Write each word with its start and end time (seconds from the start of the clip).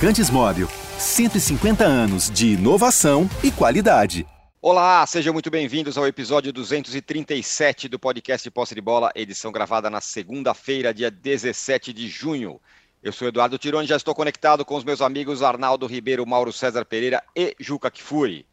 Lubrificantes 0.00 0.30
Móvel. 0.30 0.66
150 0.98 1.84
anos 1.84 2.30
de 2.30 2.54
inovação 2.54 3.28
e 3.44 3.50
qualidade. 3.50 4.26
Olá, 4.62 5.06
sejam 5.06 5.30
muito 5.30 5.50
bem-vindos 5.50 5.98
ao 5.98 6.06
episódio 6.06 6.54
237 6.54 7.86
do 7.86 7.98
podcast 7.98 8.50
Posse 8.50 8.74
de 8.74 8.80
Bola, 8.80 9.12
edição 9.14 9.52
gravada 9.52 9.90
na 9.90 10.00
segunda-feira, 10.00 10.94
dia 10.94 11.10
17 11.10 11.92
de 11.92 12.08
junho. 12.08 12.58
Eu 13.02 13.12
sou 13.12 13.28
Eduardo 13.28 13.58
Tironi, 13.58 13.86
já 13.86 13.96
estou 13.96 14.14
conectado 14.14 14.64
com 14.64 14.74
os 14.74 14.84
meus 14.84 15.02
amigos 15.02 15.42
Arnaldo 15.42 15.86
Ribeiro, 15.86 16.26
Mauro 16.26 16.50
César 16.50 16.86
Pereira 16.86 17.22
e 17.36 17.54
Juca 17.60 17.90
Kifuri. 17.90 18.46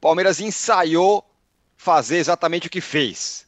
Palmeiras 0.00 0.40
ensaiou 0.40 1.24
fazer 1.76 2.16
exatamente 2.16 2.66
o 2.66 2.70
que 2.70 2.80
fez. 2.80 3.46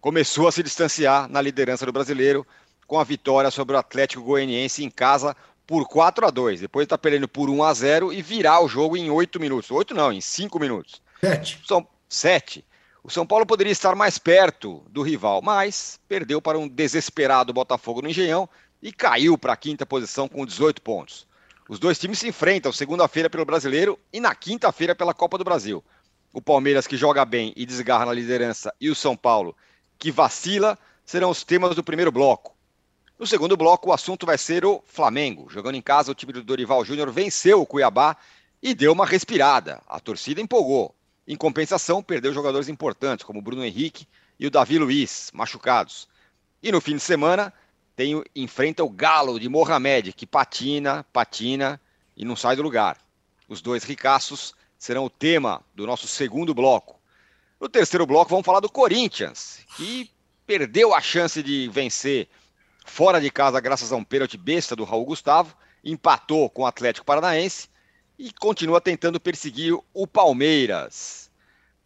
Começou 0.00 0.48
a 0.48 0.52
se 0.52 0.60
distanciar 0.60 1.28
na 1.28 1.40
liderança 1.40 1.86
do 1.86 1.92
brasileiro 1.92 2.44
com 2.84 2.98
a 2.98 3.04
vitória 3.04 3.50
sobre 3.52 3.76
o 3.76 3.78
Atlético 3.78 4.24
Goianiense 4.24 4.82
em 4.84 4.90
casa 4.90 5.36
por 5.66 5.86
4 5.86 6.26
a 6.26 6.30
2 6.30 6.60
Depois 6.60 6.84
está 6.84 6.98
perdendo 6.98 7.26
por 7.26 7.48
1 7.48 7.62
a 7.62 7.74
0 7.74 8.12
e 8.12 8.22
virar 8.22 8.60
o 8.60 8.68
jogo 8.68 8.96
em 8.96 9.10
8 9.10 9.40
minutos. 9.40 9.70
8 9.70 9.94
não, 9.94 10.12
em 10.12 10.20
5 10.20 10.58
minutos. 10.58 11.02
7. 11.20 11.60
São 11.66 11.86
7. 12.08 12.64
O 13.02 13.10
São 13.10 13.26
Paulo 13.26 13.44
poderia 13.44 13.72
estar 13.72 13.94
mais 13.94 14.18
perto 14.18 14.82
do 14.88 15.02
rival, 15.02 15.42
mas 15.42 16.00
perdeu 16.08 16.40
para 16.40 16.58
um 16.58 16.66
desesperado 16.66 17.52
Botafogo 17.52 18.00
no 18.00 18.08
Engenhão 18.08 18.48
e 18.82 18.92
caiu 18.92 19.36
para 19.36 19.52
a 19.52 19.56
quinta 19.56 19.84
posição 19.84 20.26
com 20.26 20.46
18 20.46 20.80
pontos. 20.80 21.26
Os 21.68 21.78
dois 21.78 21.98
times 21.98 22.18
se 22.18 22.28
enfrentam 22.28 22.72
segunda-feira 22.72 23.30
pelo 23.30 23.44
Brasileiro 23.44 23.98
e 24.12 24.20
na 24.20 24.34
quinta-feira 24.34 24.94
pela 24.94 25.14
Copa 25.14 25.38
do 25.38 25.44
Brasil. 25.44 25.82
O 26.32 26.40
Palmeiras, 26.40 26.86
que 26.86 26.96
joga 26.96 27.24
bem 27.24 27.52
e 27.56 27.64
desgarra 27.64 28.06
na 28.06 28.12
liderança, 28.12 28.74
e 28.80 28.90
o 28.90 28.94
São 28.94 29.16
Paulo, 29.16 29.56
que 29.98 30.10
vacila, 30.10 30.78
serão 31.04 31.30
os 31.30 31.44
temas 31.44 31.76
do 31.76 31.84
primeiro 31.84 32.10
bloco. 32.10 32.53
No 33.16 33.26
segundo 33.26 33.56
bloco, 33.56 33.90
o 33.90 33.92
assunto 33.92 34.26
vai 34.26 34.36
ser 34.36 34.64
o 34.64 34.82
Flamengo. 34.86 35.48
Jogando 35.48 35.76
em 35.76 35.82
casa, 35.82 36.10
o 36.10 36.14
time 36.14 36.32
do 36.32 36.42
Dorival 36.42 36.84
Júnior 36.84 37.12
venceu 37.12 37.60
o 37.60 37.66
Cuiabá 37.66 38.16
e 38.60 38.74
deu 38.74 38.92
uma 38.92 39.06
respirada. 39.06 39.80
A 39.86 40.00
torcida 40.00 40.40
empolgou. 40.40 40.94
Em 41.26 41.36
compensação, 41.36 42.02
perdeu 42.02 42.34
jogadores 42.34 42.68
importantes, 42.68 43.24
como 43.24 43.40
Bruno 43.40 43.64
Henrique 43.64 44.06
e 44.38 44.46
o 44.46 44.50
Davi 44.50 44.78
Luiz, 44.78 45.30
machucados. 45.32 46.08
E 46.60 46.72
no 46.72 46.80
fim 46.80 46.96
de 46.96 47.00
semana, 47.00 47.52
tem, 47.94 48.20
enfrenta 48.34 48.82
o 48.82 48.90
Galo 48.90 49.38
de 49.38 49.48
Mohamed, 49.48 50.12
que 50.12 50.26
patina, 50.26 51.06
patina 51.12 51.80
e 52.16 52.24
não 52.24 52.34
sai 52.34 52.56
do 52.56 52.62
lugar. 52.62 52.98
Os 53.48 53.62
dois 53.62 53.84
ricaços 53.84 54.54
serão 54.76 55.04
o 55.04 55.10
tema 55.10 55.62
do 55.72 55.86
nosso 55.86 56.08
segundo 56.08 56.52
bloco. 56.52 57.00
No 57.60 57.68
terceiro 57.68 58.06
bloco, 58.06 58.30
vamos 58.30 58.44
falar 58.44 58.60
do 58.60 58.68
Corinthians, 58.68 59.60
que 59.76 60.10
perdeu 60.44 60.92
a 60.92 61.00
chance 61.00 61.42
de 61.42 61.68
vencer 61.68 62.28
fora 62.84 63.20
de 63.20 63.30
casa 63.30 63.58
graças 63.58 63.90
a 63.90 63.96
um 63.96 64.04
pênalti 64.04 64.36
besta 64.36 64.76
do 64.76 64.84
Raul 64.84 65.06
Gustavo, 65.06 65.56
empatou 65.82 66.48
com 66.48 66.62
o 66.62 66.66
Atlético 66.66 67.04
Paranaense 67.04 67.68
e 68.18 68.32
continua 68.32 68.80
tentando 68.80 69.18
perseguir 69.18 69.76
o 69.92 70.06
Palmeiras. 70.06 71.30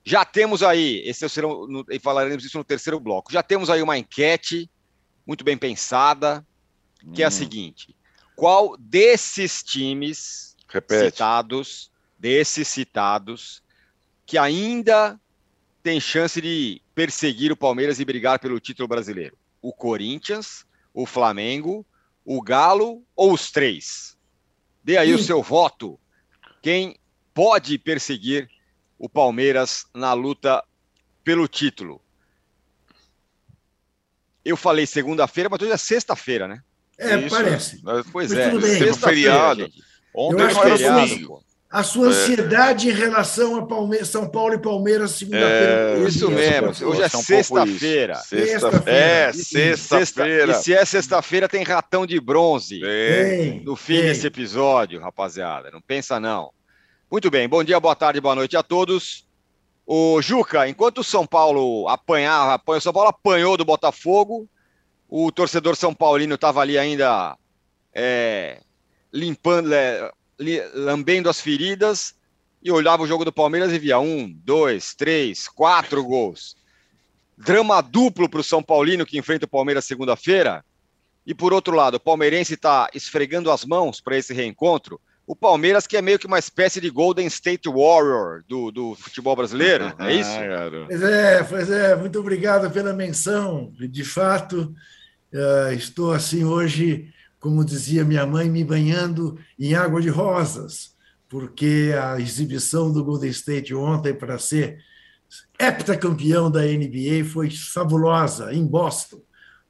Já 0.05 0.25
temos 0.25 0.63
aí, 0.63 1.03
esse 1.07 1.25
é 1.25 1.47
o, 1.47 1.85
e 1.91 1.99
falaremos 1.99 2.45
isso 2.45 2.59
no 2.59 2.65
terceiro 2.65 2.99
bloco, 3.01 3.33
já 3.33 3.43
temos 3.43 3.71
aí 3.71 3.81
uma 3.81 3.97
enquete 3.97 4.71
muito 5.27 5.45
bem 5.45 5.57
pensada, 5.57 6.47
que 7.15 7.21
hum. 7.21 7.23
é 7.23 7.25
a 7.25 7.29
hum. 7.29 7.31
seguinte: 7.31 7.97
qual 8.35 8.77
desses 8.79 9.63
times 9.63 10.57
Repete. 10.69 11.07
citados, 11.07 11.91
desses 12.19 12.69
citados, 12.69 13.63
que 14.27 14.37
ainda 14.37 15.19
tem 15.83 16.01
chance 16.01 16.41
de 16.41 16.83
perseguir 16.95 17.53
o 17.53 17.57
Palmeiras 17.57 18.01
e 18.01 18.05
brigar 18.05 18.39
pelo 18.39 18.61
título 18.61 18.89
brasileiro? 18.89 19.37
O 19.61 19.73
Corinthians, 19.73 20.65
o 21.01 21.07
Flamengo, 21.07 21.87
o 22.25 22.43
Galo 22.43 23.05
ou 23.15 23.33
os 23.33 23.53
três? 23.53 24.19
Dê 24.83 24.97
aí 24.97 25.11
Sim. 25.11 25.15
o 25.15 25.19
seu 25.19 25.41
voto. 25.41 25.97
Quem 26.61 26.99
pode 27.33 27.79
perseguir 27.79 28.51
o 28.99 29.09
Palmeiras 29.09 29.87
na 29.95 30.13
luta 30.13 30.61
pelo 31.23 31.47
título? 31.47 32.03
Eu 34.45 34.57
falei 34.57 34.87
segunda-feira, 34.87 35.49
mas 35.49 35.63
hoje 35.63 35.71
é 35.71 35.77
sexta-feira, 35.77 36.49
né? 36.49 36.65
É, 36.99 37.17
Isso. 37.17 37.37
parece. 37.37 37.83
Pois 38.11 38.33
mas 38.33 38.65
é, 38.65 38.79
sexta-feira. 38.79 39.71
Ontem 40.13 40.37
não 40.37 40.45
era 40.51 40.77
feriado, 40.77 41.45
A 41.71 41.83
sua 41.83 42.07
é. 42.07 42.09
ansiedade 42.09 42.89
é. 42.89 42.93
em 42.93 42.95
relação 42.95 43.57
a 43.57 43.67
Palme 43.67 44.03
São 44.05 44.27
Paulo 44.29 44.55
e 44.55 44.59
Palmeiras 44.59 45.11
segunda-feira. 45.13 45.99
É, 45.99 46.09
isso 46.09 46.31
mesmo. 46.31 46.89
Hoje 46.89 47.03
é 47.03 47.09
sexta-feira. 47.09 48.15
Sexta-feira. 48.17 48.91
É, 48.91 49.33
sexta-feira. 49.33 50.53
E 50.53 50.55
se 50.55 50.73
é 50.73 50.85
sexta-feira, 50.85 51.49
tem 51.49 51.63
ratão 51.63 52.07
de 52.07 52.19
bronze 52.19 52.81
no 53.65 53.77
fim 53.77 54.01
desse 54.01 54.27
episódio, 54.27 55.01
rapaziada. 55.01 55.71
Não 55.71 55.81
pensa, 55.81 56.19
não. 56.19 56.51
Muito 57.11 57.31
bem. 57.31 57.47
Bom 57.47 57.63
dia, 57.63 57.79
boa 57.79 57.95
tarde, 57.95 58.21
boa 58.21 58.35
noite 58.35 58.57
a 58.57 58.63
todos. 58.63 59.27
O 59.87 60.21
Juca, 60.23 60.69
enquanto 60.69 60.99
o 60.99 61.05
São 61.05 61.27
Paulo 61.27 61.89
apanhava, 61.89 62.55
apanhou, 62.55 62.79
o 62.79 62.83
São 62.83 62.93
Paulo 62.93 63.09
apanhou 63.09 63.57
do 63.57 63.65
Botafogo, 63.65 64.49
o 65.09 65.33
torcedor 65.33 65.77
São 65.77 65.95
Paulino 65.95 66.35
estava 66.35 66.61
ali 66.61 66.77
ainda 66.77 67.37
é, 67.95 68.61
limpando, 69.11 69.73
é, 69.73 70.13
lambendo 70.75 71.29
as 71.29 71.41
feridas 71.41 72.15
e 72.63 72.71
olhava 72.71 73.03
o 73.03 73.07
jogo 73.07 73.25
do 73.25 73.33
Palmeiras 73.33 73.73
e 73.73 73.79
via 73.79 73.99
um, 73.99 74.33
dois, 74.45 74.95
três, 74.95 75.49
quatro 75.49 76.05
gols. 76.05 76.57
Drama 77.37 77.81
duplo 77.81 78.29
para 78.29 78.41
o 78.41 78.45
São 78.45 78.63
Paulino 78.63 79.07
que 79.07 79.19
enfrenta 79.19 79.47
o 79.47 79.49
Palmeiras 79.49 79.85
segunda-feira. 79.85 80.65
E 81.27 81.35
por 81.35 81.53
outro 81.53 81.75
lado, 81.75 81.97
o 81.97 82.01
palmeirense 82.01 82.55
está 82.55 82.89
esfregando 82.95 83.51
as 83.51 83.65
mãos 83.65 84.01
para 84.01 84.17
esse 84.17 84.33
reencontro 84.33 85.01
o 85.29 85.37
Palmeiras, 85.37 85.87
que 85.87 85.95
é 85.95 86.01
meio 86.01 86.19
que 86.19 86.27
uma 86.27 86.39
espécie 86.39 86.81
de 86.81 86.89
Golden 86.89 87.27
State 87.27 87.69
Warrior 87.69 88.43
do, 88.49 88.71
do 88.73 88.95
futebol 88.95 89.37
brasileiro, 89.37 89.93
é 90.01 90.15
isso? 90.15 90.31
Ah, 90.31 90.87
pois 90.87 91.03
é, 91.03 91.45
pois 91.45 91.71
é, 91.71 91.95
muito 91.95 92.19
obrigado 92.19 92.71
pela 92.71 92.95
menção. 92.95 93.71
De 93.79 94.05
fato, 94.05 94.75
uh, 95.35 95.73
estou 95.75 96.15
assim 96.15 96.45
hoje, 96.45 97.13
como 97.41 97.65
dizia 97.65 98.05
minha 98.05 98.27
mãe, 98.27 98.51
me 98.51 98.65
banhando 98.65 99.39
em 99.59 99.75
água 99.75 100.01
de 100.01 100.09
rosas, 100.09 100.95
porque 101.29 101.93
a 102.01 102.19
exibição 102.21 102.93
do 102.93 103.05
Golden 103.05 103.31
State 103.31 103.75
ontem 103.75 104.15
para 104.15 104.39
ser 104.39 104.79
heptacampeão 105.59 106.51
da 106.51 106.63
NBA 106.63 107.25
foi 107.25 107.51
fabulosa, 107.51 108.53
em 108.53 108.67
Boston. 108.67 109.21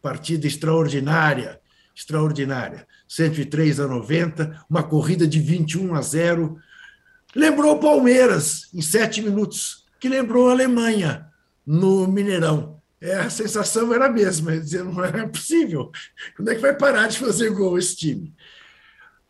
Partida 0.00 0.46
extraordinária, 0.46 1.60
extraordinária. 1.94 2.86
103 3.08 3.80
a 3.80 3.88
90, 3.88 4.64
uma 4.68 4.82
corrida 4.82 5.26
de 5.26 5.40
21 5.40 5.94
a 5.94 6.02
0. 6.02 6.56
Lembrou 7.34 7.76
o 7.76 7.80
Palmeiras 7.80 8.68
em 8.72 8.80
sete 8.80 9.20
minutos, 9.20 9.84
que 9.98 10.08
lembrou 10.08 10.48
a 10.48 10.52
Alemanha 10.52 11.26
no 11.66 12.06
Mineirão. 12.06 12.77
É, 13.00 13.14
a 13.14 13.30
sensação 13.30 13.94
era 13.94 14.06
a 14.06 14.12
mesma, 14.12 14.58
dizendo, 14.58 14.92
não 14.92 15.04
é 15.04 15.26
possível. 15.26 15.90
Quando 16.36 16.50
é 16.50 16.54
que 16.54 16.60
vai 16.60 16.76
parar 16.76 17.06
de 17.06 17.18
fazer 17.18 17.50
gol 17.50 17.78
esse 17.78 17.96
time? 17.96 18.34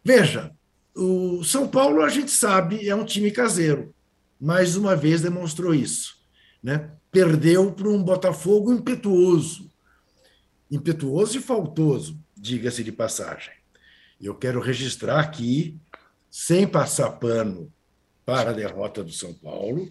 Veja, 0.03 0.53
o 0.95 1.45
São 1.45 1.69
Paulo, 1.69 2.03
a 2.03 2.09
gente 2.09 2.31
sabe, 2.31 2.89
é 2.89 2.95
um 2.95 3.05
time 3.05 3.31
caseiro. 3.31 3.95
Mais 4.41 4.77
uma 4.77 4.97
vez 4.97 5.21
demonstrou 5.21 5.75
isso. 5.75 6.17
Né? 6.62 6.91
Perdeu 7.11 7.71
para 7.73 7.89
um 7.89 8.03
Botafogo 8.03 8.73
impetuoso. 8.73 9.71
Impetuoso 10.71 11.39
e 11.39 11.41
faltoso, 11.41 12.19
diga-se 12.37 12.83
de 12.83 12.93
passagem. 12.93 13.53
Eu 14.21 14.34
quero 14.34 14.61
registrar 14.61 15.21
aqui, 15.21 15.78
sem 16.31 16.67
passar 16.67 17.12
pano 17.12 17.73
para 18.25 18.51
a 18.51 18.53
derrota 18.53 19.03
do 19.03 19.12
São 19.12 19.33
Paulo, 19.33 19.89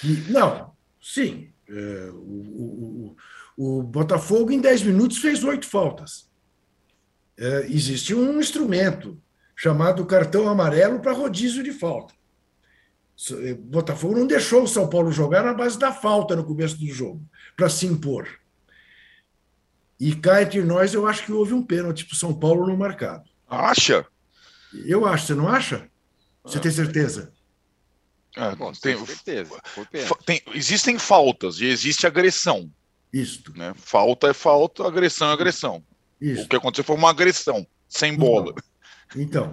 que, 0.00 0.30
não, 0.30 0.72
sim, 1.00 1.50
é, 1.72 2.10
o, 2.12 3.16
o, 3.56 3.78
o, 3.78 3.82
Botafogo 3.82 4.52
em 4.52 4.60
10 4.60 4.82
minutos 4.82 5.18
fez 5.18 5.42
oito 5.42 5.66
faltas. 5.66 6.30
É, 7.38 7.66
existe 7.66 8.14
um 8.14 8.38
instrumento 8.38 9.18
chamado 9.56 10.04
cartão 10.04 10.48
amarelo 10.48 11.00
para 11.00 11.12
rodízio 11.12 11.62
de 11.62 11.72
falta. 11.72 12.14
É, 13.42 13.54
Botafogo 13.54 14.18
não 14.18 14.26
deixou 14.26 14.64
o 14.64 14.68
São 14.68 14.88
Paulo 14.88 15.10
jogar 15.10 15.42
na 15.42 15.54
base 15.54 15.78
da 15.78 15.92
falta 15.92 16.36
no 16.36 16.44
começo 16.44 16.78
do 16.78 16.86
jogo, 16.86 17.24
para 17.56 17.70
se 17.70 17.86
impor. 17.86 18.28
E 19.98 20.14
cá 20.14 20.42
entre 20.42 20.62
nós, 20.62 20.92
eu 20.92 21.06
acho 21.06 21.24
que 21.24 21.32
houve 21.32 21.54
um 21.54 21.62
pênalti 21.64 22.04
para 22.04 22.14
o 22.14 22.18
São 22.18 22.34
Paulo 22.34 22.66
no 22.66 22.76
marcado. 22.76 23.30
Acha? 23.48 24.04
Eu 24.84 25.06
acho, 25.06 25.26
você 25.26 25.34
não 25.34 25.48
acha? 25.48 25.88
Você 26.44 26.58
ah. 26.58 26.60
tem 26.60 26.70
certeza? 26.70 27.32
Ah, 28.36 28.54
Bom, 28.54 28.72
tem, 28.72 28.96
certeza. 29.04 29.60
Tem, 30.24 30.42
existem 30.54 30.98
faltas 30.98 31.60
e 31.60 31.66
existe 31.66 32.06
agressão. 32.06 32.70
Isto. 33.12 33.56
Né? 33.56 33.74
Falta 33.76 34.28
é 34.28 34.32
falta, 34.32 34.86
agressão 34.86 35.30
é 35.30 35.32
agressão. 35.32 35.82
Isso. 36.20 36.44
O 36.44 36.48
que 36.48 36.56
aconteceu 36.56 36.84
foi 36.84 36.96
uma 36.96 37.10
agressão, 37.10 37.66
sem 37.88 38.16
bola. 38.16 38.54
Então, 39.14 39.52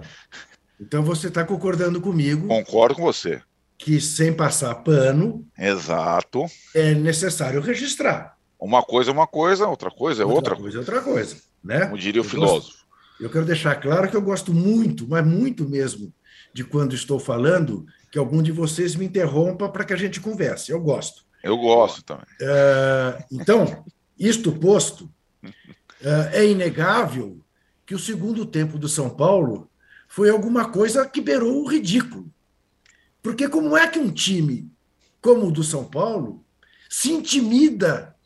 então 0.80 1.02
você 1.02 1.28
está 1.28 1.44
concordando 1.44 2.00
comigo. 2.00 2.48
Concordo 2.48 2.94
com 2.94 3.02
você. 3.02 3.42
Que 3.76 4.00
sem 4.00 4.32
passar 4.32 4.74
pano. 4.76 5.46
Exato. 5.58 6.46
É 6.74 6.94
necessário 6.94 7.60
registrar. 7.60 8.38
Uma 8.58 8.82
coisa 8.82 9.10
é 9.10 9.12
uma 9.12 9.26
coisa, 9.26 9.66
outra 9.66 9.90
coisa 9.90 10.22
é 10.22 10.26
outra. 10.26 10.54
Outra 10.54 10.56
coisa 10.56 10.76
é 10.76 10.80
outra 10.80 11.00
coisa. 11.00 11.36
Né? 11.62 11.86
Como 11.86 11.98
diria 11.98 12.20
o 12.20 12.24
filósofo. 12.24 12.80
Eu 13.18 13.28
quero 13.28 13.44
deixar 13.44 13.74
claro 13.76 14.08
que 14.08 14.16
eu 14.16 14.22
gosto 14.22 14.52
muito, 14.54 15.06
mas 15.06 15.26
muito 15.26 15.68
mesmo, 15.68 16.12
de 16.54 16.64
quando 16.64 16.94
estou 16.94 17.18
falando, 17.18 17.86
que 18.10 18.18
algum 18.18 18.42
de 18.42 18.52
vocês 18.52 18.94
me 18.94 19.04
interrompa 19.04 19.68
para 19.68 19.84
que 19.84 19.92
a 19.92 19.96
gente 19.96 20.20
converse. 20.20 20.72
Eu 20.72 20.80
gosto. 20.80 21.24
Eu 21.42 21.56
gosto 21.56 22.02
também. 22.02 22.24
Uh, 22.40 23.24
então, 23.30 23.84
isto 24.18 24.52
posto, 24.52 25.04
uh, 25.44 26.28
é 26.32 26.44
inegável 26.46 27.40
que 27.86 27.94
o 27.94 27.98
segundo 27.98 28.44
tempo 28.44 28.78
do 28.78 28.88
São 28.88 29.08
Paulo 29.08 29.70
foi 30.08 30.28
alguma 30.28 30.70
coisa 30.70 31.08
que 31.08 31.20
beirou 31.20 31.62
o 31.62 31.68
ridículo. 31.68 32.30
Porque 33.22 33.48
como 33.48 33.76
é 33.76 33.86
que 33.86 33.98
um 33.98 34.10
time 34.10 34.70
como 35.20 35.48
o 35.48 35.52
do 35.52 35.62
São 35.62 35.84
Paulo 35.84 36.44
se 36.88 37.12
intimida 37.12 38.16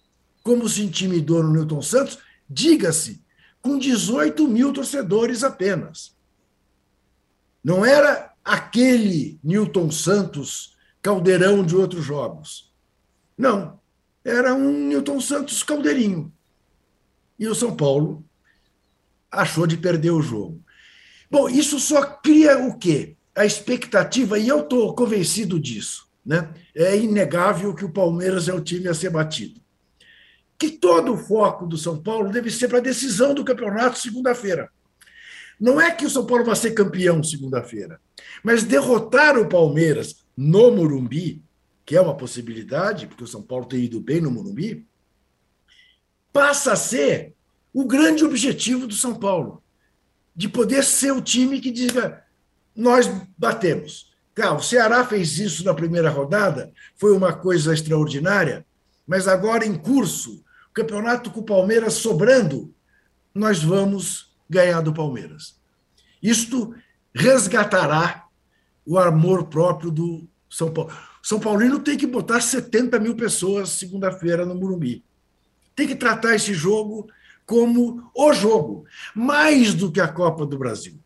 como 0.44 0.68
se 0.68 0.82
intimidou 0.82 1.42
no 1.42 1.50
Newton 1.50 1.80
Santos, 1.80 2.18
diga-se, 2.48 3.24
com 3.62 3.78
18 3.78 4.46
mil 4.46 4.74
torcedores 4.74 5.42
apenas. 5.42 6.14
Não 7.64 7.84
era 7.84 8.33
aquele 8.44 9.38
Newton 9.42 9.90
Santos 9.90 10.76
caldeirão 11.00 11.64
de 11.64 11.74
outros 11.74 12.04
jogos. 12.04 12.72
Não, 13.36 13.80
era 14.24 14.54
um 14.54 14.88
Newton 14.88 15.20
Santos 15.20 15.62
caldeirinho. 15.62 16.32
E 17.38 17.48
o 17.48 17.54
São 17.54 17.74
Paulo 17.74 18.24
achou 19.30 19.66
de 19.66 19.76
perder 19.76 20.10
o 20.10 20.22
jogo. 20.22 20.62
Bom, 21.30 21.48
isso 21.48 21.80
só 21.80 22.02
cria 22.02 22.58
o 22.58 22.78
quê? 22.78 23.16
A 23.34 23.44
expectativa, 23.44 24.38
e 24.38 24.46
eu 24.46 24.60
estou 24.60 24.94
convencido 24.94 25.58
disso. 25.58 26.08
Né? 26.24 26.54
É 26.74 26.96
inegável 26.96 27.74
que 27.74 27.84
o 27.84 27.92
Palmeiras 27.92 28.48
é 28.48 28.54
o 28.54 28.60
time 28.60 28.88
a 28.88 28.94
ser 28.94 29.10
batido. 29.10 29.60
Que 30.56 30.70
todo 30.70 31.12
o 31.12 31.18
foco 31.18 31.66
do 31.66 31.76
São 31.76 32.00
Paulo 32.00 32.30
deve 32.30 32.50
ser 32.50 32.68
para 32.68 32.78
a 32.78 32.82
decisão 32.82 33.34
do 33.34 33.44
campeonato 33.44 33.98
segunda-feira. 33.98 34.70
Não 35.60 35.80
é 35.80 35.90
que 35.90 36.04
o 36.04 36.10
São 36.10 36.26
Paulo 36.26 36.44
vai 36.44 36.56
ser 36.56 36.72
campeão 36.72 37.22
segunda-feira, 37.22 38.00
mas 38.42 38.64
derrotar 38.64 39.38
o 39.38 39.48
Palmeiras 39.48 40.24
no 40.36 40.70
Morumbi, 40.70 41.42
que 41.84 41.96
é 41.96 42.00
uma 42.00 42.16
possibilidade, 42.16 43.06
porque 43.06 43.24
o 43.24 43.28
São 43.28 43.42
Paulo 43.42 43.66
tem 43.66 43.80
ido 43.84 44.00
bem 44.00 44.20
no 44.20 44.30
Morumbi, 44.30 44.86
passa 46.32 46.72
a 46.72 46.76
ser 46.76 47.34
o 47.72 47.84
grande 47.84 48.24
objetivo 48.24 48.86
do 48.86 48.94
São 48.94 49.14
Paulo, 49.14 49.62
de 50.34 50.48
poder 50.48 50.82
ser 50.82 51.12
o 51.12 51.22
time 51.22 51.60
que 51.60 51.70
diga: 51.70 52.24
nós 52.74 53.06
batemos. 53.38 54.12
Claro, 54.34 54.56
o 54.56 54.62
Ceará 54.62 55.06
fez 55.06 55.38
isso 55.38 55.64
na 55.64 55.72
primeira 55.72 56.10
rodada, 56.10 56.72
foi 56.96 57.16
uma 57.16 57.32
coisa 57.32 57.72
extraordinária, 57.72 58.66
mas 59.06 59.28
agora 59.28 59.64
em 59.64 59.76
curso, 59.76 60.44
campeonato 60.72 61.30
com 61.30 61.40
o 61.40 61.44
Palmeiras 61.44 61.94
sobrando, 61.94 62.74
nós 63.32 63.62
vamos 63.62 64.33
ganhar 64.54 64.80
do 64.80 64.94
Palmeiras. 64.94 65.56
Isto 66.22 66.74
resgatará 67.14 68.26
o 68.86 68.98
amor 68.98 69.46
próprio 69.46 69.90
do 69.90 70.28
São 70.48 70.72
Paulo. 70.72 70.92
São 71.22 71.40
Paulino 71.40 71.80
tem 71.80 71.96
que 71.96 72.06
botar 72.06 72.40
70 72.40 72.98
mil 72.98 73.16
pessoas 73.16 73.70
segunda-feira 73.70 74.46
no 74.46 74.54
Morumbi. 74.54 75.04
Tem 75.74 75.86
que 75.86 75.96
tratar 75.96 76.34
esse 76.34 76.54
jogo 76.54 77.08
como 77.44 78.10
o 78.14 78.32
jogo, 78.32 78.84
mais 79.14 79.74
do 79.74 79.90
que 79.90 80.00
a 80.00 80.08
Copa 80.08 80.46
do 80.46 80.58
Brasil. 80.58 80.98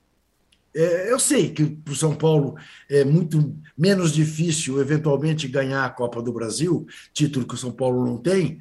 É, 0.75 1.11
eu 1.11 1.19
sei 1.19 1.51
que 1.51 1.65
para 1.65 1.93
o 1.93 1.97
São 1.97 2.15
Paulo 2.15 2.57
é 2.89 3.05
muito 3.05 3.57
menos 3.77 4.13
difícil, 4.13 4.81
eventualmente, 4.81 5.49
ganhar 5.49 5.85
a 5.85 5.91
Copa 5.91 6.23
do 6.23 6.33
Brasil, 6.33 6.87
título 7.13 7.47
que 7.47 7.55
o 7.55 7.59
São 7.59 7.73
Paulo 7.73 8.05
não 8.05 8.19
tem, 8.19 8.61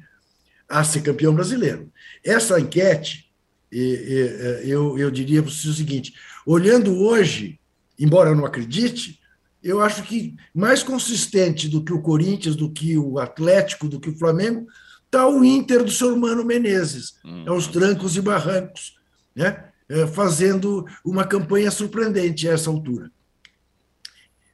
a 0.68 0.82
ser 0.82 1.02
campeão 1.02 1.34
brasileiro. 1.34 1.90
Essa 2.24 2.58
enquete, 2.60 3.27
eu, 3.70 4.98
eu 4.98 5.10
diria 5.10 5.42
para 5.42 5.50
o 5.50 5.52
seguinte: 5.52 6.14
olhando 6.46 6.98
hoje, 6.98 7.60
embora 7.98 8.30
eu 8.30 8.36
não 8.36 8.46
acredite, 8.46 9.18
eu 9.62 9.80
acho 9.80 10.02
que 10.04 10.36
mais 10.54 10.82
consistente 10.82 11.68
do 11.68 11.82
que 11.82 11.92
o 11.92 12.02
Corinthians, 12.02 12.56
do 12.56 12.70
que 12.70 12.96
o 12.96 13.18
Atlético, 13.18 13.88
do 13.88 14.00
que 14.00 14.08
o 14.08 14.18
Flamengo, 14.18 14.66
está 15.04 15.26
o 15.26 15.44
Inter 15.44 15.82
do 15.82 15.90
seu 15.90 16.16
Mano 16.16 16.44
Menezes, 16.44 17.18
hum. 17.24 17.44
é 17.46 17.50
os 17.50 17.66
trancos 17.66 18.16
e 18.16 18.20
barrancos, 18.20 18.98
né? 19.34 19.64
É, 19.88 20.06
fazendo 20.06 20.86
uma 21.02 21.24
campanha 21.24 21.70
surpreendente 21.70 22.46
a 22.46 22.52
essa 22.52 22.68
altura. 22.68 23.10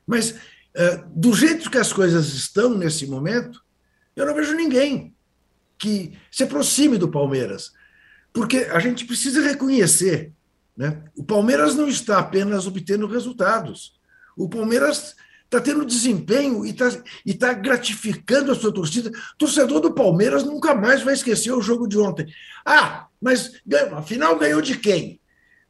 Mas, 0.06 0.37
é, 0.72 1.02
do 1.08 1.34
jeito 1.34 1.69
que 1.69 1.78
as 1.78 1.93
coisas 1.93 2.32
estão 2.34 2.78
nesse 2.78 3.05
momento, 3.06 3.60
eu 4.14 4.25
não 4.26 4.34
vejo 4.34 4.55
ninguém 4.55 5.12
que 5.76 6.17
se 6.31 6.44
aproxime 6.44 6.99
do 6.99 7.10
Palmeiras, 7.10 7.72
porque 8.34 8.69
a 8.70 8.81
gente 8.81 9.06
precisa 9.06 9.40
reconhecer, 9.40 10.32
né? 10.76 11.04
o 11.16 11.22
Palmeiras 11.22 11.76
não 11.76 11.88
está 11.88 12.19
apenas 12.19 12.66
obtendo 12.66 13.06
resultados, 13.06 13.94
o 14.36 14.48
Palmeiras 14.48 15.14
está 15.44 15.60
tendo 15.60 15.86
desempenho 15.86 16.66
e 16.66 16.70
está 16.70 16.90
e 17.25 17.32
tá 17.32 17.52
gratificando 17.52 18.50
a 18.50 18.54
sua 18.56 18.75
torcida. 18.75 19.08
O 19.08 19.38
torcedor 19.38 19.81
do 19.81 19.94
Palmeiras 19.94 20.42
nunca 20.42 20.75
mais 20.75 21.02
vai 21.02 21.14
esquecer 21.14 21.52
o 21.52 21.62
jogo 21.62 21.86
de 21.86 21.96
ontem. 21.96 22.26
Ah, 22.66 23.06
mas 23.20 23.52
afinal 23.92 24.36
ganhou 24.36 24.60
de 24.60 24.76
quem? 24.76 25.20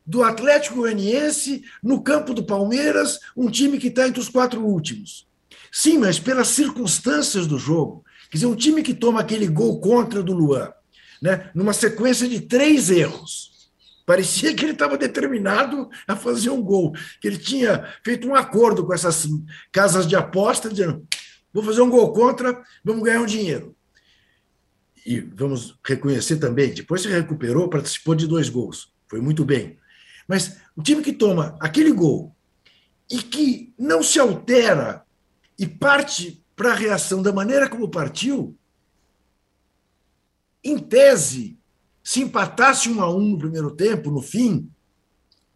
Do 0.07 0.23
Atlético 0.23 0.77
Goianiense, 0.77 1.65
no 1.83 2.03
campo 2.03 2.33
do 2.33 2.45
Palmeiras, 2.45 3.21
um 3.37 3.51
time 3.51 3.79
que 3.79 3.89
está 3.89 4.09
entre 4.09 4.21
os 4.21 4.31
quatro 4.31 4.65
últimos. 4.65 5.27
Sim, 5.71 5.99
mas 5.99 6.19
pelas 6.19 6.49
circunstâncias 6.49 7.47
do 7.47 7.59
jogo. 7.59 8.05
Quer 8.31 8.39
dizer, 8.39 8.47
um 8.47 8.57
time 8.57 8.83
que 8.83 8.95
toma 8.95 9.21
aquele 9.21 9.49
gol 9.49 9.81
contra 9.81 10.23
do 10.23 10.33
Luan, 10.33 10.73
né, 11.25 11.51
numa 11.55 11.73
sequência 11.73 12.29
de 12.29 12.43
três 12.43 12.91
erros 12.91 13.55
Parecia 14.07 14.55
que 14.55 14.65
ele 14.65 14.73
estava 14.73 14.99
determinado 14.99 15.89
a 16.07 16.15
fazer 16.15 16.51
um 16.51 16.63
gol, 16.63 16.93
que 17.21 17.27
ele 17.27 17.39
tinha 17.39 17.91
feito 18.05 18.29
um 18.29 18.35
acordo 18.35 18.85
com 18.85 18.93
essas 18.93 19.27
casas 19.73 20.07
de 20.07 20.15
aposta, 20.15 20.69
dizendo: 20.69 21.07
vou 21.53 21.63
fazer 21.63 21.81
um 21.81 21.89
gol 21.89 22.13
contra, 22.13 22.63
vamos 22.85 23.03
ganhar 23.03 23.23
um 23.23 23.27
dinheiro. 23.27 23.75
E 25.07 25.21
vamos 25.21 25.79
reconhecer 25.85 26.37
também, 26.37 26.73
depois 26.73 27.03
se 27.03 27.09
recuperou, 27.09 27.69
participou 27.69 28.15
de 28.15 28.27
dois 28.27 28.49
gols, 28.49 28.93
foi 29.09 29.21
muito 29.21 29.45
bem. 29.45 29.79
Mas 30.29 30.59
o 30.77 30.83
time 30.83 31.03
que 31.03 31.13
toma 31.13 31.57
aquele 31.61 31.93
gol 31.93 32.35
e 33.11 33.19
que 33.19 33.73
não 33.79 34.03
se 34.03 34.19
altera 34.19 35.03
e 35.59 35.67
parte 35.67 36.43
para 36.57 36.73
a 36.73 36.77
reação 36.77 37.23
da 37.23 37.33
maneira 37.33 37.69
como 37.69 37.91
partiu, 37.91 38.57
em 40.65 40.79
tese, 40.79 41.59
se 42.03 42.23
empatasse 42.23 42.89
um 42.89 43.01
a 43.03 43.15
um 43.15 43.31
no 43.31 43.39
primeiro 43.39 43.71
tempo, 43.71 44.11
no 44.11 44.23
fim, 44.23 44.69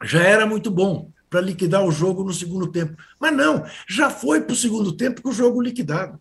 já 0.03 0.23
era 0.23 0.47
muito 0.47 0.71
bom 0.71 1.11
para 1.29 1.41
liquidar 1.41 1.85
o 1.85 1.91
jogo 1.91 2.25
no 2.25 2.33
segundo 2.33 2.71
tempo. 2.71 2.97
Mas 3.19 3.35
não, 3.35 3.65
já 3.89 4.11
foi 4.11 4.41
para 4.41 4.53
o 4.53 4.57
segundo 4.57 4.93
tempo 4.93 5.23
com 5.23 5.31
o 5.31 5.35
jogo 5.35 5.61
liquidado. 5.61 6.21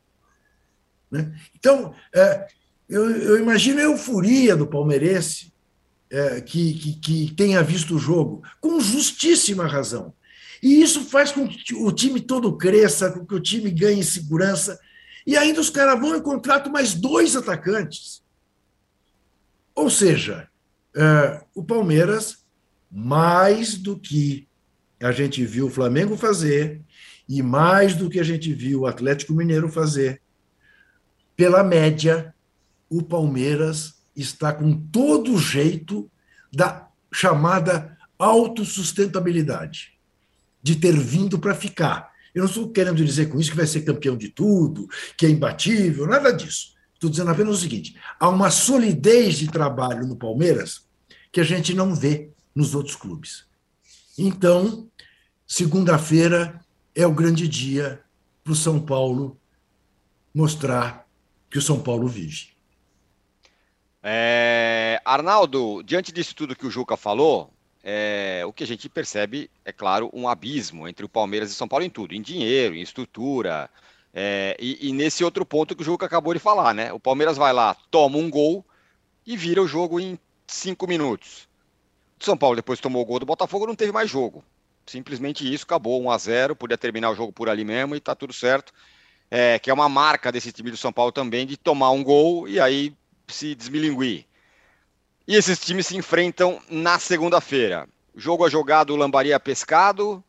Né? 1.09 1.33
Então, 1.55 1.93
é, 2.13 2.47
eu, 2.89 3.09
eu, 3.09 3.39
imagino 3.39 3.79
a 3.79 3.83
euforia 3.83 4.55
do 4.55 4.67
palmeirense 4.67 5.53
é, 6.09 6.41
que, 6.41 6.73
que, 6.73 6.93
que 6.99 7.35
tenha 7.35 7.63
visto 7.63 7.95
o 7.95 7.99
jogo, 7.99 8.41
com 8.59 8.79
justíssima 8.79 9.67
razão. 9.67 10.13
E 10.61 10.81
isso 10.81 11.01
faz 11.05 11.31
com 11.31 11.47
que 11.47 11.75
o 11.75 11.91
time 11.91 12.19
todo 12.19 12.57
cresça, 12.57 13.11
com 13.11 13.25
que 13.25 13.35
o 13.35 13.39
time 13.39 13.69
ganhe 13.69 14.03
segurança. 14.03 14.79
E 15.25 15.37
ainda 15.37 15.61
os 15.61 15.69
caras 15.69 15.99
vão 15.99 16.15
e 16.15 16.21
contratam 16.21 16.71
mais 16.71 16.93
dois 16.93 17.35
atacantes. 17.35 18.23
Ou 19.77 19.91
seja, 19.91 20.49
uh, 20.95 21.45
o 21.53 21.63
Palmeiras, 21.63 22.43
mais 22.91 23.77
do 23.77 23.95
que 23.95 24.47
a 24.99 25.11
gente 25.11 25.45
viu 25.45 25.67
o 25.67 25.69
Flamengo 25.69 26.17
fazer, 26.17 26.81
e 27.29 27.43
mais 27.43 27.95
do 27.95 28.09
que 28.09 28.19
a 28.19 28.23
gente 28.23 28.51
viu 28.51 28.81
o 28.81 28.87
Atlético 28.87 29.33
Mineiro 29.33 29.69
fazer, 29.69 30.19
pela 31.35 31.63
média, 31.63 32.33
o 32.89 33.03
Palmeiras 33.03 34.01
está 34.15 34.51
com 34.51 34.73
todo 34.75 35.35
o 35.35 35.39
jeito 35.39 36.09
da 36.51 36.89
chamada 37.13 37.95
autossustentabilidade, 38.17 39.93
de 40.63 40.75
ter 40.75 40.97
vindo 40.97 41.37
para 41.37 41.53
ficar. 41.53 42.11
Eu 42.33 42.41
não 42.41 42.49
estou 42.49 42.71
querendo 42.71 43.05
dizer 43.05 43.29
com 43.29 43.39
isso 43.39 43.51
que 43.51 43.57
vai 43.57 43.67
ser 43.67 43.81
campeão 43.81 44.17
de 44.17 44.29
tudo, 44.29 44.87
que 45.15 45.27
é 45.27 45.29
imbatível, 45.29 46.07
nada 46.07 46.31
disso. 46.31 46.76
Estou 46.97 47.11
dizendo 47.11 47.29
apenas 47.29 47.57
o 47.57 47.61
seguinte: 47.61 47.95
há 48.19 48.27
uma 48.27 48.49
solidez 48.49 49.37
de 49.37 49.47
trabalho 49.47 50.07
no 50.07 50.15
Palmeiras 50.15 50.87
que 51.31 51.39
a 51.39 51.43
gente 51.43 51.75
não 51.75 51.93
vê 51.93 52.31
nos 52.55 52.73
outros 52.73 52.95
clubes. 52.95 53.45
Então, 54.17 54.89
segunda-feira 55.45 56.59
é 56.95 57.05
o 57.05 57.13
grande 57.13 57.47
dia 57.47 58.01
para 58.43 58.53
o 58.53 58.55
São 58.55 58.79
Paulo 58.79 59.39
mostrar 60.33 61.07
que 61.51 61.59
o 61.59 61.61
São 61.61 61.79
Paulo 61.79 62.07
vive. 62.07 62.47
É, 64.01 64.99
Arnaldo, 65.05 65.83
diante 65.83 66.11
disso 66.11 66.35
tudo 66.35 66.55
que 66.55 66.65
o 66.65 66.71
Juca 66.71 66.97
falou, 66.97 67.53
é, 67.83 68.41
o 68.43 68.51
que 68.51 68.63
a 68.63 68.67
gente 68.67 68.89
percebe, 68.89 69.51
é 69.63 69.71
claro, 69.71 70.09
um 70.13 70.27
abismo 70.27 70.87
entre 70.87 71.05
o 71.05 71.09
Palmeiras 71.09 71.51
e 71.51 71.53
São 71.53 71.67
Paulo 71.67 71.85
em 71.85 71.89
tudo, 71.91 72.15
em 72.15 72.21
dinheiro, 72.21 72.73
em 72.73 72.81
estrutura, 72.81 73.69
é, 74.19 74.57
e, 74.59 74.89
e, 74.89 74.93
nesse 74.93 75.23
outro 75.23 75.45
ponto 75.45 75.75
que 75.75 75.83
o 75.83 75.85
Juca 75.85 76.07
acabou 76.07 76.33
de 76.33 76.39
falar, 76.39 76.73
né? 76.73 76.91
O 76.91 76.99
Palmeiras 76.99 77.37
vai 77.37 77.53
lá, 77.53 77.75
toma 77.91 78.17
um 78.17 78.31
gol 78.31 78.65
e 79.23 79.37
vira 79.37 79.61
o 79.61 79.67
jogo 79.67 79.99
em 79.99 80.17
cinco 80.47 80.87
minutos. 80.87 81.47
São 82.19 82.35
Paulo 82.35 82.55
depois 82.55 82.79
tomou 82.79 83.03
o 83.03 83.05
gol 83.05 83.19
do 83.19 83.27
Botafogo, 83.27 83.67
não 83.67 83.75
teve 83.75 83.91
mais 83.91 84.09
jogo. 84.09 84.43
Simplesmente 84.87 85.53
isso, 85.53 85.65
acabou 85.65 86.01
1 86.01 86.09
a 86.09 86.17
0 86.17 86.55
podia 86.55 86.79
terminar 86.79 87.11
o 87.11 87.15
jogo 87.15 87.31
por 87.31 87.47
ali 87.47 87.63
mesmo 87.63 87.95
e 87.95 87.99
tá 87.99 88.15
tudo 88.15 88.33
certo. 88.33 88.73
É, 89.29 89.59
que 89.59 89.69
é 89.69 89.73
uma 89.73 89.87
marca 89.87 90.31
desse 90.31 90.51
time 90.51 90.71
do 90.71 90.77
São 90.77 90.91
Paulo 90.91 91.11
também, 91.11 91.45
de 91.45 91.55
tomar 91.55 91.91
um 91.91 92.03
gol 92.03 92.47
e 92.47 92.59
aí 92.59 92.95
se 93.27 93.53
desmilinguir. 93.53 94.25
E 95.27 95.35
esses 95.35 95.59
times 95.59 95.85
se 95.85 95.95
enfrentam 95.95 96.59
na 96.67 96.97
segunda-feira. 96.97 97.87
Jogo 98.15 98.47
é 98.47 98.49
jogado, 98.49 98.95
lambaria 98.95 99.39
pescado, 99.39 100.23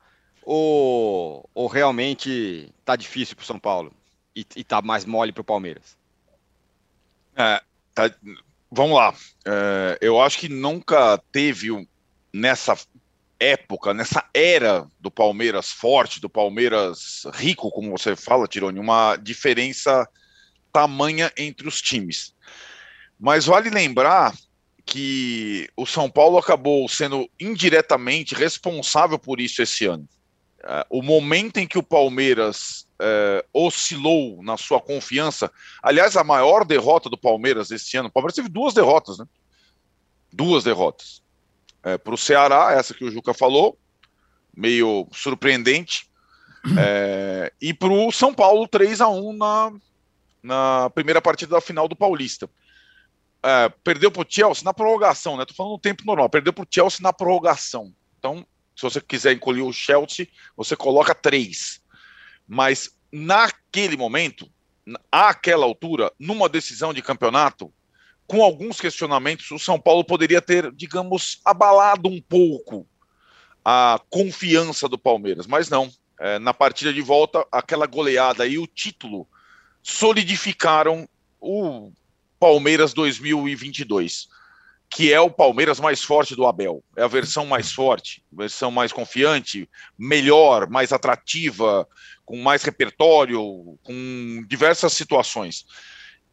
ou, 0.51 1.47
ou 1.55 1.67
realmente 1.67 2.73
tá 2.83 2.97
difícil 2.97 3.37
para 3.37 3.43
o 3.43 3.47
São 3.47 3.59
Paulo 3.59 3.93
e, 4.35 4.47
e 4.57 4.65
tá 4.65 4.81
mais 4.81 5.05
mole 5.05 5.31
para 5.31 5.43
o 5.43 5.45
Palmeiras? 5.45 5.95
É, 7.37 7.61
tá, 7.95 8.11
vamos 8.71 8.97
lá. 8.97 9.15
É, 9.47 9.99
eu 10.01 10.19
acho 10.19 10.39
que 10.39 10.49
nunca 10.49 11.19
teve 11.31 11.69
nessa 12.33 12.75
época, 13.39 13.93
nessa 13.93 14.27
era 14.33 14.87
do 14.99 15.11
Palmeiras 15.11 15.71
forte, 15.71 16.19
do 16.19 16.31
Palmeiras 16.31 17.27
rico, 17.35 17.71
como 17.71 17.91
você 17.91 18.17
fala, 18.17 18.49
Tirone, 18.49 18.81
uma 18.81 19.17
diferença 19.17 20.09
tamanha 20.73 21.31
entre 21.37 21.69
os 21.69 21.83
times. 21.83 22.35
Mas 23.21 23.45
vale 23.45 23.69
lembrar 23.69 24.35
que 24.87 25.69
o 25.77 25.85
São 25.85 26.11
Paulo 26.11 26.39
acabou 26.39 26.89
sendo 26.89 27.29
indiretamente 27.39 28.35
responsável 28.35 29.19
por 29.19 29.41
isso 29.41 29.61
esse 29.61 29.85
ano. 29.85 30.09
É, 30.65 30.87
o 30.91 31.03
momento 31.03 31.59
em 31.59 31.67
que 31.67 31.79
o 31.79 31.83
Palmeiras 31.83 32.87
é, 33.01 33.45
oscilou 33.53 34.43
na 34.43 34.57
sua 34.57 34.81
confiança, 34.81 35.51
aliás, 35.83 36.17
a 36.17 36.25
maior 36.25 36.65
derrota 36.65 37.09
do 37.09 37.17
Palmeiras 37.17 37.71
esse 37.71 37.97
ano, 37.97 38.09
o 38.09 38.13
Palmeiras 38.13 38.35
teve 38.35 38.49
duas 38.49 38.75
derrotas, 38.75 39.19
né? 39.19 39.27
Duas 40.33 40.65
derrotas. 40.65 41.23
É, 41.83 41.97
para 41.97 42.15
o 42.15 42.19
Ceará, 42.19 42.73
essa 42.73 42.93
que 42.93 43.05
o 43.05 43.11
Juca 43.11 43.33
falou, 43.33 43.79
meio 44.55 45.07
surpreendente, 45.13 46.09
e 47.61 47.73
para 47.73 47.89
o 47.89 48.11
São 48.11 48.35
Paulo, 48.35 48.67
3 48.67 49.01
a 49.01 49.09
1 49.09 49.33
na, 49.33 49.73
na 50.43 50.91
primeira 50.91 51.23
partida 51.23 51.55
da 51.55 51.61
final 51.61 51.87
do 51.87 51.97
Paulista. 51.97 52.51
É, 53.43 53.69
perdeu 53.85 54.11
para 54.11 54.23
o 54.23 54.27
Chelsea 54.29 54.65
na 54.65 54.75
prorrogação, 54.75 55.37
né? 55.37 55.45
Tô 55.47 55.55
falando 55.55 55.73
no 55.73 55.79
tempo 55.79 56.03
normal, 56.05 56.29
perdeu 56.29 56.53
para 56.53 56.65
o 56.65 56.69
Chelsea 56.69 56.99
na 57.01 57.13
prorrogação. 57.13 57.95
Então, 58.19 58.45
se 58.79 58.83
você 58.83 59.01
quiser 59.01 59.33
encolher 59.33 59.63
o 59.63 59.73
Chelsea, 59.73 60.29
você 60.57 60.77
coloca 60.77 61.13
três. 61.13 61.81
Mas 62.47 62.97
naquele 63.11 63.97
momento, 63.97 64.49
àquela 65.11 65.65
altura, 65.65 66.13
numa 66.17 66.49
decisão 66.49 66.95
de 66.95 67.03
campeonato, 67.03 67.73
com 68.25 68.41
alguns 68.41 68.81
questionamentos, 68.81 69.51
o 69.51 69.59
São 69.59 69.81
Paulo 69.81 70.05
poderia 70.05 70.41
ter, 70.41 70.71
digamos, 70.71 71.41
abalado 71.45 72.09
um 72.09 72.21
pouco 72.21 72.87
a 73.65 74.01
confiança 74.09 74.89
do 74.89 74.97
Palmeiras, 74.97 75.47
mas 75.47 75.69
não. 75.69 75.91
É, 76.21 76.39
na 76.39 76.55
partida 76.55 76.93
de 76.93 77.01
volta, 77.01 77.45
aquela 77.51 77.87
goleada 77.87 78.47
e 78.47 78.59
o 78.59 78.67
título 78.67 79.27
solidificaram 79.83 81.09
o 81.41 81.91
Palmeiras 82.39 82.93
2022 82.95 84.29
que 84.91 85.13
é 85.13 85.21
o 85.21 85.31
Palmeiras 85.31 85.79
mais 85.79 86.03
forte 86.03 86.35
do 86.35 86.47
Abel. 86.47 86.83
É 86.97 87.03
a 87.03 87.09
versão 87.09 87.45
mais 87.45 87.73
forte, 87.73 88.23
versão 88.33 88.71
mais 88.71 88.93
confiante, 88.93 89.69
melhor, 89.99 90.69
mais 90.69 90.93
atrativa, 90.93 91.87
com 92.25 92.39
mais 92.39 92.63
repertório, 92.63 93.79
com 93.83 94.45
diversas 94.49 94.93
situações. 94.95 95.67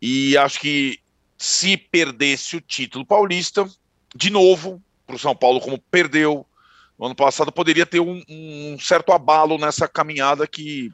E 0.02 0.38
acho 0.38 0.60
que 0.60 1.00
se 1.38 1.76
perdesse 1.76 2.56
o 2.56 2.62
título 2.62 3.06
paulista, 3.06 3.68
de 4.16 4.30
novo, 4.30 4.82
para 5.06 5.16
o 5.16 5.20
São 5.20 5.36
Paulo, 5.36 5.60
como 5.60 5.78
perdeu 5.78 6.46
no 6.98 7.08
ano 7.08 7.16
passado, 7.16 7.52
poderia 7.52 7.86
ter 7.86 8.00
um, 8.00 8.24
um 8.30 8.78
certo 8.80 9.12
abalo 9.12 9.58
nessa 9.58 9.88
caminhada 9.88 10.48
que 10.48 10.92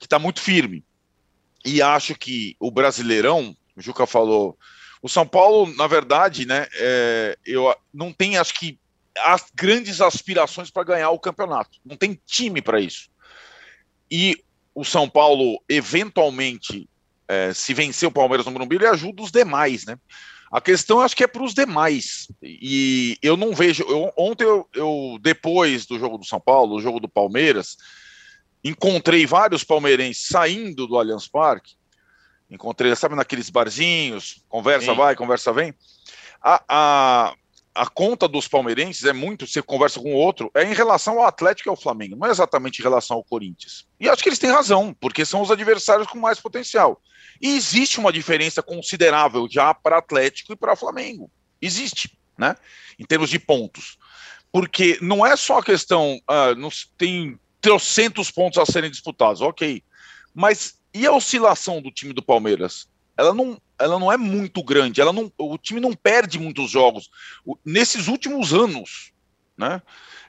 está 0.00 0.18
muito 0.18 0.40
firme. 0.40 0.84
E 1.64 1.80
acho 1.80 2.14
que 2.14 2.54
o 2.60 2.70
Brasileirão, 2.70 3.56
o 3.74 3.80
Juca 3.80 4.06
falou 4.06 4.58
o 5.02 5.08
São 5.08 5.26
Paulo, 5.26 5.66
na 5.74 5.88
verdade, 5.88 6.46
né, 6.46 6.68
é, 6.74 7.36
eu 7.44 7.74
não 7.92 8.12
tem, 8.12 8.38
acho 8.38 8.54
que, 8.54 8.78
as 9.18 9.46
grandes 9.54 10.00
aspirações 10.00 10.70
para 10.70 10.84
ganhar 10.84 11.10
o 11.10 11.18
campeonato. 11.18 11.78
Não 11.84 11.96
tem 11.96 12.18
time 12.24 12.62
para 12.62 12.80
isso. 12.80 13.10
E 14.10 14.42
o 14.74 14.84
São 14.84 15.08
Paulo, 15.08 15.60
eventualmente, 15.68 16.88
é, 17.28 17.52
se 17.52 17.74
vencer 17.74 18.08
o 18.08 18.12
Palmeiras 18.12 18.46
no 18.46 18.52
Morumbi, 18.52 18.76
ele 18.76 18.86
ajuda 18.86 19.22
os 19.22 19.30
demais, 19.30 19.84
né? 19.84 19.98
A 20.50 20.60
questão 20.60 21.00
acho 21.00 21.16
que 21.16 21.24
é 21.24 21.26
para 21.26 21.42
os 21.42 21.52
demais. 21.52 22.28
E 22.42 23.18
eu 23.22 23.36
não 23.36 23.54
vejo. 23.54 23.82
Eu, 23.84 24.12
ontem, 24.16 24.44
eu, 24.44 24.68
eu, 24.74 25.18
depois 25.20 25.84
do 25.84 25.98
jogo 25.98 26.18
do 26.18 26.26
São 26.26 26.40
Paulo, 26.40 26.76
o 26.76 26.80
jogo 26.80 27.00
do 27.00 27.08
Palmeiras, 27.08 27.76
encontrei 28.62 29.26
vários 29.26 29.64
palmeirenses 29.64 30.26
saindo 30.26 30.86
do 30.86 30.96
Allianz 30.96 31.26
Parque 31.26 31.74
Encontrei, 32.52 32.94
sabe, 32.94 33.14
naqueles 33.14 33.48
barzinhos, 33.48 34.44
conversa 34.46 34.92
Sim. 34.92 34.96
vai, 34.96 35.16
conversa 35.16 35.54
vem. 35.54 35.74
A, 36.42 36.62
a, 36.68 37.34
a 37.74 37.86
conta 37.86 38.28
dos 38.28 38.46
palmeirenses 38.46 39.04
é 39.04 39.12
muito, 39.14 39.46
você 39.46 39.62
conversa 39.62 39.98
com 39.98 40.12
o 40.12 40.16
outro, 40.16 40.50
é 40.54 40.62
em 40.62 40.74
relação 40.74 41.18
ao 41.18 41.26
Atlético 41.26 41.68
e 41.68 41.70
ao 41.70 41.80
Flamengo, 41.80 42.14
não 42.14 42.26
é 42.26 42.30
exatamente 42.30 42.80
em 42.80 42.82
relação 42.82 43.16
ao 43.16 43.24
Corinthians. 43.24 43.86
E 43.98 44.06
acho 44.06 44.22
que 44.22 44.28
eles 44.28 44.38
têm 44.38 44.50
razão, 44.50 44.94
porque 45.00 45.24
são 45.24 45.40
os 45.40 45.50
adversários 45.50 46.06
com 46.06 46.18
mais 46.18 46.38
potencial. 46.38 47.00
E 47.40 47.56
existe 47.56 47.98
uma 47.98 48.12
diferença 48.12 48.62
considerável 48.62 49.48
já 49.50 49.72
para 49.72 49.96
Atlético 49.96 50.52
e 50.52 50.56
para 50.56 50.76
Flamengo. 50.76 51.30
Existe, 51.60 52.18
né? 52.36 52.54
Em 52.98 53.04
termos 53.06 53.30
de 53.30 53.38
pontos. 53.38 53.96
Porque 54.52 54.98
não 55.00 55.24
é 55.24 55.34
só 55.36 55.58
a 55.58 55.64
questão, 55.64 56.20
uh, 56.30 56.68
tem 56.98 57.40
trocentos 57.62 58.30
pontos 58.30 58.58
a 58.58 58.66
serem 58.66 58.90
disputados, 58.90 59.40
ok. 59.40 59.82
Mas 60.34 60.81
e 60.94 61.06
a 61.06 61.12
oscilação 61.12 61.80
do 61.80 61.90
time 61.90 62.12
do 62.12 62.22
Palmeiras? 62.22 62.88
Ela 63.16 63.34
não, 63.34 63.60
ela 63.78 63.98
não 63.98 64.10
é 64.10 64.16
muito 64.16 64.62
grande, 64.62 65.00
ela 65.00 65.12
não, 65.12 65.30
o 65.38 65.58
time 65.58 65.80
não 65.80 65.92
perde 65.92 66.38
muitos 66.38 66.70
jogos. 66.70 67.10
O, 67.44 67.56
nesses 67.64 68.08
últimos 68.08 68.52
anos, 68.52 69.12
né? 69.56 69.82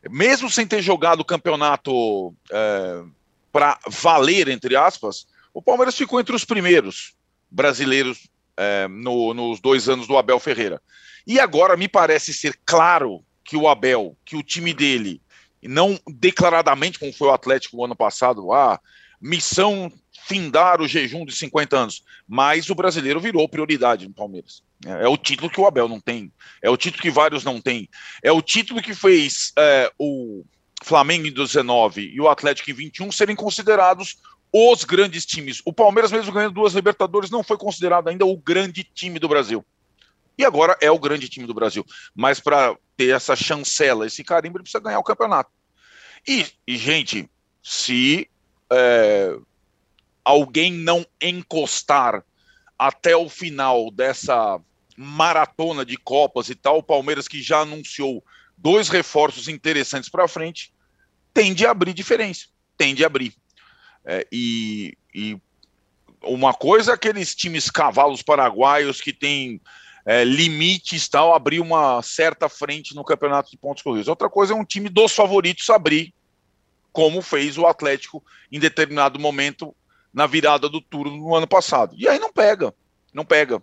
mesmo 0.10 0.50
sem 0.50 0.67
ter 0.67 0.82
jogado 0.82 1.22
o 1.22 1.25
campeonato 1.25 2.36
é, 2.51 3.03
para 3.51 3.79
valer, 3.88 4.50
entre 4.50 4.75
aspas, 4.75 5.27
o 5.53 5.62
Palmeiras 5.62 5.96
ficou 5.96 6.20
entre 6.20 6.36
os 6.36 6.43
primeiros 6.43 7.13
brasileiros 7.50 8.27
é, 8.58 8.88
no, 8.88 9.34
nos 9.34 9.60
dois 9.60 9.88
anos 9.88 10.08
do 10.08 10.17
Abel 10.17 10.39
Ferreira. 10.39 10.82
E 11.25 11.39
agora 11.39 11.77
me 11.77 11.88
parece 11.88 12.34
ser 12.34 12.60
claro 12.65 13.24
que 13.43 13.55
o 13.55 13.67
Abel, 13.67 14.17
que 14.25 14.36
o 14.36 14.43
time 14.43 14.74
dele, 14.74 15.22
não 15.62 15.98
declaradamente 16.08 17.00
como 17.00 17.13
foi 17.13 17.29
o 17.29 17.34
Atlético 17.34 17.77
no 17.77 17.86
ano 17.86 17.96
passado, 17.96 18.51
ah, 18.51 18.79
missão 19.22 19.91
findar 20.25 20.82
o 20.82 20.88
jejum 20.88 21.25
de 21.25 21.36
50 21.36 21.75
anos, 21.77 22.03
mas 22.27 22.70
o 22.70 22.75
brasileiro 22.75 23.20
virou 23.20 23.50
prioridade 23.50 24.08
no 24.08 24.13
Palmeiras. 24.13 24.63
É, 24.86 25.05
é 25.05 25.08
o 25.08 25.17
título 25.17 25.50
que 25.50 25.60
o 25.60 25.65
Abel 25.65 25.88
não 25.88 26.00
tem, 26.00 26.32
é 26.62 26.70
o 26.70 26.77
título 26.77 27.01
que 27.01 27.12
vários 27.12 27.43
não 27.43 27.60
têm, 27.60 27.89
é 28.22 28.32
o 28.32 28.41
título 28.41 28.82
que 28.82 28.93
fez 28.93 29.51
é, 29.58 29.91
o 29.98 30.43
Flamengo 30.84 31.27
em 31.27 31.34
19 31.34 32.12
e 32.13 32.22
o 32.22 32.29
Atlético 32.29 32.72
em 32.72 32.74
21 32.74 33.12
serem 33.12 33.36
considerados 33.36 34.17
os 34.51 34.84
grandes 34.84 35.25
times. 35.25 35.62
O 35.65 35.74
Palmeiras, 35.74 36.12
mesmo 36.12 36.32
ganhando 36.32 36.53
duas 36.53 36.74
Libertadores, 36.74 37.32
não 37.32 37.43
foi 37.43 37.58
considerado 37.58 38.08
ainda 38.08 38.25
o 38.25 38.38
grande 38.38 38.84
time 38.84 39.17
do 39.17 39.27
Brasil. 39.27 39.65
E 40.38 40.46
agora 40.46 40.77
é 40.82 40.91
o 40.91 41.00
grande 41.00 41.27
time 41.27 41.48
do 41.48 41.53
Brasil. 41.53 41.86
Mas 42.15 42.39
para 42.39 42.75
ter 42.96 43.15
essa 43.15 43.36
chancela, 43.36 44.05
esse 44.05 44.24
carimbo, 44.24 44.58
ele 44.58 44.63
precisa 44.63 44.84
ganhar 44.84 45.00
o 45.00 45.03
campeonato. 45.03 45.50
E, 46.27 46.46
e 46.67 46.77
gente, 46.77 47.29
se 47.62 48.29
é, 48.72 49.38
alguém 50.24 50.72
não 50.72 51.06
encostar 51.22 52.24
até 52.77 53.15
o 53.15 53.30
final 53.30 53.92
dessa 53.92 54.60
maratona 54.96 55.86
de 55.86 55.98
Copas 55.98 56.50
e 56.50 56.56
tal, 56.56 56.77
o 56.77 56.84
Palmeiras 56.84 57.27
que 57.27 57.42
já 57.42 57.60
anunciou 57.60 58.24
dois 58.58 58.89
reforços 58.89 59.48
interessantes 59.48 60.10
para 60.10 60.27
frente, 60.27 60.74
tende 61.34 61.65
a 61.65 61.72
abrir 61.72 61.94
diferença, 61.94 62.46
tende 62.77 63.03
a 63.03 63.08
abrir. 63.08 63.34
É, 64.06 64.27
e, 64.32 64.98
e, 65.13 65.38
uma 66.24 66.53
coisa 66.53 66.92
é 66.92 66.94
aqueles 66.96 67.36
times 67.36 67.70
cavalos 67.70 68.22
paraguaios 68.22 69.01
que 69.01 69.12
têm 69.12 69.60
é, 70.06 70.24
limites 70.24 71.08
tal, 71.08 71.34
abrir 71.34 71.60
uma 71.60 72.01
certa 72.01 72.48
frente 72.48 72.96
no 72.96 73.03
campeonato 73.03 73.50
de 73.50 73.58
pontos 73.58 73.84
corridos. 73.84 74.08
Outra 74.08 74.30
coisa 74.30 74.53
é 74.53 74.56
um 74.56 74.65
time 74.65 74.89
dos 74.89 75.13
favoritos 75.13 75.70
abrir, 75.70 76.13
como 76.92 77.22
fez 77.22 77.58
o 77.58 77.65
Atlético 77.65 78.24
em 78.51 78.60
determinado 78.60 79.20
momento 79.20 79.75
na 80.13 80.27
virada 80.27 80.70
do 80.70 80.79
turno 80.79 81.17
no 81.17 81.36
ano 81.36 81.48
passado. 81.48 81.96
E 81.98 82.08
aí 82.08 82.20
não 82.20 82.32
pega, 82.32 82.74
não 83.13 83.25
pega. 83.25 83.62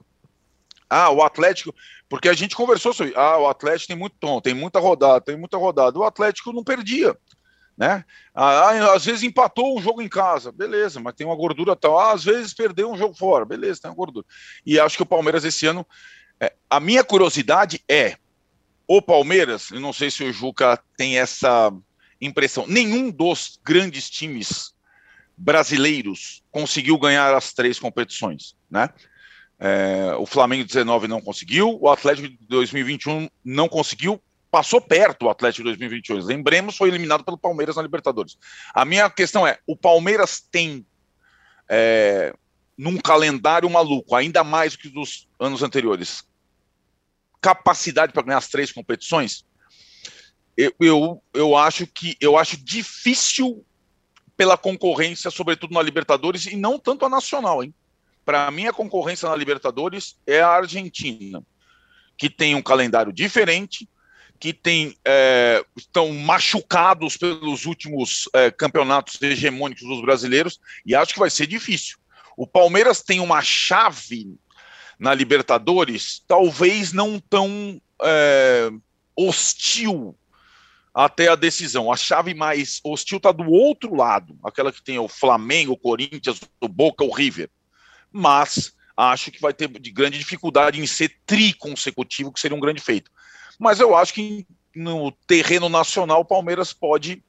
Ah, 0.89 1.11
o 1.11 1.23
Atlético, 1.23 1.73
porque 2.09 2.29
a 2.29 2.33
gente 2.33 2.57
conversou 2.57 2.93
sobre, 2.93 3.15
ah, 3.17 3.39
o 3.39 3.47
Atlético 3.47 3.89
tem 3.89 3.97
muito 3.97 4.17
tom, 4.19 4.41
tem 4.41 4.53
muita 4.53 4.81
rodada, 4.81 5.21
tem 5.21 5.37
muita 5.37 5.57
rodada. 5.57 5.97
O 5.97 6.03
Atlético 6.03 6.53
não 6.53 6.65
perdia, 6.65 7.17
né? 7.79 8.05
Ah, 8.35 8.93
às 8.93 9.05
vezes 9.05 9.23
empatou 9.23 9.79
um 9.79 9.81
jogo 9.81 10.03
em 10.03 10.09
casa, 10.09 10.51
beleza, 10.51 10.99
mas 10.99 11.15
tem 11.15 11.25
uma 11.25 11.37
gordura 11.37 11.77
tal. 11.77 11.97
Ah, 11.97 12.13
às 12.13 12.25
vezes 12.25 12.53
perdeu 12.53 12.91
um 12.91 12.99
jogo 12.99 13.15
fora, 13.15 13.45
beleza, 13.45 13.83
tem 13.83 13.91
uma 13.91 13.97
gordura. 13.97 14.27
E 14.67 14.81
acho 14.81 14.97
que 14.97 15.03
o 15.05 15.07
Palmeiras 15.07 15.45
esse 15.45 15.65
ano, 15.65 15.87
é, 16.41 16.53
a 16.69 16.81
minha 16.81 17.05
curiosidade 17.05 17.85
é 17.89 18.17
o 18.89 19.01
Palmeiras, 19.01 19.71
eu 19.71 19.79
não 19.79 19.93
sei 19.93 20.11
se 20.11 20.25
o 20.25 20.33
Juca 20.33 20.77
tem 20.97 21.21
essa 21.21 21.73
impressão, 22.21 22.67
nenhum 22.67 23.09
dos 23.09 23.61
grandes 23.63 24.11
times 24.11 24.75
brasileiros 25.41 26.43
conseguiu 26.51 26.99
ganhar 26.99 27.35
as 27.35 27.55
três 27.55 27.79
competições, 27.79 28.55
né? 28.71 28.91
É, 29.59 30.15
o 30.19 30.27
Flamengo 30.27 30.65
19 30.65 31.09
não 31.09 31.21
conseguiu, 31.21 31.79
o 31.81 31.89
Atlético 31.89 32.29
de 32.29 32.37
2021 32.47 33.29
não 33.45 33.69
conseguiu, 33.69 34.23
passou 34.51 34.81
perto 34.81 35.27
o 35.27 35.31
Atlético 35.31 35.63
de 35.63 35.71
2021. 35.71 36.19
Lembremos, 36.25 36.77
foi 36.77 36.89
eliminado 36.89 37.25
pelo 37.25 37.39
Palmeiras 37.39 37.77
na 37.77 37.83
Libertadores. 37.83 38.37
A 38.75 38.85
minha 38.85 39.09
questão 39.09 39.47
é: 39.47 39.59
o 39.67 39.75
Palmeiras 39.75 40.41
tem 40.41 40.85
é, 41.71 42.35
num 42.77 42.99
calendário 42.99 43.69
maluco, 43.71 44.15
ainda 44.15 44.45
mais 44.45 44.77
que 44.77 44.91
dos 44.91 45.27
anos 45.39 45.63
anteriores, 45.63 46.23
capacidade 47.41 48.13
para 48.13 48.23
ganhar 48.23 48.39
as 48.39 48.49
três 48.49 48.71
competições? 48.71 49.47
Eu, 50.55 50.75
eu, 50.81 51.23
eu 51.33 51.57
acho 51.57 51.87
que 51.87 52.17
eu 52.21 52.37
acho 52.37 52.63
difícil 52.63 53.65
pela 54.41 54.57
concorrência, 54.57 55.31
sobretudo 55.31 55.75
na 55.75 55.83
Libertadores, 55.83 56.47
e 56.47 56.57
não 56.57 56.79
tanto 56.79 57.05
a 57.05 57.11
nacional, 57.11 57.63
hein? 57.63 57.75
Para 58.25 58.51
mim, 58.51 58.67
a 58.67 58.73
concorrência 58.73 59.29
na 59.29 59.37
Libertadores 59.37 60.17
é 60.27 60.41
a 60.41 60.49
Argentina, 60.49 61.43
que 62.17 62.31
tem 62.31 62.55
um 62.55 62.63
calendário 62.63 63.13
diferente, 63.13 63.87
que 64.39 64.55
tem, 64.55 64.97
é, 65.05 65.63
estão 65.77 66.11
machucados 66.15 67.19
pelos 67.19 67.67
últimos 67.67 68.31
é, 68.33 68.51
campeonatos 68.51 69.21
hegemônicos 69.21 69.87
dos 69.87 70.01
brasileiros, 70.01 70.59
e 70.87 70.95
acho 70.95 71.13
que 71.13 71.21
vai 71.21 71.29
ser 71.29 71.47
difícil. 71.47 71.99
O 72.35 72.47
Palmeiras 72.47 73.03
tem 73.03 73.21
uma 73.21 73.43
chave 73.43 74.39
na 74.99 75.13
Libertadores, 75.13 76.25
talvez 76.27 76.95
não 76.95 77.21
tão 77.21 77.79
é, 78.03 78.71
hostil 79.15 80.17
até 80.95 81.29
a 81.29 81.37
decisão. 81.37 81.93
A 81.93 81.97
chave 81.97 82.35
mais 82.35 82.81
hostil 82.85 83.19
está 83.19 83.33
do 83.33 83.51
outro 83.51 83.95
lado, 83.95 84.39
aquela 84.45 84.73
que 84.73 84.83
tem 84.83 84.99
o 84.99 85.09
Flamengo, 85.09 85.73
o 85.73 85.79
Corinthians, 85.79 86.41
o 86.61 86.69
Boca, 86.69 87.05
o 87.05 87.13
River. 87.13 87.51
Mas 88.13 88.75
acho 88.97 89.31
que 89.31 89.41
vai 89.41 89.55
ter 89.55 89.69
de 89.69 89.91
grande 89.91 90.19
dificuldade 90.19 90.81
em 90.81 90.87
ser 90.87 91.17
tri 91.25 91.53
consecutivo, 91.53 92.33
que 92.33 92.41
seria 92.41 92.57
um 92.57 92.61
grande 92.61 92.81
feito. 92.81 93.11
Mas 93.59 93.81
eu 93.81 93.95
acho 93.95 94.13
que 94.15 94.47
no 94.75 95.13
terreno 95.27 95.69
nacional 95.69 96.21
o 96.21 96.25
Palmeiras 96.25 96.73
pode 96.73 97.23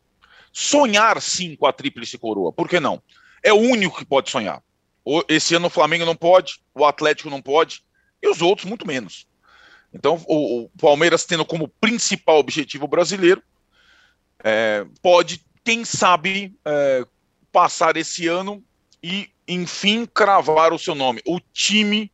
sonhar 0.51 1.21
sim 1.21 1.55
com 1.55 1.65
a 1.65 1.73
tríplice 1.73 2.17
coroa. 2.17 2.51
Por 2.51 2.67
que 2.67 2.79
não? 2.79 3.01
É 3.43 3.53
o 3.53 3.59
único 3.59 3.97
que 3.97 4.05
pode 4.05 4.29
sonhar. 4.29 4.61
Esse 5.27 5.55
ano 5.55 5.67
o 5.67 5.71
Flamengo 5.71 6.05
não 6.05 6.15
pode, 6.15 6.59
o 6.75 6.85
Atlético 6.85 7.29
não 7.29 7.41
pode, 7.41 7.83
e 8.21 8.29
os 8.29 8.41
outros 8.41 8.67
muito 8.67 8.85
menos. 8.85 9.27
Então, 9.93 10.23
o, 10.27 10.69
Palmeiras 10.79 11.25
tendo 11.25 11.45
como 11.45 11.67
principal 11.67 12.37
objetivo 12.37 12.87
brasileiro, 12.87 13.43
é, 14.43 14.85
pode, 15.01 15.43
quem 15.63 15.85
sabe, 15.85 16.55
é, 16.65 17.05
passar 17.51 17.97
esse 17.97 18.27
ano 18.27 18.63
e, 19.01 19.29
enfim, 19.47 20.05
cravar 20.05 20.73
o 20.73 20.79
seu 20.79 20.95
nome. 20.95 21.21
O 21.25 21.39
time 21.39 22.11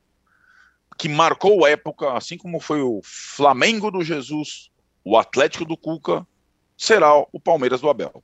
que 0.98 1.08
marcou 1.08 1.68
época, 1.68 2.14
assim 2.14 2.38
como 2.38 2.60
foi 2.60 2.82
o 2.82 3.02
Flamengo 3.04 3.92
do 3.92 4.04
Jesus, 4.04 4.72
o 5.04 5.18
Atlético 5.18 5.64
do 5.64 5.78
Cuca, 5.78 6.26
será 6.78 7.16
o 7.32 7.40
Palmeiras 7.40 7.82
do 7.82 7.90
Abel. 7.90 8.24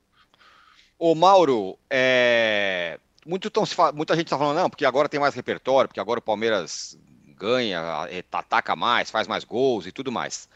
Ô 0.98 1.14
Mauro, 1.16 1.78
é... 1.90 3.00
Muito 3.26 3.50
tão, 3.50 3.64
muita 3.94 4.16
gente 4.16 4.26
está 4.26 4.38
falando, 4.38 4.58
não, 4.58 4.70
porque 4.70 4.86
agora 4.86 5.08
tem 5.08 5.20
mais 5.20 5.34
repertório, 5.34 5.88
porque 5.88 6.00
agora 6.00 6.20
o 6.20 6.24
Palmeiras 6.24 6.98
ganha, 7.38 8.06
ataca 8.32 8.76
mais, 8.76 9.10
faz 9.10 9.28
mais 9.28 9.46
gols 9.46 9.88
e 9.88 9.94
tudo 9.94 10.12
mais. 10.12 10.50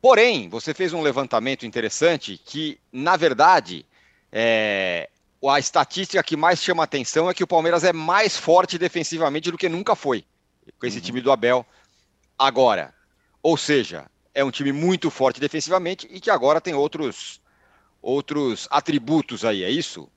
Porém, 0.00 0.48
você 0.48 0.72
fez 0.72 0.92
um 0.92 1.02
levantamento 1.02 1.66
interessante 1.66 2.40
que, 2.42 2.78
na 2.90 3.16
verdade, 3.16 3.84
é, 4.32 5.10
a 5.46 5.58
estatística 5.58 6.22
que 6.22 6.36
mais 6.36 6.62
chama 6.62 6.82
atenção 6.82 7.28
é 7.28 7.34
que 7.34 7.44
o 7.44 7.46
Palmeiras 7.46 7.84
é 7.84 7.92
mais 7.92 8.36
forte 8.36 8.78
defensivamente 8.78 9.50
do 9.50 9.58
que 9.58 9.68
nunca 9.68 9.94
foi 9.94 10.24
com 10.78 10.86
esse 10.86 10.98
uhum. 10.98 11.04
time 11.04 11.20
do 11.20 11.30
Abel 11.30 11.66
agora. 12.38 12.94
Ou 13.42 13.56
seja, 13.56 14.06
é 14.34 14.44
um 14.44 14.50
time 14.50 14.72
muito 14.72 15.10
forte 15.10 15.40
defensivamente 15.40 16.08
e 16.10 16.20
que 16.20 16.30
agora 16.30 16.60
tem 16.60 16.74
outros 16.74 17.40
outros 18.02 18.66
atributos 18.70 19.44
aí, 19.44 19.62
é 19.62 19.70
isso? 19.70 20.08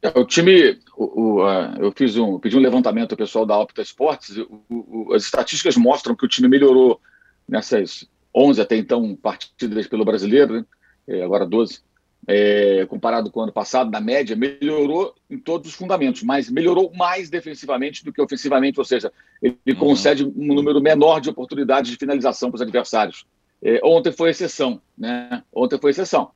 É, 0.00 0.08
o 0.18 0.24
time, 0.24 0.80
o, 0.96 1.20
o, 1.20 1.44
uh, 1.44 1.76
eu 1.78 1.92
fiz 1.92 2.16
um, 2.16 2.38
pedi 2.38 2.56
um 2.56 2.60
levantamento 2.60 3.12
ao 3.12 3.18
pessoal 3.18 3.44
da 3.44 3.58
Opta 3.58 3.82
Esportes. 3.82 4.36
O, 4.70 5.12
as 5.14 5.24
estatísticas 5.24 5.76
mostram 5.76 6.16
que 6.16 6.24
o 6.24 6.28
time 6.28 6.48
melhorou 6.48 6.98
nessas 7.46 8.08
11 8.34 8.60
até 8.60 8.76
então 8.76 9.14
partidas 9.14 9.86
pelo 9.86 10.04
brasileiro, 10.04 10.54
né? 10.54 10.64
é, 11.06 11.22
agora 11.22 11.46
12, 11.46 11.80
é, 12.26 12.86
comparado 12.88 13.30
com 13.30 13.40
o 13.40 13.42
ano 13.42 13.52
passado, 13.52 13.90
na 13.90 14.00
média, 14.00 14.36
melhorou 14.36 15.14
em 15.28 15.38
todos 15.38 15.68
os 15.68 15.74
fundamentos, 15.74 16.22
mas 16.22 16.48
melhorou 16.48 16.92
mais 16.94 17.28
defensivamente 17.28 18.04
do 18.04 18.12
que 18.12 18.22
ofensivamente, 18.22 18.78
ou 18.78 18.84
seja, 18.84 19.12
ele 19.42 19.56
uhum. 19.68 19.76
concede 19.76 20.24
um 20.24 20.54
número 20.54 20.80
menor 20.80 21.20
de 21.20 21.30
oportunidades 21.30 21.90
de 21.90 21.96
finalização 21.96 22.50
para 22.50 22.56
os 22.56 22.62
adversários. 22.62 23.26
É, 23.60 23.80
ontem 23.82 24.12
foi 24.12 24.30
exceção, 24.30 24.80
né? 24.96 25.42
Ontem 25.52 25.78
foi 25.78 25.90
exceção. 25.90 26.30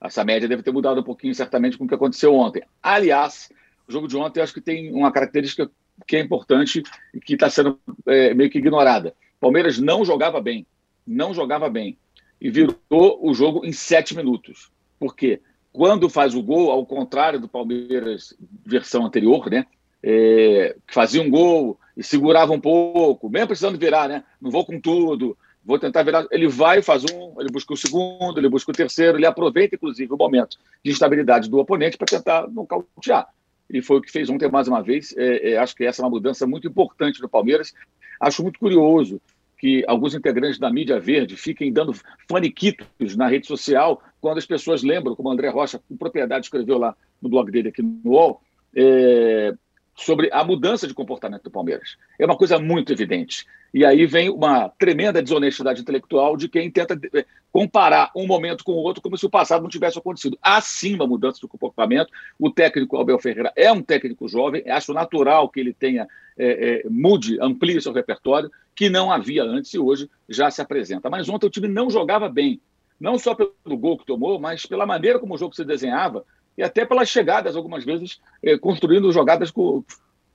Essa 0.00 0.24
média 0.24 0.48
deve 0.48 0.62
ter 0.62 0.72
mudado 0.72 1.00
um 1.00 1.04
pouquinho, 1.04 1.34
certamente, 1.34 1.76
com 1.76 1.84
o 1.84 1.88
que 1.88 1.94
aconteceu 1.94 2.34
ontem. 2.34 2.62
Aliás, 2.82 3.50
o 3.88 3.92
jogo 3.92 4.06
de 4.06 4.16
ontem 4.16 4.38
eu 4.40 4.44
acho 4.44 4.54
que 4.54 4.60
tem 4.60 4.92
uma 4.92 5.10
característica 5.10 5.68
que 6.06 6.16
é 6.16 6.20
importante 6.20 6.82
e 7.12 7.20
que 7.20 7.34
está 7.34 7.50
sendo 7.50 7.80
é, 8.06 8.32
meio 8.32 8.50
que 8.50 8.58
ignorada. 8.58 9.14
Palmeiras 9.40 9.78
não 9.78 10.04
jogava 10.04 10.40
bem 10.40 10.66
não 11.08 11.32
jogava 11.32 11.68
bem 11.70 11.96
e 12.40 12.50
virou 12.50 13.18
o 13.20 13.32
jogo 13.32 13.64
em 13.64 13.72
sete 13.72 14.14
minutos. 14.16 14.70
Por 14.98 15.16
quê? 15.16 15.40
Quando 15.72 16.08
faz 16.08 16.34
o 16.34 16.42
gol, 16.42 16.70
ao 16.70 16.84
contrário 16.84 17.40
do 17.40 17.48
Palmeiras 17.48 18.36
versão 18.64 19.06
anterior, 19.06 19.50
né? 19.50 19.66
É, 20.02 20.76
fazia 20.86 21.20
um 21.20 21.30
gol 21.30 21.78
e 21.96 22.02
segurava 22.02 22.52
um 22.52 22.60
pouco, 22.60 23.28
mesmo 23.28 23.48
precisando 23.48 23.78
virar, 23.78 24.08
né? 24.08 24.24
Não 24.40 24.50
vou 24.50 24.64
com 24.64 24.80
tudo, 24.80 25.36
vou 25.64 25.78
tentar 25.78 26.02
virar. 26.02 26.26
Ele 26.30 26.46
vai, 26.46 26.82
faz 26.82 27.04
um, 27.04 27.40
ele 27.40 27.50
busca 27.50 27.72
o 27.72 27.76
segundo, 27.76 28.38
ele 28.38 28.48
busca 28.48 28.70
o 28.70 28.74
terceiro, 28.74 29.18
ele 29.18 29.26
aproveita, 29.26 29.74
inclusive, 29.74 30.12
o 30.12 30.16
momento 30.16 30.56
de 30.84 30.90
instabilidade 30.90 31.48
do 31.48 31.58
oponente 31.58 31.96
para 31.96 32.06
tentar 32.06 32.48
nocautear. 32.48 33.28
E 33.70 33.82
foi 33.82 33.98
o 33.98 34.00
que 34.00 34.10
fez 34.10 34.30
ontem 34.30 34.50
mais 34.50 34.68
uma 34.68 34.82
vez. 34.82 35.14
É, 35.16 35.52
é, 35.52 35.58
acho 35.58 35.74
que 35.74 35.84
essa 35.84 36.00
é 36.00 36.04
uma 36.04 36.10
mudança 36.10 36.46
muito 36.46 36.66
importante 36.66 37.20
do 37.20 37.28
Palmeiras. 37.28 37.74
Acho 38.20 38.42
muito 38.42 38.58
curioso 38.58 39.20
que 39.58 39.84
alguns 39.86 40.14
integrantes 40.14 40.58
da 40.58 40.70
mídia 40.70 41.00
verde 41.00 41.36
fiquem 41.36 41.72
dando 41.72 41.92
faniquitos 42.30 43.16
na 43.16 43.28
rede 43.28 43.46
social 43.46 44.00
quando 44.20 44.38
as 44.38 44.46
pessoas 44.46 44.82
lembram, 44.82 45.16
como 45.16 45.28
o 45.28 45.32
André 45.32 45.48
Rocha, 45.48 45.80
com 45.88 45.96
propriedade, 45.96 46.46
escreveu 46.46 46.78
lá 46.78 46.96
no 47.20 47.28
blog 47.28 47.50
dele 47.50 47.68
aqui 47.68 47.82
no 47.82 48.00
UOL, 48.04 48.40
é, 48.74 49.54
sobre 49.98 50.30
a 50.32 50.44
mudança 50.44 50.86
de 50.86 50.94
comportamento 50.94 51.42
do 51.42 51.50
Palmeiras. 51.50 51.96
É 52.18 52.24
uma 52.24 52.36
coisa 52.36 52.58
muito 52.58 52.92
evidente. 52.92 53.44
E 53.74 53.84
aí 53.84 54.06
vem 54.06 54.30
uma 54.30 54.68
tremenda 54.68 55.20
desonestidade 55.20 55.80
intelectual 55.80 56.36
de 56.36 56.48
quem 56.48 56.70
tenta 56.70 56.98
eh, 57.12 57.26
comparar 57.50 58.10
um 58.14 58.26
momento 58.26 58.62
com 58.62 58.72
o 58.72 58.76
outro 58.76 59.02
como 59.02 59.18
se 59.18 59.26
o 59.26 59.30
passado 59.30 59.62
não 59.62 59.68
tivesse 59.68 59.98
acontecido. 59.98 60.38
Sim 60.62 60.94
uma 60.94 61.06
mudança 61.06 61.40
de 61.40 61.48
comportamento. 61.48 62.10
O 62.38 62.48
técnico 62.48 62.96
Abel 62.96 63.18
Ferreira 63.18 63.52
é 63.56 63.70
um 63.72 63.82
técnico 63.82 64.28
jovem, 64.28 64.62
acho 64.70 64.94
natural 64.94 65.48
que 65.48 65.58
ele 65.58 65.74
tenha, 65.74 66.06
é, 66.38 66.70
é, 66.70 66.82
mude, 66.88 67.38
amplie 67.40 67.80
seu 67.80 67.92
repertório, 67.92 68.50
que 68.74 68.88
não 68.88 69.10
havia 69.10 69.42
antes 69.42 69.74
e 69.74 69.78
hoje 69.78 70.08
já 70.28 70.50
se 70.50 70.62
apresenta. 70.62 71.10
Mas 71.10 71.28
ontem 71.28 71.46
o 71.46 71.50
time 71.50 71.68
não 71.68 71.90
jogava 71.90 72.28
bem, 72.28 72.60
não 73.00 73.18
só 73.18 73.34
pelo 73.34 73.76
gol 73.76 73.98
que 73.98 74.06
tomou, 74.06 74.38
mas 74.38 74.64
pela 74.64 74.86
maneira 74.86 75.18
como 75.18 75.34
o 75.34 75.38
jogo 75.38 75.54
se 75.54 75.64
desenhava 75.64 76.24
e 76.56 76.62
até 76.62 76.84
pelas 76.84 77.08
chegadas, 77.08 77.54
algumas 77.54 77.84
vezes, 77.84 78.20
eh, 78.42 78.58
construindo 78.58 79.12
jogadas 79.12 79.50
com, 79.50 79.84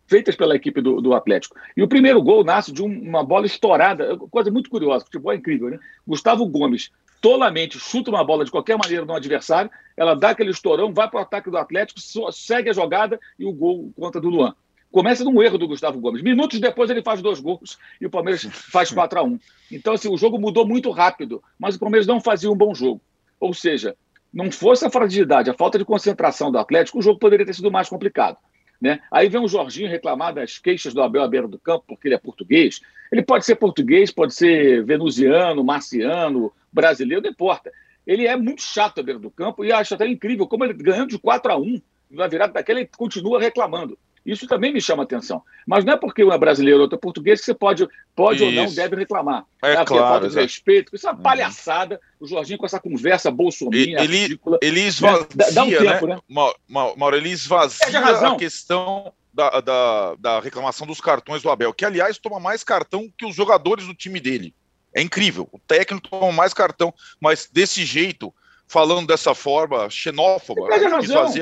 feitas 0.07 0.35
pela 0.35 0.55
equipe 0.55 0.81
do, 0.81 1.01
do, 1.01 1.13
Atlético. 1.13 1.55
E 1.75 1.83
o 1.83 1.87
primeiro 1.87 2.21
gol 2.21 2.43
nasce 2.43 2.71
de 2.71 2.81
um, 2.81 2.87
uma 2.87 3.23
bola 3.23 3.45
estourada, 3.45 4.17
coisa 4.29 4.51
muito 4.51 4.69
curiosa, 4.69 5.05
futebol 5.05 5.31
é 5.31 5.35
incrível, 5.35 5.69
né? 5.69 5.79
Gustavo 6.07 6.45
Gomes 6.45 6.91
tolamente 7.21 7.79
chuta 7.79 8.09
uma 8.09 8.23
bola 8.23 8.43
de 8.43 8.51
qualquer 8.51 8.77
maneira 8.77 9.05
no 9.05 9.13
adversário, 9.15 9.71
ela 9.95 10.13
dá 10.13 10.31
aquele 10.31 10.51
estourão, 10.51 10.93
vai 10.93 11.09
para 11.09 11.19
o 11.19 11.23
ataque 11.23 11.49
do 11.49 11.57
Atlético, 11.57 11.99
segue 12.33 12.69
a 12.69 12.73
jogada 12.73 13.17
e 13.39 13.45
o 13.45 13.53
gol 13.53 13.93
conta 13.95 14.19
do 14.19 14.29
Luan. 14.29 14.53
Começa 14.93 15.23
num 15.23 15.41
erro 15.41 15.57
do 15.57 15.67
Gustavo 15.67 15.99
Gomes. 15.99 16.21
Minutos 16.21 16.59
depois 16.59 16.87
ele 16.87 17.01
faz 17.01 17.19
dois 17.19 17.39
gols 17.39 17.79
e 17.99 18.05
o 18.05 18.11
Palmeiras 18.11 18.43
faz 18.71 18.91
4 18.91 19.19
a 19.19 19.23
1 19.23 19.39
Então, 19.71 19.95
assim, 19.95 20.07
o 20.07 20.15
jogo 20.15 20.37
mudou 20.37 20.67
muito 20.67 20.91
rápido, 20.91 21.43
mas 21.57 21.75
o 21.75 21.79
Palmeiras 21.79 22.05
não 22.05 22.21
fazia 22.21 22.51
um 22.51 22.55
bom 22.55 22.75
jogo. 22.75 23.01
Ou 23.39 23.55
seja, 23.55 23.95
não 24.31 24.51
fosse 24.51 24.85
a 24.85 24.91
fragilidade, 24.91 25.49
a 25.49 25.53
falta 25.55 25.79
de 25.79 25.83
concentração 25.83 26.51
do 26.51 26.59
Atlético, 26.59 26.99
o 26.99 27.01
jogo 27.01 27.17
poderia 27.17 27.43
ter 27.43 27.55
sido 27.55 27.71
mais 27.71 27.89
complicado. 27.89 28.37
Né? 28.79 28.99
Aí 29.11 29.27
vem 29.29 29.41
o 29.41 29.47
Jorginho 29.47 29.89
reclamar 29.89 30.31
das 30.31 30.59
queixas 30.59 30.93
do 30.93 31.01
Abel 31.01 31.23
à 31.23 31.27
beira 31.27 31.47
do 31.47 31.57
campo, 31.57 31.85
porque 31.87 32.07
ele 32.07 32.13
é 32.13 32.19
português. 32.19 32.79
Ele 33.11 33.23
pode 33.23 33.47
ser 33.47 33.55
português, 33.55 34.11
pode 34.11 34.35
ser 34.35 34.85
venusiano, 34.85 35.63
marciano, 35.63 36.53
brasileiro, 36.71 37.23
não 37.23 37.31
importa. 37.31 37.71
Ele 38.05 38.27
é 38.27 38.37
muito 38.37 38.61
chato 38.61 38.99
à 38.99 39.03
beira 39.03 39.19
do 39.19 39.31
campo 39.31 39.65
e 39.65 39.71
acho 39.71 39.95
até 39.95 40.05
incrível 40.07 40.45
como 40.45 40.63
ele 40.63 40.73
ganhando 40.73 41.09
de 41.09 41.17
4 41.17 41.51
a 41.51 41.57
1 41.57 41.81
na 42.11 42.27
virada 42.27 42.53
daquela, 42.53 42.79
ele 42.79 42.89
continua 42.95 43.39
reclamando. 43.39 43.97
Isso 44.25 44.47
também 44.47 44.71
me 44.71 44.79
chama 44.79 45.03
atenção. 45.03 45.41
Mas 45.67 45.83
não 45.83 45.93
é 45.93 45.97
porque 45.97 46.23
um 46.23 46.31
é 46.31 46.37
brasileiro 46.37 46.77
ou 46.77 46.83
outro 46.83 46.97
é 46.97 46.99
português 46.99 47.39
que 47.39 47.45
você 47.45 47.53
pode, 47.53 47.87
pode 48.15 48.43
ou 48.43 48.51
não 48.51 48.71
deve 48.73 48.95
reclamar. 48.95 49.45
É, 49.61 49.73
é 49.73 49.85
claro. 49.85 50.07
Falta 50.07 50.29
de 50.29 50.35
respeito. 50.35 50.95
Isso 50.95 51.07
é 51.07 51.11
uma 51.11 51.17
uhum. 51.17 51.23
palhaçada. 51.23 51.99
O 52.19 52.27
Jorginho 52.27 52.57
com 52.57 52.65
essa 52.65 52.79
conversa 52.79 53.29
bolsominion, 53.29 54.01
ele, 54.01 54.17
ridícula. 54.17 54.59
Ele 54.61 54.79
esvazia, 54.81 55.27
dá, 55.35 55.49
dá 55.49 55.63
um 55.63 55.69
tempo, 55.69 56.07
né? 56.07 56.15
né? 56.15 56.53
Mauro, 56.95 57.17
ele 57.17 57.29
esvazia 57.29 57.99
a 57.99 58.35
questão 58.35 59.11
da, 59.33 59.59
da, 59.59 60.15
da 60.15 60.39
reclamação 60.39 60.87
dos 60.87 61.01
cartões 61.01 61.41
do 61.41 61.49
Abel, 61.49 61.73
que, 61.73 61.83
aliás, 61.83 62.17
toma 62.17 62.39
mais 62.39 62.63
cartão 62.63 63.11
que 63.17 63.25
os 63.25 63.35
jogadores 63.35 63.87
do 63.87 63.93
time 63.93 64.19
dele. 64.19 64.53
É 64.95 65.01
incrível. 65.01 65.49
O 65.51 65.59
técnico 65.59 66.07
toma 66.07 66.31
mais 66.31 66.53
cartão, 66.53 66.93
mas 67.19 67.49
desse 67.51 67.83
jeito, 67.83 68.33
falando 68.67 69.07
dessa 69.07 69.33
forma 69.33 69.89
xenófoba, 69.89 70.67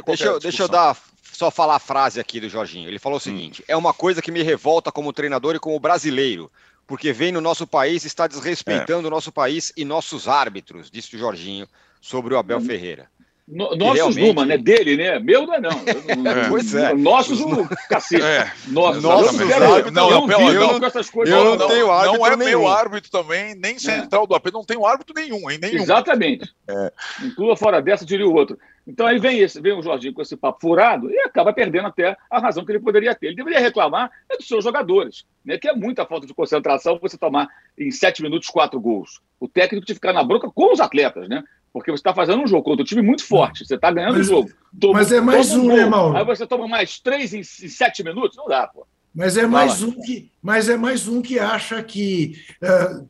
deixa, 0.06 0.26
eu, 0.26 0.40
deixa 0.40 0.64
eu 0.64 0.68
dar 0.70 0.98
só 1.42 1.50
falar 1.50 1.78
a 1.78 1.80
frase 1.80 2.20
aqui 2.20 2.40
do 2.40 2.48
Jorginho. 2.48 2.88
Ele 2.88 3.00
falou 3.00 3.18
o 3.18 3.22
seguinte: 3.22 3.64
hum. 3.64 3.66
é 3.68 3.76
uma 3.76 3.94
coisa 3.94 4.22
que 4.22 4.32
me 4.32 4.44
revolta 4.44 4.92
como 4.92 5.12
treinador 5.12 5.56
e 5.56 5.60
como 5.60 5.80
brasileiro, 5.80 6.52
porque 6.86 7.12
vem 7.12 7.32
no 7.32 7.42
nosso 7.42 7.66
país 7.66 8.06
está 8.06 8.28
desrespeitando 8.28 9.06
é. 9.06 9.08
o 9.08 9.12
nosso 9.12 9.32
país 9.32 9.74
e 9.76 9.84
nossos 9.84 10.28
árbitros, 10.28 10.92
disse 10.92 11.16
o 11.16 11.20
Jorginho 11.20 11.68
sobre 12.00 12.36
o 12.36 12.38
Abel 12.38 12.60
hum. 12.60 12.66
Ferreira. 12.66 13.10
No, 13.52 13.76
nossos 13.76 14.16
realmente... 14.16 14.28
numa, 14.28 14.46
né? 14.46 14.58
Dele, 14.58 14.96
né? 14.96 15.20
Meu 15.20 15.46
não 15.46 15.54
é 15.54 15.60
não. 15.60 15.72
é, 15.72 16.48
pois 16.48 16.74
é. 16.74 16.94
Nossos 16.94 17.42
o 17.42 17.68
cacete. 17.90 18.24
É. 18.24 18.50
Nossos. 18.68 19.04
Nossos 19.04 19.38
não, 19.38 19.46
não, 19.46 19.60
não, 19.60 19.78
eu, 19.78 20.28
não, 20.28 20.54
eu, 20.54 20.80
não, 20.80 20.88
essas 20.88 21.10
coisas. 21.10 21.36
Eu 21.36 21.44
não, 21.44 21.56
não 21.58 21.68
tenho 21.68 21.92
árbitro 21.92 22.18
Não 22.18 22.28
é 22.28 22.36
nenhum. 22.38 22.50
meu 22.50 22.68
árbitro 22.70 23.12
também, 23.12 23.54
nem 23.56 23.76
é. 23.76 23.80
central 23.80 24.26
do 24.26 24.36
AP, 24.36 24.54
não 24.54 24.64
tenho 24.64 24.86
árbitro 24.86 25.14
nenhum, 25.14 25.52
hein? 25.52 25.60
Nenhum. 25.62 25.82
Exatamente. 25.82 26.50
É. 26.66 26.94
Inclua 27.24 27.58
fora 27.58 27.82
dessa, 27.82 28.06
diria 28.06 28.26
o 28.26 28.34
outro. 28.34 28.58
Então 28.88 29.06
aí 29.06 29.20
vem, 29.20 29.40
esse, 29.40 29.62
vem 29.62 29.74
o 29.74 29.82
Jorginho 29.82 30.14
com 30.14 30.22
esse 30.22 30.36
papo 30.36 30.60
furado 30.62 31.12
e 31.12 31.20
acaba 31.20 31.54
perdendo 31.54 31.88
até 31.88 32.18
a 32.30 32.40
razão 32.40 32.66
que 32.66 32.72
ele 32.72 32.80
poderia 32.80 33.14
ter. 33.14 33.28
Ele 33.28 33.36
deveria 33.36 33.60
reclamar 33.60 34.10
é 34.30 34.38
dos 34.38 34.48
seus 34.48 34.64
jogadores, 34.64 35.26
né? 35.46 35.58
Que 35.58 35.70
é 35.70 35.74
muita 35.74 36.06
falta 36.06 36.26
de 36.26 36.34
concentração 36.34 36.98
você 37.02 37.18
tomar 37.18 37.50
em 37.78 37.92
sete 37.92 38.24
minutos 38.24 38.50
quatro 38.50 38.80
gols. 38.80 39.22
O 39.40 39.48
técnico 39.48 39.86
de 39.86 39.94
ficar 39.94 40.14
na 40.14 40.24
bronca 40.24 40.50
com 40.50 40.72
os 40.72 40.80
atletas, 40.80 41.28
né? 41.28 41.44
Porque 41.74 41.90
você 41.90 42.00
está 42.00 42.14
fazendo 42.14 42.42
um 42.42 42.48
jogo 42.48 42.64
contra 42.64 42.82
um 42.82 42.86
time 42.86 43.02
muito 43.02 43.24
forte, 43.26 43.66
você 43.66 43.76
está 43.76 43.92
ganhando 43.92 44.20
o 44.20 44.24
jogo. 44.24 44.52
Toma, 44.80 44.94
mas 44.94 45.12
é 45.12 45.22
mais 45.22 45.54
um, 45.54 45.68
né, 45.68 45.86
Mauro? 45.86 46.18
Aí 46.18 46.26
você 46.26 46.46
toma 46.46 46.68
mais 46.68 47.00
três 47.00 47.34
em, 47.34 47.40
em 47.40 47.44
sete 47.44 48.04
minutos? 48.04 48.36
Não 48.38 48.48
dá, 48.48 48.68
pô. 48.68 48.86
Mas 49.14 49.38
é 49.38 49.46
mais 49.46 49.82
um 49.84 49.92
que, 49.92 50.32
mas 50.42 50.70
é 50.70 50.78
mais 50.78 51.08
um 51.08 51.22
que 51.22 51.38
acha 51.38 51.82
que 51.84 52.38
uh, 52.62 53.08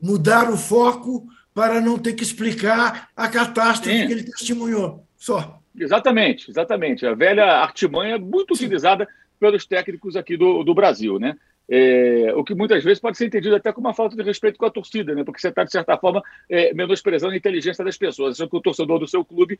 mudar 0.00 0.50
o 0.50 0.56
foco 0.56 1.26
para 1.52 1.80
não 1.80 1.98
ter 1.98 2.14
que 2.14 2.22
explicar 2.22 3.08
a 3.16 3.28
catástrofe 3.28 3.98
Sim. 3.98 4.06
que 4.06 4.12
ele 4.12 4.24
testemunhou. 4.24 5.06
Só. 5.16 5.60
Exatamente, 5.76 6.50
exatamente. 6.50 7.06
A 7.06 7.14
velha 7.14 7.44
artimanha 7.44 8.18
muito 8.18 8.54
utilizada 8.54 9.08
pelos 9.40 9.66
técnicos 9.66 10.16
aqui 10.16 10.36
do, 10.36 10.62
do 10.62 10.74
Brasil, 10.74 11.18
né? 11.18 11.36
É, 11.68 12.30
o 12.36 12.44
que 12.44 12.54
muitas 12.54 12.84
vezes 12.84 13.00
pode 13.00 13.16
ser 13.16 13.26
entendido 13.26 13.56
até 13.56 13.72
como 13.72 13.86
uma 13.86 13.94
falta 13.94 14.14
de 14.14 14.22
respeito 14.22 14.58
com 14.58 14.66
a 14.66 14.70
torcida, 14.70 15.14
né? 15.14 15.24
porque 15.24 15.40
você 15.40 15.48
está, 15.48 15.64
de 15.64 15.70
certa 15.70 15.96
forma, 15.96 16.22
é, 16.48 16.74
menosprezando 16.74 17.32
a 17.32 17.36
inteligência 17.36 17.84
das 17.84 17.96
pessoas. 17.96 18.34
Achando 18.34 18.50
que 18.50 18.56
o 18.56 18.60
torcedor 18.60 18.98
do 18.98 19.08
seu 19.08 19.24
clube, 19.24 19.58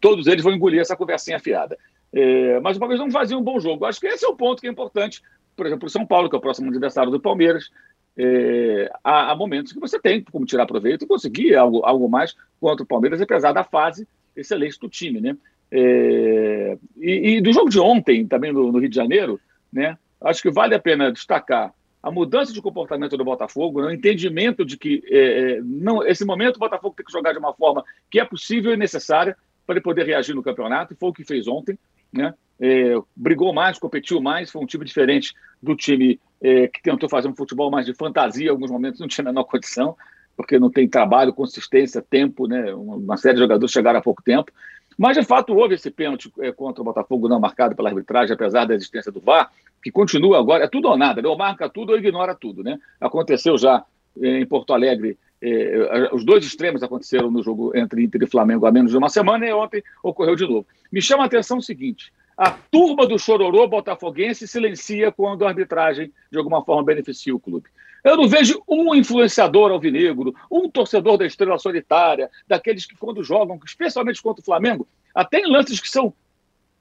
todos 0.00 0.26
eles 0.26 0.44
vão 0.44 0.52
engolir 0.52 0.80
essa 0.80 0.96
conversinha 0.96 1.36
afiada. 1.36 1.76
É, 2.12 2.60
mas 2.60 2.76
o 2.76 2.80
Palmeiras 2.80 3.04
não 3.04 3.10
fazia 3.10 3.36
um 3.36 3.42
bom 3.42 3.58
jogo. 3.58 3.84
Acho 3.84 4.00
que 4.00 4.06
esse 4.06 4.24
é 4.24 4.28
o 4.28 4.36
ponto 4.36 4.60
que 4.60 4.68
é 4.68 4.70
importante. 4.70 5.22
Por 5.56 5.66
exemplo, 5.66 5.86
o 5.86 5.90
São 5.90 6.06
Paulo, 6.06 6.28
que 6.28 6.36
é 6.36 6.38
o 6.38 6.42
próximo 6.42 6.70
adversário 6.70 7.10
do 7.10 7.20
Palmeiras, 7.20 7.70
é, 8.16 8.90
há, 9.02 9.32
há, 9.32 9.36
momentos 9.36 9.72
que 9.72 9.80
você 9.80 9.98
tem 9.98 10.22
como 10.22 10.46
tirar 10.46 10.66
proveito 10.66 11.04
e 11.04 11.08
conseguir 11.08 11.56
algo, 11.56 11.84
algo 11.84 12.08
mais 12.08 12.36
contra 12.60 12.84
o 12.84 12.86
Palmeiras, 12.86 13.20
apesar 13.20 13.52
da 13.52 13.64
fase 13.64 14.06
excelente 14.36 14.78
do 14.78 14.88
time. 14.88 15.20
Né? 15.20 15.36
É, 15.70 16.78
e, 16.96 17.36
e, 17.36 17.40
do 17.40 17.52
jogo 17.52 17.68
de 17.68 17.80
ontem, 17.80 18.26
também 18.26 18.52
no, 18.52 18.70
no 18.70 18.78
Rio 18.78 18.88
de 18.88 18.94
Janeiro, 18.94 19.40
né? 19.72 19.98
Acho 20.24 20.42
que 20.42 20.50
vale 20.50 20.74
a 20.74 20.80
pena 20.80 21.12
destacar 21.12 21.72
a 22.02 22.10
mudança 22.10 22.52
de 22.52 22.60
comportamento 22.60 23.16
do 23.16 23.24
Botafogo, 23.24 23.80
né, 23.80 23.88
o 23.88 23.90
entendimento 23.90 24.62
de 24.62 24.76
que 24.76 25.02
é, 25.10 25.18
é, 25.18 25.60
não, 25.62 26.06
esse 26.06 26.22
momento 26.22 26.56
o 26.56 26.60
Botafogo 26.60 26.94
tem 26.94 27.04
que 27.04 27.10
jogar 27.10 27.32
de 27.32 27.38
uma 27.38 27.54
forma 27.54 27.82
que 28.10 28.20
é 28.20 28.24
possível 28.26 28.74
e 28.74 28.76
necessária 28.76 29.34
para 29.66 29.76
ele 29.76 29.82
poder 29.82 30.04
reagir 30.04 30.34
no 30.34 30.42
campeonato, 30.42 30.94
foi 30.94 31.08
o 31.08 31.12
que 31.14 31.24
fez 31.24 31.48
ontem. 31.48 31.78
Né? 32.12 32.34
É, 32.60 32.94
brigou 33.16 33.54
mais, 33.54 33.78
competiu 33.78 34.20
mais, 34.20 34.50
foi 34.50 34.62
um 34.62 34.66
time 34.66 34.84
diferente 34.84 35.32
do 35.62 35.74
time 35.74 36.20
é, 36.42 36.68
que 36.68 36.82
tentou 36.82 37.08
fazer 37.08 37.26
um 37.26 37.34
futebol 37.34 37.70
mais 37.70 37.86
de 37.86 37.94
fantasia, 37.94 38.48
em 38.48 38.50
alguns 38.50 38.70
momentos 38.70 39.00
não 39.00 39.08
tinha 39.08 39.24
a 39.24 39.30
menor 39.30 39.44
condição, 39.44 39.96
porque 40.36 40.58
não 40.58 40.70
tem 40.70 40.86
trabalho, 40.86 41.32
consistência, 41.32 42.02
tempo, 42.02 42.46
né? 42.46 42.74
uma 42.74 43.16
série 43.16 43.36
de 43.36 43.40
jogadores 43.40 43.72
chegaram 43.72 43.98
há 43.98 44.02
pouco 44.02 44.22
tempo. 44.22 44.52
Mas, 44.96 45.16
de 45.16 45.24
fato, 45.24 45.54
houve 45.54 45.74
esse 45.74 45.90
pênalti 45.90 46.32
é, 46.40 46.52
contra 46.52 46.82
o 46.82 46.84
Botafogo 46.84 47.28
não 47.28 47.40
marcado 47.40 47.74
pela 47.74 47.88
arbitragem, 47.88 48.34
apesar 48.34 48.64
da 48.64 48.74
existência 48.74 49.10
do 49.10 49.20
VAR, 49.20 49.50
que 49.82 49.90
continua 49.90 50.38
agora, 50.38 50.64
é 50.64 50.68
tudo 50.68 50.88
ou 50.88 50.96
nada, 50.96 51.20
né? 51.20 51.28
ou 51.28 51.36
marca 51.36 51.68
tudo 51.68 51.90
ou 51.90 51.98
ignora 51.98 52.34
tudo. 52.34 52.62
Né? 52.62 52.78
Aconteceu 53.00 53.58
já 53.58 53.84
é, 54.20 54.40
em 54.40 54.46
Porto 54.46 54.72
Alegre, 54.72 55.18
é, 55.42 56.08
os 56.10 56.24
dois 56.24 56.42
extremos 56.42 56.82
aconteceram 56.82 57.30
no 57.30 57.42
jogo 57.42 57.76
entre 57.76 58.02
Inter 58.02 58.22
e 58.22 58.26
Flamengo 58.26 58.64
há 58.64 58.72
menos 58.72 58.92
de 58.92 58.96
uma 58.96 59.10
semana 59.10 59.46
e 59.46 59.52
ontem 59.52 59.82
ocorreu 60.02 60.34
de 60.34 60.46
novo. 60.46 60.66
Me 60.90 61.02
chama 61.02 61.24
a 61.24 61.26
atenção 61.26 61.58
o 61.58 61.62
seguinte: 61.62 62.10
a 62.36 62.50
turma 62.50 63.06
do 63.06 63.18
chororô 63.18 63.68
botafoguense 63.68 64.48
silencia 64.48 65.12
quando 65.12 65.44
a 65.44 65.48
arbitragem 65.48 66.10
de 66.30 66.38
alguma 66.38 66.64
forma 66.64 66.82
beneficia 66.82 67.34
o 67.34 67.38
clube. 67.38 67.68
Eu 68.04 68.18
não 68.18 68.28
vejo 68.28 68.62
um 68.68 68.94
influenciador 68.94 69.70
alvinegro, 69.70 70.34
um 70.50 70.68
torcedor 70.68 71.16
da 71.16 71.24
estrela 71.24 71.58
solitária, 71.58 72.30
daqueles 72.46 72.84
que, 72.84 72.94
quando 72.94 73.24
jogam, 73.24 73.58
especialmente 73.64 74.20
contra 74.20 74.42
o 74.42 74.44
Flamengo, 74.44 74.86
até 75.14 75.38
em 75.40 75.50
lances 75.50 75.80
que 75.80 75.88
são 75.88 76.12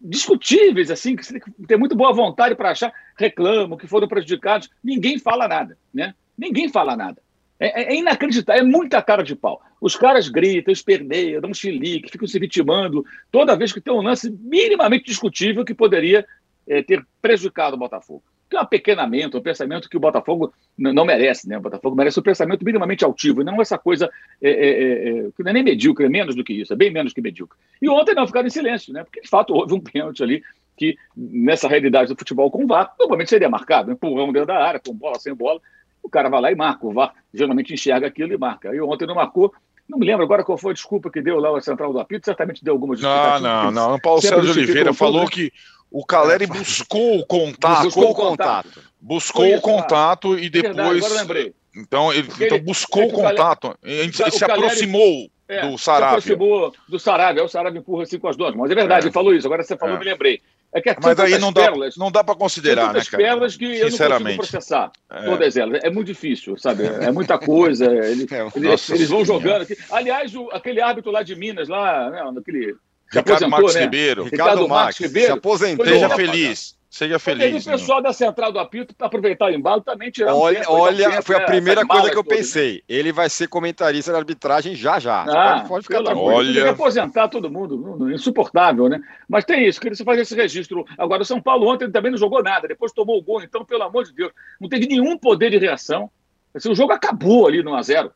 discutíveis, 0.01 0.91
assim, 0.91 1.15
que 1.15 1.39
tem 1.65 1.77
muito 1.77 1.95
boa 1.95 2.11
vontade 2.11 2.55
para 2.55 2.71
achar, 2.71 2.93
reclamam, 3.17 3.77
que 3.77 3.87
foram 3.87 4.05
prejudicados. 4.05 4.69
Ninguém 4.83 5.17
fala 5.17 5.47
nada, 5.47 5.77
né? 5.93 6.13
Ninguém 6.37 6.67
fala 6.67 6.93
nada. 6.97 7.21
É, 7.57 7.83
é, 7.83 7.93
é 7.93 7.95
inacreditável, 7.95 8.61
é 8.61 8.65
muita 8.65 9.01
cara 9.01 9.23
de 9.23 9.33
pau. 9.33 9.61
Os 9.79 9.95
caras 9.95 10.27
gritam, 10.27 10.73
esperneiam, 10.73 11.39
dão 11.39 11.51
um 11.51 11.53
ficam 11.53 12.27
se 12.27 12.37
vitimando 12.37 13.05
toda 13.31 13.55
vez 13.55 13.71
que 13.71 13.79
tem 13.79 13.93
um 13.93 14.01
lance 14.01 14.29
minimamente 14.29 15.05
discutível 15.05 15.63
que 15.63 15.73
poderia 15.73 16.25
é, 16.67 16.83
ter 16.83 17.05
prejudicado 17.21 17.77
o 17.77 17.79
Botafogo 17.79 18.23
que 18.53 18.57
é 18.57 18.59
um 18.59 18.63
apequenamento, 18.63 19.37
um 19.37 19.41
pensamento 19.41 19.89
que 19.89 19.97
o 19.97 19.99
Botafogo 19.99 20.53
não 20.77 21.05
merece, 21.05 21.49
né? 21.49 21.57
O 21.57 21.61
Botafogo 21.61 21.95
merece 21.95 22.19
um 22.19 22.23
pensamento 22.23 22.63
minimamente 22.63 23.03
altivo, 23.03 23.41
e 23.41 23.43
não 23.43 23.59
essa 23.61 23.77
coisa 23.77 24.09
é, 24.41 24.49
é, 24.49 24.69
é, 24.69 25.09
é, 25.09 25.29
que 25.35 25.43
não 25.43 25.49
é 25.49 25.53
nem 25.53 25.63
medíocre, 25.63 26.05
é 26.05 26.09
menos 26.09 26.35
do 26.35 26.43
que 26.43 26.53
isso, 26.53 26.71
é 26.71 26.75
bem 26.75 26.91
menos 26.91 27.13
que 27.13 27.21
medíocre. 27.21 27.57
E 27.81 27.89
ontem 27.89 28.13
não 28.13 28.27
ficaram 28.27 28.47
em 28.47 28.51
silêncio, 28.51 28.93
né? 28.93 29.03
Porque 29.03 29.21
de 29.21 29.27
fato 29.27 29.53
houve 29.53 29.73
um 29.73 29.79
pênalti 29.79 30.21
ali 30.21 30.43
que, 30.77 30.95
nessa 31.15 31.67
realidade 31.67 32.09
do 32.09 32.17
futebol 32.17 32.49
com 32.51 32.63
o 32.63 32.67
VAR, 32.67 32.93
normalmente 32.99 33.29
seria 33.29 33.49
marcado, 33.49 33.91
empurrão 33.91 34.31
dentro 34.31 34.47
da 34.47 34.63
área, 34.63 34.79
com 34.79 34.93
bola, 34.93 35.19
sem 35.19 35.33
bola, 35.33 35.59
o 36.01 36.09
cara 36.09 36.29
vai 36.29 36.41
lá 36.41 36.51
e 36.51 36.55
marca. 36.55 36.85
O 36.85 36.93
VAR 36.93 37.13
geralmente 37.33 37.73
enxerga 37.73 38.07
aquilo 38.07 38.33
e 38.33 38.37
marca. 38.37 38.73
E 38.73 38.81
ontem 38.81 39.07
não 39.07 39.15
marcou, 39.15 39.53
não 39.87 39.97
me 39.97 40.05
lembro 40.05 40.23
agora 40.23 40.43
qual 40.43 40.57
foi 40.57 40.71
a 40.71 40.73
desculpa 40.75 41.09
que 41.09 41.21
deu 41.21 41.39
lá 41.39 41.57
a 41.57 41.61
central 41.61 41.91
do 41.91 41.99
apito, 41.99 42.25
certamente 42.25 42.63
deu 42.63 42.73
alguma 42.73 42.95
desculpa. 42.95 43.39
Não, 43.39 43.63
não, 43.65 43.71
não. 43.71 43.95
O 43.95 44.01
Paulo 44.01 44.21
Sérgio 44.21 44.51
Oliveira 44.51 44.93
falou 44.93 45.27
que 45.27 45.51
o 45.93 46.03
Caleri 46.03 46.47
buscou 46.47 47.19
o 47.19 47.25
contato. 47.25 47.83
Buscou 47.83 48.09
o 48.09 48.15
contato. 48.15 48.83
Buscou 48.99 49.55
o 49.55 49.61
contato 49.61 50.39
e 50.39 50.49
depois. 50.49 50.75
Verdade, 50.75 51.05
agora 51.05 51.21
lembrei. 51.21 51.53
Então, 51.75 52.11
ele, 52.11 52.27
então 52.41 52.59
buscou 52.59 53.03
é 53.03 53.05
o 53.05 53.11
contato. 53.11 53.77
Ele, 53.83 54.01
ele 54.01 54.11
se 54.11 54.43
aproximou 54.43 55.29
é, 55.47 55.67
do 55.67 55.77
Sarabia. 55.77 56.21
Se 56.21 56.33
aproximou 56.33 56.73
do 56.89 56.99
Sarabia. 56.99 57.43
O 57.43 57.47
Sarabia 57.47 57.79
empurra 57.79 58.03
assim 58.03 58.17
com 58.17 58.27
as 58.27 58.35
duas 58.35 58.55
mãos. 58.55 58.71
É 58.71 58.75
verdade, 58.75 59.05
é. 59.05 59.07
ele 59.07 59.13
falou 59.13 59.35
isso. 59.35 59.45
Agora 59.45 59.61
você 59.61 59.77
falou, 59.77 59.95
é. 59.95 59.99
me 59.99 60.05
lembrei. 60.05 60.41
É 60.73 60.81
que 60.81 60.95
Mas 60.99 61.19
aí 61.19 61.37
não 61.37 61.53
dá, 61.53 61.61
pérolas, 61.61 61.95
não 61.95 62.11
dá 62.11 62.23
para 62.23 62.33
considerar, 62.33 62.91
né, 62.91 63.01
cara? 63.05 63.23
pérolas 63.23 63.55
que 63.55 63.63
eu 63.63 63.91
não 63.91 63.97
consigo 63.97 64.35
processar 64.37 64.91
é. 65.11 65.25
todas 65.25 65.55
elas. 65.55 65.83
É 65.83 65.91
muito 65.91 66.07
difícil, 66.07 66.57
sabe? 66.57 66.85
É 66.85 67.11
muita 67.11 67.37
coisa. 67.37 67.85
Ele, 68.03 68.25
é, 68.31 68.47
eles, 68.55 68.89
eles, 68.89 69.09
vão 69.09 69.23
jogando. 69.23 69.67
Aliás, 69.91 70.35
o, 70.35 70.49
aquele 70.51 70.81
árbitro 70.81 71.11
lá 71.11 71.21
de 71.21 71.35
Minas, 71.35 71.69
lá, 71.69 72.09
né, 72.09 72.31
naquele 72.33 72.75
Ricardo 73.13 73.49
Marques 73.49 73.75
né? 73.75 73.81
Ribeiro. 73.81 74.23
Ricardo 74.23 74.67
Marques 74.67 74.99
Ribeiro. 74.99 75.33
Se 75.33 75.37
aposentou. 75.37 75.85
Seja 75.85 76.09
feliz. 76.09 76.75
Seja 76.93 77.17
feliz. 77.17 77.65
o 77.65 77.71
pessoal 77.71 78.03
da 78.03 78.13
central 78.13 78.51
do 78.51 78.59
apito, 78.59 78.93
para 78.93 79.07
aproveitar 79.07 79.47
o 79.47 79.49
embalo, 79.49 79.81
também 79.81 80.11
tirar 80.11 80.35
Olha, 80.35 80.61
um 80.69 80.73
olha 80.73 81.23
foi 81.23 81.37
a 81.37 81.39
é, 81.39 81.45
primeira 81.47 81.83
coisa 81.87 82.11
que 82.11 82.15
eu 82.15 82.23
todas, 82.23 82.37
pensei. 82.37 82.73
Né? 82.73 82.81
Ele 82.87 83.11
vai 83.11 83.27
ser 83.31 83.47
comentarista 83.47 84.11
da 84.11 84.19
arbitragem 84.19 84.75
já 84.75 84.99
já. 84.99 85.23
Ah, 85.23 85.55
pode, 85.55 85.69
pode 85.69 85.83
ficar 85.85 86.03
tranquilo. 86.03 86.27
Olha... 86.27 86.53
Tem 86.53 86.61
que 86.61 86.69
aposentar 86.69 87.29
todo 87.29 87.49
mundo. 87.49 88.11
Insuportável, 88.11 88.87
né? 88.87 89.01
Mas 89.27 89.43
tem 89.43 89.67
isso, 89.67 89.81
queria 89.81 89.95
você 89.95 90.03
fazer 90.03 90.21
esse 90.21 90.35
registro. 90.35 90.85
Agora, 90.95 91.23
o 91.23 91.25
São 91.25 91.41
Paulo 91.41 91.67
ontem 91.67 91.89
também 91.89 92.11
não 92.11 92.17
jogou 92.17 92.43
nada, 92.43 92.67
depois 92.67 92.91
tomou 92.91 93.17
o 93.17 93.23
gol, 93.23 93.41
então, 93.41 93.65
pelo 93.65 93.81
amor 93.81 94.03
de 94.03 94.13
Deus, 94.13 94.31
não 94.61 94.69
teve 94.69 94.85
nenhum 94.85 95.17
poder 95.17 95.49
de 95.49 95.57
reação. 95.57 96.11
Assim, 96.53 96.69
o 96.69 96.75
jogo 96.75 96.93
acabou 96.93 97.47
ali 97.47 97.63
no 97.63 97.71
1x0. 97.71 98.11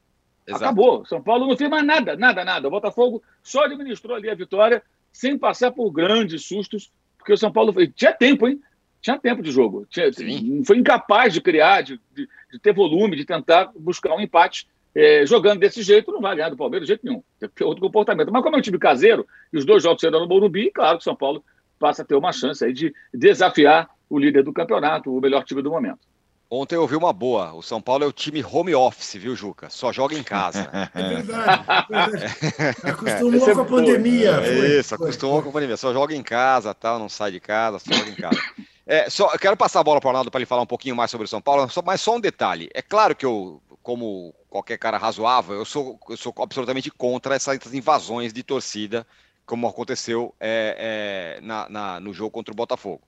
Acabou. 0.50 1.06
São 1.06 1.22
Paulo 1.22 1.48
não 1.48 1.58
fez 1.58 1.70
mais 1.70 1.86
nada, 1.86 2.16
nada, 2.16 2.46
nada. 2.46 2.68
O 2.68 2.72
Botafogo 2.72 3.22
só 3.44 3.66
administrou 3.66 4.16
ali 4.16 4.30
a 4.30 4.36
vitória 4.36 4.82
sem 5.12 5.38
passar 5.38 5.72
por 5.72 5.92
grandes 5.92 6.46
sustos, 6.46 6.92
porque 7.18 7.34
o 7.34 7.38
São 7.38 7.52
Paulo 7.52 7.74
tinha 7.88 8.14
tempo, 8.14 8.48
hein? 8.48 8.62
Tinha 9.02 9.18
tempo 9.18 9.42
de 9.42 9.52
jogo. 9.52 9.86
Tinha, 9.90 10.10
foi 10.66 10.78
incapaz 10.78 11.34
de 11.34 11.42
criar, 11.42 11.82
de, 11.82 12.00
de, 12.14 12.28
de, 12.52 12.60
ter 12.60 12.74
volume, 12.74 13.16
de 13.16 13.26
tentar 13.26 13.72
buscar 13.78 14.16
um 14.16 14.22
empate. 14.22 14.68
É, 14.96 15.26
jogando 15.26 15.60
desse 15.60 15.84
jeito, 15.84 16.12
não 16.12 16.22
vai 16.22 16.36
ganhar 16.36 16.50
do 16.50 16.58
Palmeiras 16.58 16.88
de 16.88 16.94
jeito 16.94 17.06
nenhum. 17.06 17.22
Tem 17.54 17.68
outro 17.68 17.82
comportamento. 17.82 18.32
Mas 18.32 18.42
como 18.42 18.56
é 18.56 18.60
um 18.60 18.62
time 18.62 18.80
caseiro, 18.80 19.28
e 19.54 19.58
os 19.58 19.66
dois 19.66 19.84
jogos 19.84 20.02
serão 20.02 20.22
no 20.22 20.28
Morumbi, 20.28 20.72
claro 20.72 20.98
que 20.98 21.02
o 21.02 21.04
São 21.04 21.16
Paulo 21.16 21.44
passa 21.78 22.02
a 22.02 22.06
ter 22.06 22.16
uma 22.16 22.32
chance 22.32 22.66
aí 22.66 22.74
de 22.74 22.94
desafiar 23.14 23.90
o 24.10 24.18
líder 24.18 24.44
do 24.44 24.54
campeonato, 24.54 25.16
o 25.16 25.22
melhor 25.22 25.44
time 25.44 25.62
do 25.62 25.70
momento. 25.70 26.00
Ontem 26.50 26.76
eu 26.76 26.82
ouvi 26.82 26.96
uma 26.96 27.12
boa. 27.12 27.54
O 27.54 27.62
São 27.62 27.82
Paulo 27.82 28.06
é 28.06 28.08
o 28.08 28.12
time 28.12 28.44
home 28.44 28.74
office, 28.74 29.16
viu, 29.16 29.36
Juca? 29.36 29.70
Só 29.70 29.92
joga 29.92 30.18
em 30.18 30.24
casa. 30.24 30.70
É 30.94 31.04
verdade. 31.04 31.66
É 31.90 32.08
verdade. 32.08 32.90
Acostumou 32.90 33.56
com 33.56 33.62
a 33.62 33.66
pandemia. 33.66 34.32
É 34.44 34.80
isso, 34.80 34.96
acostumou 34.96 35.44
com 35.44 35.50
a 35.50 35.52
pandemia. 35.52 35.78
Só 35.78 35.92
joga 35.94 36.16
em 36.16 36.24
casa, 36.24 36.74
tal, 36.74 36.98
não 36.98 37.10
sai 37.10 37.32
de 37.32 37.40
casa, 37.40 37.80
só 37.80 37.94
joga 37.94 38.10
em 38.10 38.16
casa. 38.16 38.40
É, 38.90 39.10
só, 39.10 39.34
eu 39.34 39.38
quero 39.38 39.58
passar 39.58 39.82
a 39.82 39.84
bola 39.84 40.00
para 40.00 40.08
o 40.08 40.10
Arnaldo 40.12 40.32
para 40.32 40.40
ele 40.40 40.46
falar 40.46 40.62
um 40.62 40.66
pouquinho 40.66 40.96
mais 40.96 41.12
sobre 41.12 41.26
o 41.26 41.28
São 41.28 41.42
Paulo, 41.42 41.70
só, 41.70 41.82
mas 41.86 42.00
só 42.00 42.16
um 42.16 42.22
detalhe. 42.22 42.70
É 42.74 42.82
claro 42.82 43.14
que 43.14 43.26
eu, 43.26 43.62
como 43.84 44.34
qualquer 44.50 44.78
cara 44.78 44.98
razoável, 44.98 45.56
eu 45.56 45.66
sou, 45.66 46.00
eu 46.08 46.16
sou 46.16 46.34
absolutamente 46.38 46.90
contra 46.90 47.36
essas 47.36 47.74
invasões 47.74 48.32
de 48.32 48.44
torcida, 48.44 49.06
como 49.46 49.68
aconteceu 49.68 50.34
é, 50.40 51.38
é, 51.38 51.42
na, 51.42 51.68
na, 51.68 52.00
no 52.00 52.14
jogo 52.14 52.32
contra 52.32 52.54
o 52.54 52.56
Botafogo. 52.56 53.02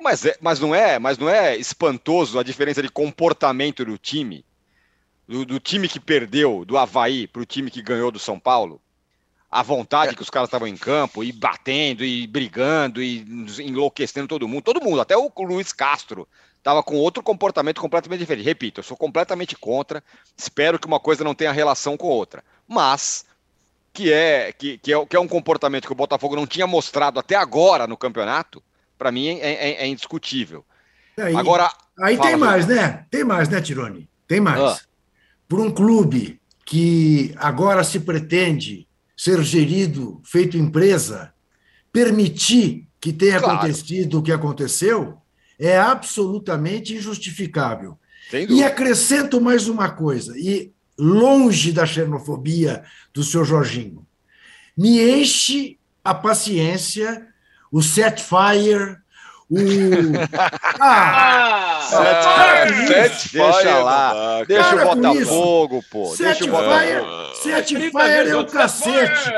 Mas, 0.00 0.24
é, 0.24 0.36
mas, 0.40 0.60
não 0.60 0.74
é, 0.74 0.98
mas 0.98 1.18
não 1.18 1.28
é 1.28 1.56
espantoso 1.56 2.38
a 2.38 2.42
diferença 2.42 2.82
de 2.82 2.88
comportamento 2.88 3.84
do 3.84 3.96
time, 3.96 4.44
do, 5.26 5.44
do 5.44 5.58
time 5.58 5.88
que 5.88 5.98
perdeu 5.98 6.64
do 6.64 6.76
Havaí 6.76 7.26
para 7.26 7.42
o 7.42 7.46
time 7.46 7.70
que 7.70 7.82
ganhou 7.82 8.10
do 8.10 8.18
São 8.18 8.38
Paulo? 8.38 8.80
A 9.50 9.62
vontade 9.62 10.14
que 10.14 10.22
os 10.22 10.28
caras 10.28 10.48
estavam 10.48 10.68
em 10.68 10.76
campo, 10.76 11.24
e 11.24 11.32
batendo, 11.32 12.04
e 12.04 12.26
brigando, 12.26 13.02
e 13.02 13.20
enlouquecendo 13.60 14.28
todo 14.28 14.46
mundo. 14.46 14.62
Todo 14.62 14.82
mundo, 14.82 15.00
até 15.00 15.16
o 15.16 15.32
Luiz 15.38 15.72
Castro 15.72 16.28
estava 16.58 16.82
com 16.82 16.96
outro 16.96 17.22
comportamento 17.22 17.80
completamente 17.80 18.18
diferente. 18.18 18.44
Repito, 18.44 18.80
eu 18.80 18.84
sou 18.84 18.96
completamente 18.96 19.56
contra. 19.56 20.02
Espero 20.36 20.78
que 20.78 20.86
uma 20.86 21.00
coisa 21.00 21.22
não 21.22 21.34
tenha 21.34 21.52
relação 21.52 21.96
com 21.96 22.08
outra. 22.08 22.44
Mas 22.66 23.24
que 23.92 24.12
é 24.12 24.52
que, 24.52 24.76
que 24.78 24.92
é, 24.92 25.06
que 25.06 25.16
é 25.16 25.20
um 25.20 25.28
comportamento 25.28 25.86
que 25.86 25.92
o 25.92 25.96
Botafogo 25.96 26.36
não 26.36 26.46
tinha 26.46 26.66
mostrado 26.66 27.18
até 27.18 27.34
agora 27.34 27.86
no 27.86 27.96
campeonato 27.96 28.62
para 28.98 29.12
mim 29.12 29.28
é, 29.28 29.38
é, 29.40 29.84
é, 29.84 29.86
indiscutível. 29.86 30.64
Aí, 31.16 31.34
Agora. 31.34 31.70
Aí 31.98 32.18
tem 32.18 32.36
mais, 32.36 32.66
né? 32.66 33.06
Tem 33.10 33.24
mais, 33.24 33.48
né, 33.48 33.60
Tironi? 33.60 34.08
Tem 34.28 34.40
mais. 34.40 34.60
Ah. 34.60 34.80
Por 35.48 35.60
um 35.60 35.70
clube 35.70 36.40
que 36.64 37.32
agora 37.36 37.82
se 37.84 38.00
pretende 38.00 38.86
ser 39.16 39.42
gerido, 39.42 40.20
feito 40.24 40.58
empresa, 40.58 41.32
permitir 41.92 42.86
que 43.00 43.12
tenha 43.12 43.38
claro. 43.38 43.58
acontecido 43.58 44.18
o 44.18 44.22
que 44.22 44.32
aconteceu, 44.32 45.16
é 45.58 45.78
absolutamente 45.78 46.94
injustificável. 46.94 47.98
E 48.32 48.62
acrescento 48.64 49.40
mais 49.40 49.68
uma 49.68 49.88
coisa, 49.88 50.36
e 50.36 50.72
longe 50.98 51.72
da 51.72 51.86
xenofobia 51.86 52.84
do 53.14 53.22
seu 53.22 53.44
Jorginho, 53.44 54.04
me 54.76 55.00
enche 55.00 55.78
a 56.02 56.12
paciência 56.12 57.26
o 57.72 57.82
Setfire, 57.82 58.96
o. 59.50 59.56
Ah! 60.80 61.80
Setfire! 61.82 62.86
Set 62.88 63.32
deixa 63.32 63.78
lá. 63.78 64.44
Deixa 64.44 64.74
o 64.76 64.94
Botafogo, 64.94 65.84
pô. 65.90 66.14
Deixa 66.16 66.44
o 66.44 66.48
Botafogo. 66.48 67.34
Setfire 67.42 68.28
é 68.28 68.36
o 68.36 68.46
cacete. 68.46 69.30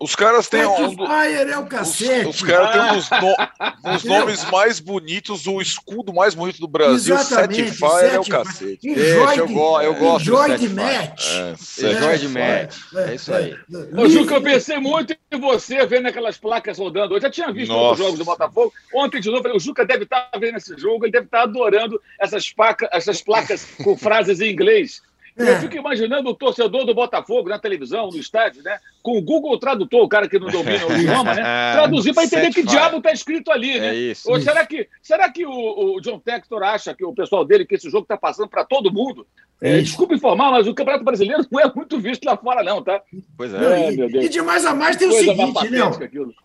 Os 0.00 0.16
caras 0.16 0.48
têm 0.48 0.64
um. 0.64 0.90
Fire 0.90 1.50
é 1.50 1.58
o 1.58 1.66
cacete. 1.66 2.26
Os, 2.26 2.36
os 2.36 2.42
caras 2.42 2.72
têm 2.72 2.80
um 2.80 2.94
dos, 2.94 3.10
no, 3.10 3.92
dos 3.92 4.04
nomes 4.04 4.50
mais 4.50 4.80
bonitos, 4.80 5.46
o 5.46 5.60
escudo 5.60 6.10
mais 6.14 6.34
bonito 6.34 6.58
do 6.58 6.66
Brasil. 6.66 7.14
Exatamente. 7.14 7.72
Setfire 7.72 8.14
é 8.14 8.18
o 8.18 8.24
cacete. 8.24 8.94
Deixa, 8.94 9.40
eu, 9.40 9.48
go, 9.48 9.80
eu 9.82 9.94
gosto 9.94 10.22
Enjoy 10.22 10.56
de 10.56 10.68
match. 10.70 11.26
É, 11.28 11.90
Enjoy 11.90 12.18
de 12.18 12.28
match. 12.28 12.76
É 12.94 13.14
isso 13.14 13.34
aí. 13.34 13.54
Ô, 13.94 14.08
Juca, 14.08 14.36
eu 14.36 14.42
pensei 14.42 14.78
muito 14.78 15.14
em 15.30 15.38
você 15.38 15.84
vendo 15.84 16.06
aquelas 16.06 16.38
placas 16.38 16.78
rodando. 16.78 17.14
Eu 17.14 17.20
já 17.20 17.30
tinha 17.30 17.52
visto 17.52 17.74
os 17.74 17.98
jogos 17.98 18.18
do 18.18 18.24
Botafogo. 18.24 18.72
Ontem, 18.94 19.20
de 19.20 19.28
novo, 19.28 19.42
falei, 19.42 19.56
o 19.58 19.60
Juca 19.60 19.84
deve 19.84 20.04
estar 20.04 20.30
vendo 20.38 20.56
esse 20.56 20.74
jogo, 20.78 21.04
ele 21.04 21.12
deve 21.12 21.26
estar 21.26 21.42
adorando 21.42 22.00
essas, 22.18 22.50
placa, 22.50 22.88
essas 22.90 23.20
placas 23.20 23.66
com 23.84 23.98
frases 23.98 24.40
em 24.40 24.50
inglês. 24.50 25.02
É. 25.40 25.54
Eu 25.54 25.60
fico 25.60 25.76
imaginando 25.76 26.28
o 26.28 26.34
torcedor 26.34 26.84
do 26.84 26.94
Botafogo 26.94 27.48
na 27.48 27.58
televisão, 27.58 28.08
no 28.08 28.18
estádio, 28.18 28.62
né? 28.62 28.78
Com 29.02 29.16
o 29.16 29.22
Google 29.22 29.58
Tradutor, 29.58 30.02
o 30.02 30.08
cara 30.08 30.28
que 30.28 30.38
não 30.38 30.48
domina 30.48 30.86
o 30.86 30.92
idioma, 30.92 31.34
né? 31.34 31.42
Traduzir 31.72 32.14
para 32.14 32.24
entender 32.24 32.50
que 32.50 32.62
diabo 32.62 32.98
está 32.98 33.12
escrito 33.12 33.50
ali, 33.50 33.80
né? 33.80 33.88
É 33.88 33.94
isso, 33.94 34.30
Ou 34.30 34.36
isso. 34.36 34.44
será 34.44 34.66
que, 34.66 34.88
será 35.02 35.30
que 35.30 35.46
o, 35.46 35.96
o, 35.96 36.00
John 36.00 36.18
Textor 36.18 36.62
acha 36.62 36.94
que 36.94 37.04
o 37.04 37.14
pessoal 37.14 37.44
dele, 37.44 37.64
que 37.64 37.74
esse 37.74 37.88
jogo 37.88 38.02
está 38.02 38.16
passando 38.16 38.48
para 38.48 38.64
todo 38.64 38.92
mundo? 38.92 39.26
É, 39.60 39.78
desculpa 39.78 40.14
informar, 40.14 40.50
mas 40.50 40.66
o 40.66 40.74
Campeonato 40.74 41.04
Brasileiro 41.04 41.46
não 41.50 41.60
é 41.60 41.72
muito 41.74 41.98
visto 42.00 42.24
lá 42.24 42.36
fora, 42.36 42.62
não, 42.62 42.82
tá? 42.82 43.00
Pois 43.36 43.52
é. 43.52 43.58
é 43.58 43.92
e, 43.92 44.24
e 44.24 44.28
de 44.28 44.40
mais 44.40 44.64
a 44.64 44.74
mais 44.74 44.96
tem 44.96 45.08
o 45.08 45.12
seguinte, 45.12 45.68
né? 45.68 45.80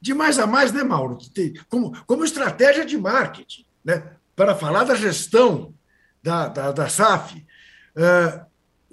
De 0.01 0.13
mais 0.13 0.37
a 0.37 0.45
mais, 0.45 0.71
né, 0.71 0.83
Mauro? 0.83 1.17
Tem, 1.33 1.53
como, 1.69 1.93
como 2.05 2.25
estratégia 2.25 2.85
de 2.85 2.97
marketing, 2.97 3.65
né? 3.83 4.03
Para 4.35 4.53
falar 4.53 4.83
da 4.83 4.95
gestão 4.95 5.73
da, 6.21 6.47
da, 6.47 6.71
da 6.71 6.89
SAF. 6.89 7.37
Uh, 7.95 8.45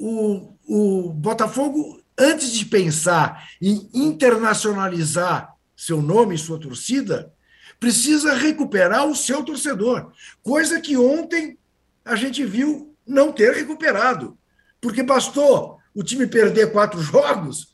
o, 0.03 0.59
o 0.67 1.13
Botafogo, 1.13 2.03
antes 2.19 2.53
de 2.53 2.67
pensar 2.67 3.49
em 3.63 3.89
internacionalizar 3.95 5.55
seu 5.77 6.03
nome 6.03 6.35
e 6.35 6.39
sua 6.39 6.59
torcida, 6.59 7.33
precisa 7.79 8.35
recuperar 8.35 9.07
o 9.07 9.15
seu 9.15 9.45
torcedor, 9.45 10.13
coisa 10.43 10.81
que 10.81 10.97
ontem 10.97 11.57
a 12.05 12.17
gente 12.17 12.45
viu 12.45 12.97
não 13.07 13.31
ter 13.33 13.55
recuperado, 13.55 14.37
porque 14.81 15.05
bastou 15.05 15.79
o 15.95 16.03
time 16.03 16.27
perder 16.27 16.73
quatro 16.73 16.99
jogos 17.03 17.73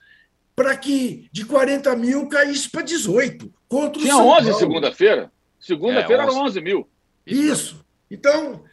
para 0.55 0.77
que 0.77 1.29
de 1.33 1.47
40 1.47 1.97
mil 1.97 2.29
caísse 2.29 2.69
para 2.69 2.83
18 2.83 3.51
contra 3.69 4.03
Tinha 4.03 4.17
o 4.17 4.19
São 4.19 4.29
11 4.29 4.55
segunda-feira. 4.59 5.33
Segunda-feira 5.59 6.25
é, 6.25 6.27
eram 6.27 6.45
11 6.45 6.61
mil. 6.61 6.89
Isso. 7.27 7.85
Então, 8.11 8.65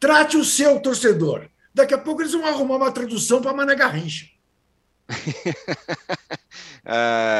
trate 0.00 0.36
o 0.36 0.44
seu 0.44 0.80
torcedor 0.80 1.48
Daqui 1.76 1.92
a 1.92 1.98
pouco 1.98 2.22
eles 2.22 2.32
vão 2.32 2.46
arrumar 2.46 2.76
uma 2.76 2.90
tradução 2.90 3.42
para 3.42 3.52
Mané 3.52 3.74
Garrincha. 3.74 4.30
uh, 5.10 5.14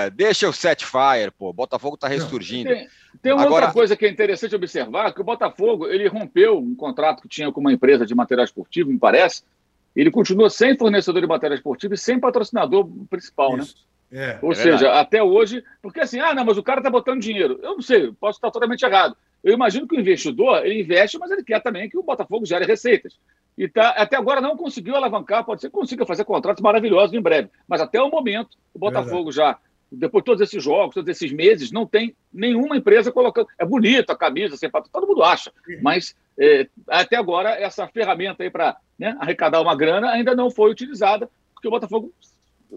deixa 0.12 0.46
o 0.46 0.52
Setfire, 0.52 1.30
pô. 1.38 1.54
Botafogo 1.54 1.94
está 1.94 2.06
ressurgindo. 2.06 2.68
Tem, 2.68 2.86
tem 3.22 3.32
uma 3.32 3.44
Agora... 3.44 3.64
outra 3.64 3.72
coisa 3.72 3.96
que 3.96 4.04
é 4.04 4.10
interessante 4.10 4.54
observar, 4.54 5.14
que 5.14 5.22
o 5.22 5.24
Botafogo 5.24 5.86
ele 5.86 6.06
rompeu 6.06 6.58
um 6.58 6.74
contrato 6.74 7.22
que 7.22 7.28
tinha 7.28 7.50
com 7.50 7.62
uma 7.62 7.72
empresa 7.72 8.04
de 8.04 8.14
material 8.14 8.44
esportivo, 8.44 8.90
me 8.90 8.98
parece. 8.98 9.42
Ele 9.96 10.10
continua 10.10 10.50
sem 10.50 10.76
fornecedor 10.76 11.22
de 11.22 11.26
material 11.26 11.56
esportivo 11.56 11.94
e 11.94 11.98
sem 11.98 12.20
patrocinador 12.20 12.86
principal, 13.08 13.56
né? 13.56 13.62
Isso. 13.62 13.86
né? 14.10 14.32
É, 14.32 14.38
Ou 14.42 14.52
é 14.52 14.54
seja, 14.54 14.76
verdade. 14.76 14.98
até 14.98 15.22
hoje, 15.22 15.64
porque 15.80 16.00
assim, 16.00 16.20
ah, 16.20 16.34
não, 16.34 16.44
mas 16.44 16.58
o 16.58 16.62
cara 16.62 16.80
está 16.80 16.90
botando 16.90 17.22
dinheiro. 17.22 17.58
Eu 17.62 17.76
não 17.76 17.80
sei, 17.80 18.12
posso 18.12 18.36
estar 18.36 18.50
totalmente 18.50 18.82
errado. 18.82 19.16
Eu 19.42 19.54
imagino 19.54 19.88
que 19.88 19.96
o 19.96 19.98
investidor, 19.98 20.66
ele 20.66 20.82
investe, 20.82 21.18
mas 21.18 21.30
ele 21.30 21.42
quer 21.42 21.62
também 21.62 21.88
que 21.88 21.96
o 21.96 22.02
Botafogo 22.02 22.44
gere 22.44 22.66
receitas 22.66 23.18
e 23.56 23.68
tá, 23.68 23.90
até 23.90 24.16
agora 24.16 24.40
não 24.40 24.56
conseguiu 24.56 24.96
alavancar. 24.96 25.44
Pode 25.44 25.60
ser 25.60 25.68
que 25.68 25.74
consiga 25.74 26.04
fazer 26.04 26.24
contratos 26.24 26.62
maravilhosos 26.62 27.14
em 27.14 27.20
breve, 27.20 27.50
mas 27.66 27.80
até 27.80 28.00
o 28.00 28.10
momento, 28.10 28.56
o 28.74 28.78
Botafogo 28.78 29.32
já, 29.32 29.58
depois 29.90 30.22
de 30.22 30.26
todos 30.26 30.42
esses 30.42 30.62
jogos, 30.62 30.94
todos 30.94 31.08
esses 31.08 31.32
meses, 31.32 31.72
não 31.72 31.86
tem 31.86 32.14
nenhuma 32.32 32.76
empresa 32.76 33.10
colocando. 33.10 33.48
É 33.58 33.64
bonito 33.64 34.10
a 34.10 34.16
camisa, 34.16 34.56
sem 34.56 34.70
patrocínio, 34.70 35.00
todo 35.00 35.08
mundo 35.08 35.22
acha, 35.22 35.52
mas 35.82 36.14
é, 36.38 36.68
até 36.88 37.16
agora 37.16 37.50
essa 37.50 37.86
ferramenta 37.88 38.42
aí 38.42 38.50
para 38.50 38.76
né, 38.98 39.16
arrecadar 39.18 39.60
uma 39.60 39.74
grana 39.74 40.10
ainda 40.10 40.34
não 40.34 40.50
foi 40.50 40.70
utilizada, 40.70 41.30
porque 41.54 41.68
o 41.68 41.70
Botafogo 41.70 42.12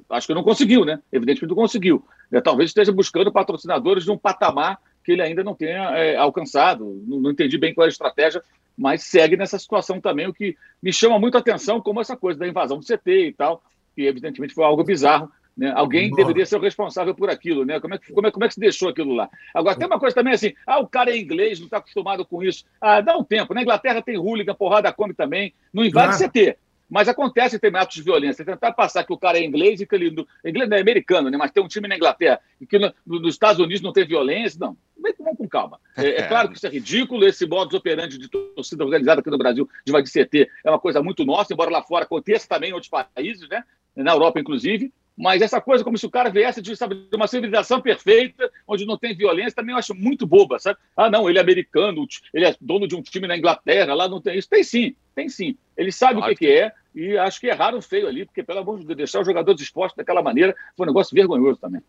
acho 0.10 0.28
que 0.28 0.34
não 0.34 0.44
conseguiu, 0.44 0.86
né? 0.86 1.00
Evidentemente 1.12 1.50
não 1.50 1.56
conseguiu. 1.56 2.06
É, 2.32 2.40
talvez 2.40 2.70
esteja 2.70 2.92
buscando 2.92 3.32
patrocinadores 3.32 4.04
de 4.04 4.12
um 4.12 4.18
patamar 4.18 4.80
que 5.04 5.14
ele 5.14 5.22
ainda 5.22 5.44
não 5.44 5.56
tenha 5.56 5.90
é, 5.98 6.16
alcançado. 6.16 7.02
Não, 7.08 7.20
não, 7.20 7.32
entendi 7.32 7.58
bem 7.58 7.74
qual 7.74 7.86
é 7.86 7.88
a 7.88 7.92
estratégia, 7.92 8.42
mas 8.80 9.04
segue 9.04 9.36
nessa 9.36 9.60
situação 9.60 10.00
também, 10.00 10.26
o 10.26 10.34
que 10.34 10.56
me 10.82 10.94
chama 10.94 11.20
muito 11.20 11.36
a 11.36 11.42
atenção, 11.42 11.82
como 11.82 12.00
essa 12.00 12.16
coisa 12.16 12.40
da 12.40 12.48
invasão 12.48 12.80
do 12.80 12.86
CT 12.86 13.28
e 13.28 13.34
tal, 13.34 13.62
que 13.94 14.04
evidentemente 14.04 14.54
foi 14.54 14.64
algo 14.64 14.84
bizarro. 14.86 15.30
Né? 15.58 15.74
Alguém 15.76 16.10
deveria 16.10 16.46
ser 16.46 16.56
o 16.56 16.62
responsável 16.62 17.14
por 17.14 17.30
aquilo, 17.30 17.66
né? 17.66 17.82
Como 17.82 17.94
é, 17.94 17.98
que, 17.98 18.14
como, 18.14 18.28
é, 18.28 18.32
como 18.32 18.46
é 18.46 18.48
que 18.48 18.54
se 18.54 18.60
deixou 18.62 18.88
aquilo 18.88 19.14
lá? 19.14 19.30
Agora, 19.54 19.76
tem 19.76 19.86
uma 19.86 20.00
coisa 20.00 20.16
também 20.16 20.34
assim: 20.34 20.54
ah, 20.66 20.80
o 20.80 20.88
cara 20.88 21.12
é 21.12 21.18
inglês, 21.18 21.60
não 21.60 21.66
está 21.66 21.80
acostumado 21.80 22.26
com 22.26 22.42
isso. 22.42 22.64
Ah, 22.80 23.02
dá 23.02 23.18
um 23.18 23.24
tempo. 23.26 23.54
Na 23.54 23.62
Inglaterra 23.62 24.02
tem 24.02 24.18
hooligan, 24.18 24.56
porrada 24.56 24.94
come 24.94 25.14
também, 25.14 25.54
não 25.74 25.84
invade 25.84 26.18
claro. 26.18 26.32
CT. 26.32 26.58
Mas 26.90 27.08
acontece 27.08 27.60
ter 27.60 27.76
atos 27.76 27.96
de 27.96 28.02
violência. 28.02 28.44
Tentar 28.44 28.72
passar 28.72 29.04
que 29.04 29.14
o 29.14 29.18
cara 29.18 29.38
é 29.38 29.44
inglês 29.44 29.80
e 29.80 29.86
que 29.86 29.96
ele. 29.96 30.26
Inglês 30.44 30.70
não 30.70 30.78
é 30.78 30.82
americano, 30.82 31.30
né? 31.30 31.38
Mas 31.38 31.52
tem 31.52 31.64
um 31.64 31.68
time 31.68 31.88
na 31.88 31.96
Inglaterra 31.96 32.40
e 32.60 32.66
que 32.66 32.80
no, 32.80 32.94
nos 33.06 33.36
Estados 33.36 33.60
Unidos 33.60 33.82
não 33.82 33.94
tem 33.94 34.06
violência. 34.06 34.60
Não. 34.60 34.76
Vamos 35.20 35.38
com 35.38 35.48
calma. 35.48 35.80
É, 35.98 36.22
é, 36.22 36.28
claro 36.28 36.50
que 36.50 36.58
isso 36.58 36.66
é 36.66 36.70
ridículo. 36.70 37.26
Esse 37.26 37.46
modus 37.46 37.74
operandi 37.74 38.18
de 38.18 38.28
torcida 38.28 38.84
organizada 38.84 39.22
aqui 39.22 39.30
no 39.30 39.38
Brasil, 39.38 39.70
de 39.86 39.92
vai 39.92 40.02
CT, 40.04 40.50
é 40.66 40.70
uma 40.70 40.80
coisa 40.80 41.02
muito 41.04 41.26
nossa, 41.26 41.54
embora 41.54 41.70
lá 41.70 41.84
fora 41.84 42.06
aconteça 42.06 42.48
também 42.48 42.72
em 42.72 42.74
outros 42.74 42.90
países, 42.90 43.48
né? 43.50 43.64
Na 43.96 44.14
Europa, 44.14 44.40
inclusive. 44.40 44.92
Mas 45.20 45.42
essa 45.42 45.60
coisa, 45.60 45.84
como 45.84 45.98
se 45.98 46.06
o 46.06 46.10
cara 46.10 46.30
viesse 46.30 46.62
de, 46.62 46.74
sabe, 46.78 47.06
uma 47.14 47.28
civilização 47.28 47.82
perfeita, 47.82 48.50
onde 48.66 48.86
não 48.86 48.98
tem 48.98 49.14
violência, 49.14 49.52
também 49.52 49.74
eu 49.74 49.78
acho 49.78 49.94
muito 49.94 50.26
boba, 50.26 50.58
sabe? 50.60 50.80
Ah, 50.96 51.10
não, 51.10 51.30
ele 51.30 51.38
é 51.38 51.42
americano, 51.42 52.08
ele 52.34 52.46
é 52.46 52.56
dono 52.62 52.88
de 52.88 52.96
um 52.96 53.02
time 53.02 53.28
na 53.28 53.38
Inglaterra, 53.38 53.94
lá 53.94 54.08
não 54.08 54.22
tem 54.22 54.38
isso. 54.38 54.48
Tem 54.48 54.64
sim, 54.64 54.96
tem 55.14 55.28
sim. 55.28 55.58
Ele 55.76 55.92
sabe 55.92 56.20
claro. 56.20 56.32
o 56.32 56.38
que, 56.38 56.46
que 56.46 56.52
é, 56.52 56.72
e 56.94 57.18
acho 57.18 57.40
que 57.40 57.48
erraram 57.48 57.82
feio 57.82 58.08
ali, 58.08 58.26
porque, 58.26 58.44
pelo 58.44 58.60
amor 58.60 58.80
de 58.80 58.86
Deus, 58.86 58.98
deixar 58.98 59.20
os 59.20 59.28
jogadores 59.28 59.62
expostos 59.62 59.98
daquela 59.98 60.22
maneira 60.22 60.56
foi 60.76 60.86
um 60.86 60.90
negócio 60.90 61.16
vergonhoso 61.16 61.60
também. 61.60 61.82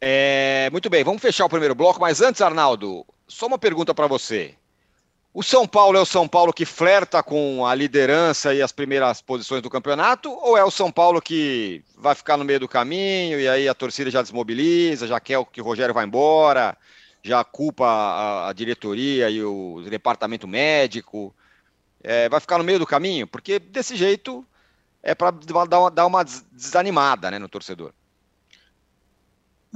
É, 0.00 0.68
muito 0.70 0.90
bem, 0.90 1.02
vamos 1.02 1.22
fechar 1.22 1.46
o 1.46 1.48
primeiro 1.48 1.74
bloco, 1.74 2.00
mas 2.00 2.20
antes, 2.20 2.40
Arnaldo, 2.40 3.04
só 3.26 3.46
uma 3.46 3.58
pergunta 3.58 3.94
para 3.94 4.06
você. 4.06 4.54
O 5.32 5.42
São 5.42 5.66
Paulo 5.66 5.98
é 5.98 6.00
o 6.00 6.06
São 6.06 6.26
Paulo 6.26 6.50
que 6.50 6.64
flerta 6.64 7.22
com 7.22 7.66
a 7.66 7.74
liderança 7.74 8.54
e 8.54 8.62
as 8.62 8.72
primeiras 8.72 9.20
posições 9.20 9.60
do 9.60 9.68
campeonato? 9.68 10.30
Ou 10.30 10.56
é 10.56 10.64
o 10.64 10.70
São 10.70 10.90
Paulo 10.90 11.20
que 11.20 11.84
vai 11.94 12.14
ficar 12.14 12.38
no 12.38 12.44
meio 12.44 12.60
do 12.60 12.66
caminho 12.66 13.38
e 13.38 13.46
aí 13.46 13.68
a 13.68 13.74
torcida 13.74 14.10
já 14.10 14.22
desmobiliza, 14.22 15.06
já 15.06 15.20
quer 15.20 15.44
que 15.52 15.60
o 15.60 15.64
Rogério 15.64 15.92
vá 15.92 16.02
embora, 16.02 16.74
já 17.22 17.44
culpa 17.44 17.84
a, 17.86 18.48
a 18.48 18.52
diretoria 18.54 19.28
e 19.28 19.42
o 19.42 19.82
departamento 19.90 20.48
médico? 20.48 21.34
É, 22.02 22.28
vai 22.28 22.40
ficar 22.40 22.58
no 22.58 22.64
meio 22.64 22.78
do 22.78 22.86
caminho? 22.86 23.26
Porque 23.26 23.58
desse 23.58 23.96
jeito 23.96 24.46
é 25.02 25.14
para 25.14 25.30
dar, 25.30 25.90
dar 25.90 26.06
uma 26.06 26.24
desanimada 26.24 27.30
né, 27.30 27.38
no 27.38 27.48
torcedor. 27.48 27.92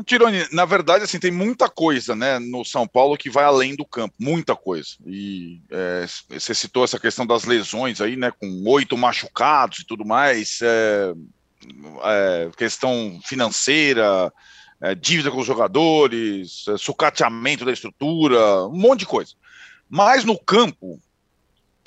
Tironi, 0.04 0.46
na 0.52 0.64
verdade, 0.64 1.04
assim, 1.04 1.18
tem 1.18 1.30
muita 1.30 1.68
coisa, 1.68 2.16
né, 2.16 2.38
no 2.38 2.64
São 2.64 2.86
Paulo 2.86 3.16
que 3.16 3.28
vai 3.28 3.44
além 3.44 3.76
do 3.76 3.84
campo, 3.84 4.14
muita 4.18 4.56
coisa. 4.56 4.90
E 5.06 5.60
é, 5.70 6.06
você 6.28 6.54
citou 6.54 6.84
essa 6.84 6.98
questão 6.98 7.26
das 7.26 7.44
lesões 7.44 8.00
aí, 8.00 8.16
né, 8.16 8.30
com 8.30 8.62
oito 8.66 8.96
machucados 8.96 9.80
e 9.80 9.86
tudo 9.86 10.04
mais, 10.04 10.60
é, 10.62 11.12
é, 12.04 12.50
questão 12.56 13.20
financeira, 13.24 14.32
é, 14.80 14.94
dívida 14.94 15.30
com 15.30 15.40
os 15.40 15.46
jogadores, 15.46 16.64
é, 16.68 16.76
sucateamento 16.76 17.64
da 17.64 17.72
estrutura, 17.72 18.66
um 18.66 18.78
monte 18.78 19.00
de 19.00 19.06
coisa. 19.06 19.32
Mas 19.88 20.24
no 20.24 20.38
campo 20.38 21.00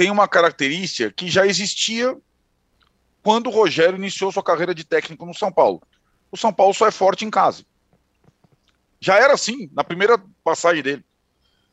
tem 0.03 0.11
uma 0.11 0.27
característica 0.27 1.09
que 1.13 1.29
já 1.29 1.47
existia 1.47 2.13
quando 3.21 3.47
o 3.47 3.49
Rogério 3.49 3.95
iniciou 3.95 4.33
sua 4.33 4.43
carreira 4.43 4.75
de 4.75 4.83
técnico 4.83 5.25
no 5.25 5.33
São 5.33 5.49
Paulo. 5.49 5.81
O 6.29 6.35
São 6.35 6.51
Paulo 6.51 6.73
só 6.73 6.85
é 6.85 6.91
forte 6.91 7.23
em 7.23 7.29
casa. 7.29 7.63
Já 8.99 9.17
era 9.17 9.33
assim 9.33 9.69
na 9.71 9.81
primeira 9.81 10.21
passagem 10.43 10.83
dele. 10.83 11.05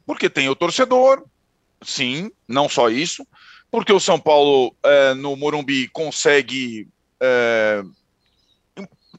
Porque 0.06 0.30
tem 0.30 0.48
o 0.48 0.54
torcedor, 0.54 1.24
sim, 1.82 2.30
não 2.46 2.68
só 2.68 2.88
isso, 2.88 3.26
porque 3.68 3.92
o 3.92 3.98
São 3.98 4.20
Paulo 4.20 4.76
é, 4.80 5.12
no 5.14 5.34
Morumbi 5.34 5.88
consegue 5.88 6.86
é, 7.18 7.82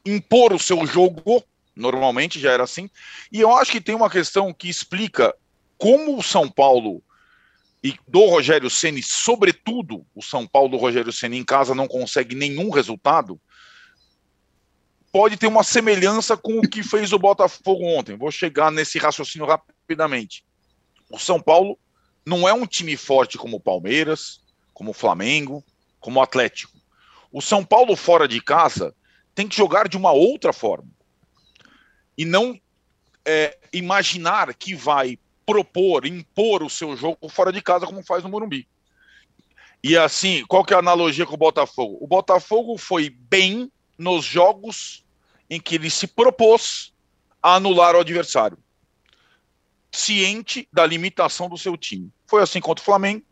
impor 0.05 0.53
o 0.53 0.59
seu 0.59 0.87
jogo, 0.87 1.43
normalmente 1.75 2.39
já 2.39 2.53
era 2.53 2.63
assim, 2.63 2.89
e 3.29 3.41
eu 3.41 3.53
acho 3.57 3.73
que 3.73 3.81
tem 3.81 3.93
uma 3.93 4.09
questão 4.09 4.53
que 4.53 4.69
explica 4.69 5.35
como 5.77 6.17
o 6.17 6.23
São 6.23 6.49
Paulo 6.49 7.03
e 7.83 7.95
do 8.07 8.25
Rogério 8.25 8.69
Ceni, 8.69 9.01
sobretudo 9.01 10.05
o 10.13 10.21
São 10.21 10.45
Paulo 10.45 10.69
do 10.69 10.77
Rogério 10.77 11.11
Ceni 11.11 11.37
em 11.37 11.43
casa 11.43 11.73
não 11.73 11.87
consegue 11.87 12.35
nenhum 12.35 12.69
resultado, 12.69 13.41
pode 15.11 15.35
ter 15.35 15.47
uma 15.47 15.63
semelhança 15.63 16.37
com 16.37 16.59
o 16.59 16.69
que 16.69 16.83
fez 16.83 17.11
o 17.11 17.19
Botafogo 17.19 17.83
ontem. 17.85 18.15
Vou 18.15 18.31
chegar 18.31 18.71
nesse 18.71 18.99
raciocínio 18.99 19.47
rapidamente. 19.47 20.45
O 21.09 21.17
São 21.17 21.41
Paulo 21.41 21.77
não 22.25 22.47
é 22.47 22.53
um 22.53 22.67
time 22.67 22.95
forte 22.95 23.37
como 23.37 23.57
o 23.57 23.61
Palmeiras, 23.61 24.41
como 24.73 24.91
o 24.91 24.93
Flamengo, 24.93 25.63
como 25.99 26.19
o 26.19 26.23
Atlético. 26.23 26.79
O 27.31 27.41
São 27.41 27.65
Paulo 27.65 27.95
fora 27.95 28.27
de 28.27 28.39
casa 28.41 28.95
tem 29.33 29.47
que 29.47 29.57
jogar 29.57 29.87
de 29.87 29.97
uma 29.97 30.11
outra 30.11 30.53
forma. 30.53 30.89
E 32.17 32.25
não 32.25 32.59
é, 33.25 33.57
imaginar 33.73 34.53
que 34.53 34.75
vai 34.75 35.17
propor, 35.51 36.05
impor 36.05 36.63
o 36.63 36.69
seu 36.69 36.95
jogo 36.95 37.27
fora 37.27 37.51
de 37.51 37.61
casa 37.61 37.85
como 37.85 38.01
faz 38.01 38.23
no 38.23 38.29
Morumbi. 38.29 38.65
E 39.83 39.97
assim, 39.97 40.45
qual 40.47 40.63
que 40.63 40.73
é 40.73 40.77
a 40.77 40.79
analogia 40.79 41.25
com 41.25 41.33
o 41.33 41.37
Botafogo? 41.37 41.97
O 41.99 42.07
Botafogo 42.07 42.77
foi 42.77 43.09
bem 43.09 43.69
nos 43.97 44.23
jogos 44.23 45.03
em 45.49 45.59
que 45.59 45.75
ele 45.75 45.89
se 45.89 46.07
propôs 46.07 46.93
a 47.43 47.55
anular 47.55 47.95
o 47.95 47.99
adversário, 47.99 48.57
ciente 49.91 50.69
da 50.71 50.85
limitação 50.85 51.49
do 51.49 51.57
seu 51.57 51.75
time. 51.75 52.09
Foi 52.25 52.41
assim 52.41 52.61
contra 52.61 52.81
o 52.81 52.85
Flamengo, 52.85 53.25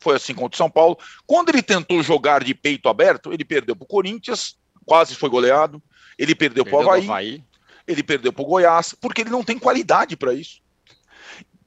foi 0.00 0.16
assim 0.16 0.32
contra 0.32 0.54
o 0.54 0.58
São 0.58 0.70
Paulo. 0.70 0.96
Quando 1.26 1.50
ele 1.50 1.62
tentou 1.62 2.02
jogar 2.02 2.42
de 2.42 2.54
peito 2.54 2.88
aberto, 2.88 3.32
ele 3.32 3.44
perdeu 3.44 3.76
para 3.76 3.84
o 3.84 3.88
Corinthians, 3.88 4.56
quase 4.86 5.14
foi 5.14 5.28
goleado. 5.28 5.82
Ele 6.16 6.34
perdeu, 6.34 6.64
para 6.64 6.76
o 6.76 6.90
Havaí, 6.90 7.44
ele 7.86 8.02
perdeu 8.02 8.32
para 8.32 8.42
o 8.42 8.46
Goiás, 8.46 8.94
porque 8.98 9.20
ele 9.20 9.30
não 9.30 9.44
tem 9.44 9.58
qualidade 9.58 10.16
para 10.16 10.32
isso. 10.32 10.62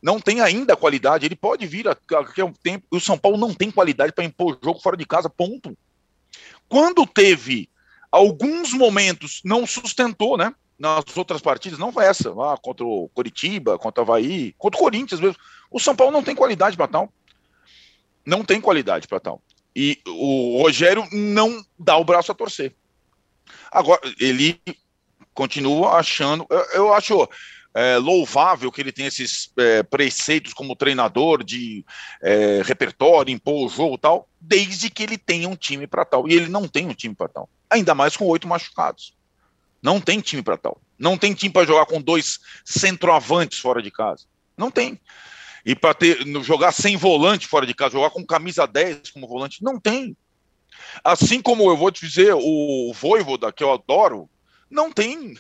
Não 0.01 0.19
tem 0.19 0.41
ainda 0.41 0.75
qualidade. 0.75 1.25
Ele 1.25 1.35
pode 1.35 1.65
vir 1.67 1.87
a 1.87 1.95
qualquer 1.95 2.51
tempo. 2.63 2.85
O 2.91 2.99
São 2.99 3.17
Paulo 3.17 3.37
não 3.37 3.53
tem 3.53 3.69
qualidade 3.69 4.13
para 4.13 4.23
impor 4.23 4.57
jogo 4.63 4.79
fora 4.79 4.95
de 4.95 5.05
casa, 5.05 5.29
ponto. 5.29 5.77
Quando 6.67 7.05
teve 7.05 7.69
alguns 8.11 8.73
momentos 8.73 9.41
não 9.43 9.65
sustentou, 9.67 10.37
né? 10.37 10.53
Nas 10.77 11.03
outras 11.17 11.41
partidas, 11.41 11.77
não 11.77 11.91
foi 11.91 12.05
essa, 12.05 12.33
lá 12.33 12.57
contra 12.57 12.85
o 12.85 13.09
Coritiba, 13.09 13.77
contra 13.77 14.01
o 14.01 14.05
Havaí, 14.05 14.53
contra 14.57 14.79
o 14.79 14.83
Corinthians 14.83 15.19
mesmo. 15.19 15.35
O 15.69 15.79
São 15.79 15.93
Paulo 15.93 16.13
não 16.13 16.23
tem 16.23 16.33
qualidade 16.33 16.77
para 16.77 16.87
tal. 16.87 17.11
Não 18.25 18.45
tem 18.45 18.61
qualidade 18.61 19.07
para 19.07 19.19
tal. 19.19 19.41
E 19.75 19.99
o 20.07 20.61
Rogério 20.61 21.05
não 21.11 21.63
dá 21.77 21.97
o 21.97 22.05
braço 22.05 22.31
a 22.31 22.35
torcer. 22.35 22.73
Agora, 23.71 24.01
ele 24.19 24.59
continua 25.33 25.91
achando. 25.93 26.45
Eu, 26.49 26.59
eu 26.73 26.93
acho 26.93 27.27
é, 27.73 27.97
louvável 27.97 28.71
que 28.71 28.81
ele 28.81 28.91
tenha 28.91 29.07
esses 29.07 29.51
é, 29.57 29.83
preceitos 29.83 30.53
como 30.53 30.75
treinador 30.75 31.43
de 31.43 31.85
é, 32.21 32.61
repertório, 32.63 33.31
impor 33.31 33.65
o 33.65 33.69
jogo 33.69 33.97
tal, 33.97 34.27
desde 34.39 34.89
que 34.89 35.03
ele 35.03 35.17
tenha 35.17 35.47
um 35.47 35.55
time 35.55 35.85
para 35.85 36.05
tal. 36.05 36.27
E 36.27 36.33
ele 36.33 36.49
não 36.49 36.67
tem 36.67 36.87
um 36.87 36.93
time 36.93 37.13
para 37.13 37.29
tal. 37.29 37.49
Ainda 37.69 37.93
mais 37.93 38.17
com 38.17 38.25
oito 38.25 38.47
machucados. 38.47 39.15
Não 39.81 40.01
tem 40.01 40.19
time 40.19 40.41
para 40.41 40.57
tal. 40.57 40.81
Não 40.97 41.17
tem 41.17 41.33
time 41.33 41.53
para 41.53 41.65
jogar 41.65 41.85
com 41.85 42.01
dois 42.01 42.39
centroavantes 42.65 43.59
fora 43.59 43.81
de 43.81 43.91
casa. 43.91 44.25
Não 44.57 44.69
tem. 44.69 44.99
E 45.65 45.75
para 45.75 45.95
jogar 46.41 46.71
sem 46.71 46.97
volante 46.97 47.47
fora 47.47 47.65
de 47.65 47.73
casa, 47.73 47.93
jogar 47.93 48.09
com 48.09 48.25
camisa 48.25 48.65
10 48.65 49.11
como 49.11 49.27
volante, 49.27 49.63
não 49.63 49.79
tem. 49.79 50.15
Assim 51.03 51.41
como 51.41 51.69
eu 51.69 51.77
vou 51.77 51.91
te 51.91 52.05
dizer, 52.05 52.33
o 52.33 52.91
Voivoda, 52.93 53.51
que 53.51 53.63
eu 53.63 53.71
adoro, 53.71 54.29
não 54.69 54.91
tem. 54.91 55.37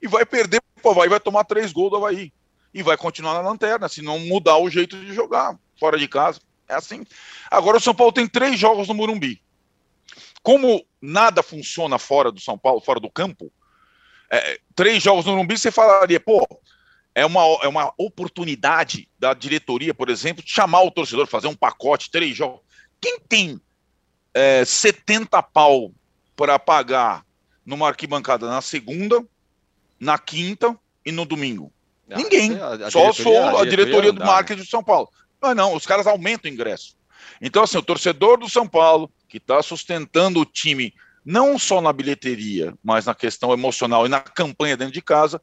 E 0.00 0.08
vai 0.08 0.24
perder 0.24 0.62
o 0.82 0.90
Havaí, 0.90 1.08
vai 1.08 1.20
tomar 1.20 1.44
três 1.44 1.72
gols 1.72 1.90
do 1.90 1.96
Havaí. 1.96 2.32
E 2.72 2.82
vai 2.82 2.96
continuar 2.96 3.34
na 3.34 3.40
lanterna, 3.40 3.88
se 3.88 4.00
não 4.00 4.18
mudar 4.20 4.56
o 4.58 4.70
jeito 4.70 4.96
de 4.96 5.12
jogar 5.12 5.58
fora 5.78 5.98
de 5.98 6.06
casa. 6.06 6.40
É 6.68 6.74
assim. 6.74 7.04
Agora 7.50 7.76
o 7.76 7.80
São 7.80 7.94
Paulo 7.94 8.12
tem 8.12 8.28
três 8.28 8.58
jogos 8.58 8.86
no 8.88 8.94
Morumbi 8.94 9.42
como 10.42 10.84
nada 11.00 11.42
funciona 11.42 11.98
fora 11.98 12.32
do 12.32 12.40
São 12.40 12.58
Paulo, 12.58 12.80
fora 12.80 13.00
do 13.00 13.10
campo, 13.10 13.52
é, 14.30 14.60
três 14.74 15.02
jogos 15.02 15.24
no 15.24 15.32
Morumbi, 15.32 15.58
você 15.58 15.70
falaria, 15.70 16.20
pô, 16.20 16.46
é 17.14 17.26
uma, 17.26 17.42
é 17.62 17.68
uma 17.68 17.92
oportunidade 17.98 19.08
da 19.18 19.34
diretoria, 19.34 19.92
por 19.92 20.08
exemplo, 20.08 20.42
de 20.42 20.50
chamar 20.50 20.82
o 20.82 20.90
torcedor, 20.90 21.26
fazer 21.26 21.48
um 21.48 21.56
pacote, 21.56 22.10
três 22.10 22.36
jogos. 22.36 22.60
Quem 23.00 23.18
tem 23.20 23.60
é, 24.32 24.64
70 24.64 25.42
pau 25.42 25.92
para 26.36 26.58
pagar 26.58 27.24
numa 27.66 27.88
arquibancada 27.88 28.48
na 28.48 28.62
segunda, 28.62 29.24
na 30.00 30.18
quinta 30.18 30.76
e 31.04 31.12
no 31.12 31.24
domingo? 31.24 31.72
Ah, 32.10 32.16
Ninguém. 32.16 32.58
A, 32.58 32.86
a 32.86 32.90
Só 32.90 33.12
sou 33.12 33.38
a, 33.38 33.62
a 33.62 33.64
diretoria, 33.64 34.12
do 34.12 34.24
marketing 34.24 34.62
de 34.62 34.68
São 34.68 34.82
Paulo. 34.82 35.08
Não, 35.40 35.54
não, 35.54 35.74
os 35.74 35.86
caras 35.86 36.06
aumentam 36.06 36.50
o 36.50 36.54
ingresso. 36.54 36.96
Então, 37.40 37.62
assim, 37.62 37.78
o 37.78 37.82
torcedor 37.82 38.38
do 38.38 38.48
São 38.48 38.66
Paulo, 38.66 39.10
que 39.28 39.36
está 39.36 39.62
sustentando 39.62 40.40
o 40.40 40.44
time, 40.44 40.92
não 41.24 41.58
só 41.58 41.80
na 41.80 41.92
bilheteria, 41.92 42.74
mas 42.82 43.06
na 43.06 43.14
questão 43.14 43.52
emocional 43.52 44.06
e 44.06 44.08
na 44.08 44.20
campanha 44.20 44.76
dentro 44.76 44.94
de 44.94 45.02
casa, 45.02 45.40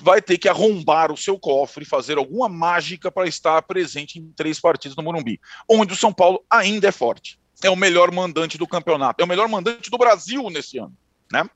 vai 0.00 0.22
ter 0.22 0.38
que 0.38 0.48
arrombar 0.48 1.10
o 1.10 1.16
seu 1.16 1.38
cofre 1.38 1.84
fazer 1.84 2.18
alguma 2.18 2.48
mágica 2.48 3.10
para 3.10 3.26
estar 3.26 3.62
presente 3.62 4.18
em 4.18 4.30
três 4.32 4.60
partidas 4.60 4.96
no 4.96 5.02
Morumbi, 5.02 5.40
onde 5.68 5.92
o 5.92 5.96
São 5.96 6.12
Paulo 6.12 6.44
ainda 6.48 6.88
é 6.88 6.92
forte. 6.92 7.38
É 7.62 7.68
o 7.68 7.76
melhor 7.76 8.12
mandante 8.12 8.56
do 8.56 8.68
campeonato, 8.68 9.20
é 9.20 9.24
o 9.24 9.28
melhor 9.28 9.48
mandante 9.48 9.90
do 9.90 9.98
Brasil 9.98 10.48
nesse 10.48 10.78
ano, 10.78 10.96
né? 11.32 11.48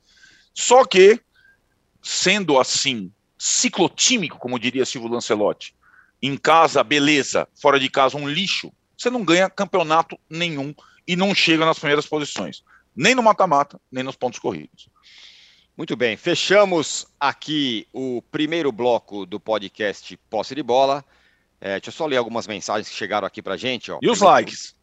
Só 0.52 0.84
que, 0.84 1.20
sendo 2.02 2.58
assim, 2.58 3.12
ciclotímico, 3.38 4.38
como 4.38 4.58
diria 4.58 4.84
Silvio 4.84 5.10
Lancelotti, 5.10 5.74
em 6.20 6.36
casa, 6.36 6.82
beleza, 6.84 7.48
fora 7.54 7.78
de 7.78 7.88
casa, 7.88 8.16
um 8.16 8.28
lixo, 8.28 8.72
você 8.96 9.08
não 9.10 9.24
ganha 9.24 9.48
campeonato 9.48 10.18
nenhum 10.28 10.74
e 11.06 11.16
não 11.16 11.34
chega 11.34 11.64
nas 11.64 11.78
primeiras 11.78 12.06
posições, 12.06 12.62
nem 12.94 13.14
no 13.14 13.22
mata-mata, 13.22 13.80
nem 13.90 14.04
nos 14.04 14.16
pontos 14.16 14.38
corridos. 14.38 14.88
Muito 15.76 15.96
bem, 15.96 16.16
fechamos 16.16 17.06
aqui 17.18 17.88
o 17.92 18.22
primeiro 18.30 18.70
bloco 18.70 19.24
do 19.24 19.40
podcast 19.40 20.16
Posse 20.28 20.54
de 20.54 20.62
Bola. 20.62 21.04
É, 21.60 21.72
deixa 21.72 21.88
eu 21.88 21.92
só 21.92 22.06
ler 22.06 22.18
algumas 22.18 22.46
mensagens 22.46 22.88
que 22.88 22.94
chegaram 22.94 23.26
aqui 23.26 23.40
pra 23.40 23.56
gente. 23.56 23.90
Ó. 23.90 23.98
E 24.02 24.10
os 24.10 24.20
likes? 24.20 24.76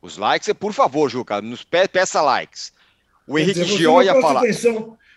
Os 0.00 0.16
likes, 0.16 0.52
por 0.54 0.72
favor, 0.72 1.10
Juca, 1.10 1.42
nos 1.42 1.62
pe 1.62 1.86
peça 1.88 2.22
likes. 2.22 2.72
O 3.26 3.38
Henrique 3.38 3.64
Gioia 3.64 4.20
fala. 4.20 4.42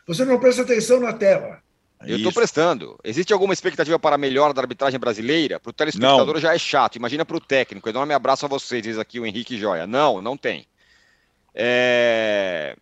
Você 0.08 0.24
não 0.24 0.40
presta 0.40 0.62
atenção 0.62 1.00
na 1.02 1.12
tela. 1.12 1.62
Eu 2.02 2.18
estou 2.18 2.32
prestando. 2.32 2.98
Existe 3.04 3.34
alguma 3.34 3.54
expectativa 3.54 3.98
para 3.98 4.16
a 4.16 4.18
melhora 4.18 4.54
da 4.54 4.62
arbitragem 4.62 5.00
brasileira? 5.00 5.60
Para 5.60 5.72
o 5.72 5.74
telespectador 5.74 6.36
não. 6.36 6.42
já 6.42 6.54
é 6.54 6.58
chato. 6.58 6.96
Imagina 6.96 7.26
para 7.26 7.36
o 7.36 7.42
técnico. 7.42 7.90
Enorme 7.90 8.14
abraço 8.14 8.46
a 8.46 8.50
vocês, 8.50 8.82
diz 8.84 8.98
aqui 8.98 9.20
o 9.20 9.26
Henrique 9.26 9.58
Joia. 9.58 9.88
Não, 9.88 10.22
não 10.22 10.38
tem. 10.38 10.68
É... 11.54 12.78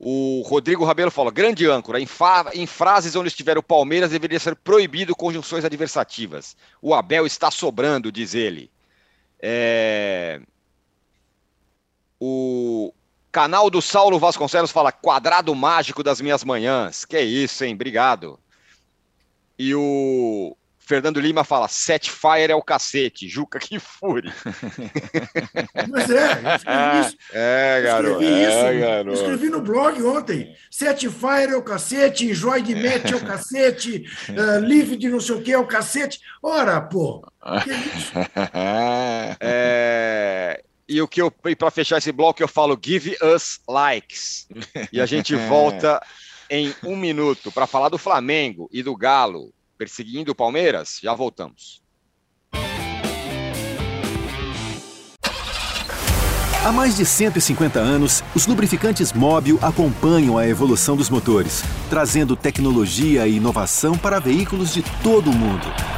O 0.00 0.42
Rodrigo 0.44 0.84
Rabelo 0.84 1.10
fala: 1.10 1.30
grande 1.30 1.66
âncora, 1.66 2.00
em, 2.00 2.08
em, 2.54 2.66
frases 2.66 3.16
onde 3.16 3.28
estiver 3.28 3.56
o 3.56 3.62
Palmeiras 3.62 4.10
deveria 4.10 4.38
ser 4.38 4.54
proibido 4.56 5.16
conjunções 5.16 5.64
adversativas. 5.64 6.56
O 6.82 6.94
Abel 6.94 7.24
está 7.24 7.50
sobrando, 7.50 8.12
diz 8.12 8.34
ele. 8.34 8.70
É... 9.40 10.40
O 12.20 12.92
canal 13.30 13.70
do 13.70 13.80
Saulo 13.82 14.18
Vasconcelos 14.18 14.70
fala: 14.70 14.92
quadrado 14.92 15.54
mágico 15.54 16.02
das 16.02 16.20
minhas 16.20 16.44
manhãs. 16.44 17.04
Que 17.04 17.20
isso, 17.20 17.64
hein? 17.64 17.74
Obrigado. 17.74 18.38
E 19.58 19.74
o 19.74 20.56
Fernando 20.88 21.20
Lima 21.20 21.44
fala: 21.44 21.68
Set 21.68 22.10
Fire 22.10 22.50
é 22.50 22.54
o 22.54 22.62
cacete, 22.62 23.28
Juca 23.28 23.58
que 23.58 23.78
fure. 23.78 24.32
Mas 25.90 26.08
é, 26.08 26.32
eu 26.32 26.56
escrevi 26.56 27.00
isso. 27.00 27.16
É, 27.30 27.82
garoto. 27.82 28.22
Escrevi, 28.22 28.34
é, 28.34 28.48
isso, 28.48 28.80
garoto. 28.80 29.08
eu 29.08 29.14
escrevi 29.14 29.50
no 29.50 29.60
blog 29.60 30.02
ontem. 30.02 30.56
Set 30.70 31.06
Fire 31.10 31.52
é 31.52 31.56
o 31.56 31.62
cacete, 31.62 32.30
Enjoy 32.30 32.62
de 32.62 32.74
Match 32.74 33.12
é 33.12 33.16
o 33.16 33.26
cacete, 33.26 34.06
uh, 34.30 34.60
Live 34.66 34.96
de 34.96 35.10
não 35.10 35.20
sei 35.20 35.34
o 35.34 35.42
que 35.42 35.52
é 35.52 35.58
o 35.58 35.66
cacete. 35.66 36.20
Ora, 36.42 36.80
pô, 36.80 37.20
que 37.62 37.70
isso? 37.70 38.12
É, 39.40 40.62
e 40.88 41.02
o 41.02 41.06
que 41.06 41.20
eu, 41.20 41.30
para 41.30 41.70
fechar 41.70 41.98
esse 41.98 42.10
bloco, 42.10 42.42
eu 42.42 42.48
falo: 42.48 42.78
give 42.82 43.16
us 43.22 43.60
likes. 43.68 44.48
E 44.92 45.00
a 45.00 45.06
gente 45.06 45.36
volta 45.48 46.00
em 46.50 46.74
um 46.82 46.96
minuto 46.96 47.52
para 47.52 47.66
falar 47.66 47.90
do 47.90 47.98
Flamengo 47.98 48.68
e 48.72 48.82
do 48.82 48.96
Galo 48.96 49.52
perseguindo 49.76 50.32
o 50.32 50.34
Palmeiras? 50.34 50.98
Já 51.02 51.14
voltamos. 51.14 51.82
Há 56.64 56.72
mais 56.72 56.96
de 56.96 57.06
150 57.06 57.78
anos, 57.78 58.22
os 58.34 58.46
lubrificantes 58.46 59.12
Móbil 59.12 59.58
acompanham 59.62 60.36
a 60.36 60.46
evolução 60.46 60.96
dos 60.96 61.08
motores, 61.08 61.62
trazendo 61.88 62.36
tecnologia 62.36 63.26
e 63.26 63.36
inovação 63.36 63.96
para 63.96 64.18
veículos 64.18 64.74
de 64.74 64.82
todo 65.02 65.30
o 65.30 65.34
mundo. 65.34 65.97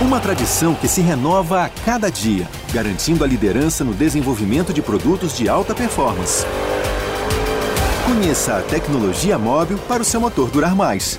Uma 0.00 0.18
tradição 0.18 0.74
que 0.74 0.88
se 0.88 1.02
renova 1.02 1.62
a 1.62 1.68
cada 1.68 2.10
dia, 2.10 2.48
garantindo 2.72 3.22
a 3.22 3.26
liderança 3.26 3.84
no 3.84 3.92
desenvolvimento 3.92 4.72
de 4.72 4.80
produtos 4.80 5.36
de 5.36 5.46
alta 5.46 5.74
performance. 5.74 6.42
Conheça 8.06 8.56
a 8.56 8.62
tecnologia 8.62 9.38
móvel 9.38 9.78
para 9.86 10.00
o 10.00 10.04
seu 10.04 10.18
motor 10.18 10.50
durar 10.50 10.74
mais. 10.74 11.18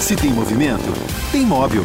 Se 0.00 0.14
tem 0.14 0.30
movimento, 0.30 0.84
tem 1.32 1.42
móvel. 1.42 1.82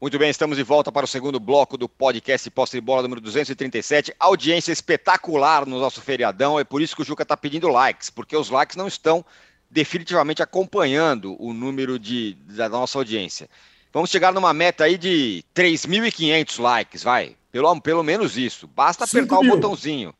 Muito 0.00 0.18
bem, 0.18 0.30
estamos 0.30 0.56
de 0.56 0.62
volta 0.62 0.90
para 0.90 1.04
o 1.04 1.08
segundo 1.08 1.38
bloco 1.38 1.76
do 1.76 1.86
podcast 1.86 2.50
Posse 2.50 2.72
de 2.72 2.80
Bola 2.80 3.02
número 3.02 3.20
237. 3.20 4.14
Audiência 4.18 4.72
espetacular 4.72 5.66
no 5.66 5.78
nosso 5.78 6.00
feriadão, 6.00 6.58
é 6.58 6.64
por 6.64 6.80
isso 6.80 6.96
que 6.96 7.02
o 7.02 7.04
Juca 7.04 7.22
está 7.22 7.36
pedindo 7.36 7.68
likes, 7.68 8.08
porque 8.08 8.34
os 8.34 8.48
likes 8.48 8.76
não 8.76 8.88
estão 8.88 9.22
definitivamente 9.70 10.42
acompanhando 10.42 11.36
o 11.38 11.52
número 11.52 11.98
de, 11.98 12.34
da 12.48 12.68
nossa 12.68 12.98
audiência. 12.98 13.48
Vamos 13.92 14.10
chegar 14.10 14.32
numa 14.32 14.52
meta 14.52 14.84
aí 14.84 14.96
de 14.96 15.44
3.500 15.54 16.60
likes, 16.60 17.02
vai. 17.02 17.36
Pelo, 17.50 17.80
pelo 17.80 18.02
menos 18.02 18.36
isso. 18.36 18.66
Basta 18.66 19.04
apertar 19.04 19.38
o 19.38 19.46
botãozinho. 19.46 20.14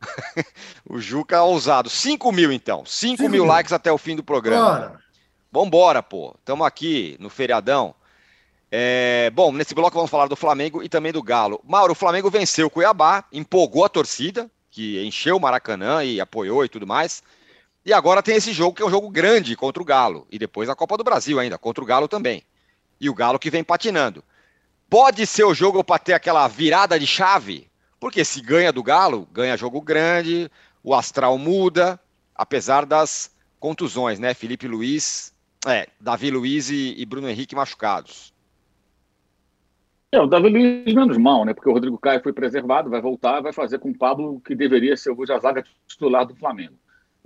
o 0.88 1.00
Juca 1.00 1.36
é 1.36 1.40
ousado. 1.40 1.90
5 1.90 2.30
mil, 2.32 2.52
então. 2.52 2.84
5 2.86 3.22
mil, 3.22 3.30
mil 3.30 3.44
likes 3.44 3.72
até 3.72 3.90
o 3.90 3.98
fim 3.98 4.14
do 4.14 4.22
programa. 4.22 4.78
Bora. 4.78 5.00
Vambora, 5.50 6.02
pô. 6.02 6.34
Estamos 6.38 6.66
aqui 6.66 7.16
no 7.18 7.28
feriadão. 7.28 7.94
É, 8.70 9.30
bom, 9.32 9.52
nesse 9.52 9.74
bloco 9.74 9.96
vamos 9.96 10.10
falar 10.10 10.26
do 10.26 10.36
Flamengo 10.36 10.82
e 10.82 10.88
também 10.88 11.12
do 11.12 11.22
Galo. 11.22 11.60
Mauro, 11.64 11.92
o 11.92 11.96
Flamengo 11.96 12.30
venceu 12.30 12.66
o 12.66 12.70
Cuiabá, 12.70 13.24
empolgou 13.32 13.84
a 13.84 13.88
torcida, 13.88 14.50
que 14.70 15.02
encheu 15.04 15.36
o 15.36 15.40
Maracanã 15.40 16.04
e 16.04 16.20
apoiou 16.20 16.64
e 16.64 16.68
tudo 16.68 16.86
mais. 16.86 17.22
E 17.86 17.92
agora 17.92 18.20
tem 18.20 18.34
esse 18.34 18.52
jogo 18.52 18.74
que 18.74 18.82
é 18.82 18.84
um 18.84 18.90
jogo 18.90 19.08
grande 19.08 19.54
contra 19.54 19.80
o 19.80 19.86
Galo. 19.86 20.26
E 20.28 20.40
depois 20.40 20.68
a 20.68 20.74
Copa 20.74 20.96
do 20.96 21.04
Brasil 21.04 21.38
ainda, 21.38 21.56
contra 21.56 21.84
o 21.84 21.86
Galo 21.86 22.08
também. 22.08 22.42
E 23.00 23.08
o 23.08 23.14
Galo 23.14 23.38
que 23.38 23.48
vem 23.48 23.62
patinando. 23.62 24.24
Pode 24.90 25.24
ser 25.24 25.44
o 25.44 25.54
jogo 25.54 25.84
para 25.84 26.00
ter 26.00 26.12
aquela 26.12 26.48
virada 26.48 26.98
de 26.98 27.06
chave? 27.06 27.70
Porque 28.00 28.24
se 28.24 28.40
ganha 28.40 28.72
do 28.72 28.82
Galo, 28.82 29.28
ganha 29.32 29.56
jogo 29.56 29.80
grande, 29.80 30.50
o 30.82 30.96
astral 30.96 31.38
muda, 31.38 31.98
apesar 32.34 32.84
das 32.84 33.30
contusões, 33.60 34.18
né? 34.18 34.34
Felipe 34.34 34.66
Luiz, 34.66 35.32
é, 35.64 35.86
Davi 36.00 36.28
Luiz 36.28 36.68
e, 36.70 36.92
e 36.98 37.06
Bruno 37.06 37.28
Henrique 37.28 37.54
machucados. 37.54 38.34
É, 40.10 40.20
o 40.20 40.26
Davi 40.26 40.48
Luiz 40.48 40.92
menos 40.92 41.16
mal, 41.18 41.44
né? 41.44 41.54
Porque 41.54 41.68
o 41.68 41.72
Rodrigo 41.72 41.98
Caio 41.98 42.20
foi 42.20 42.32
preservado, 42.32 42.90
vai 42.90 43.00
voltar, 43.00 43.40
vai 43.40 43.52
fazer 43.52 43.78
com 43.78 43.90
o 43.90 43.96
Pablo 43.96 44.40
que 44.40 44.56
deveria 44.56 44.96
ser 44.96 45.14
a 45.30 45.38
zaga 45.38 45.64
titular 45.86 46.26
do 46.26 46.34
Flamengo. 46.34 46.74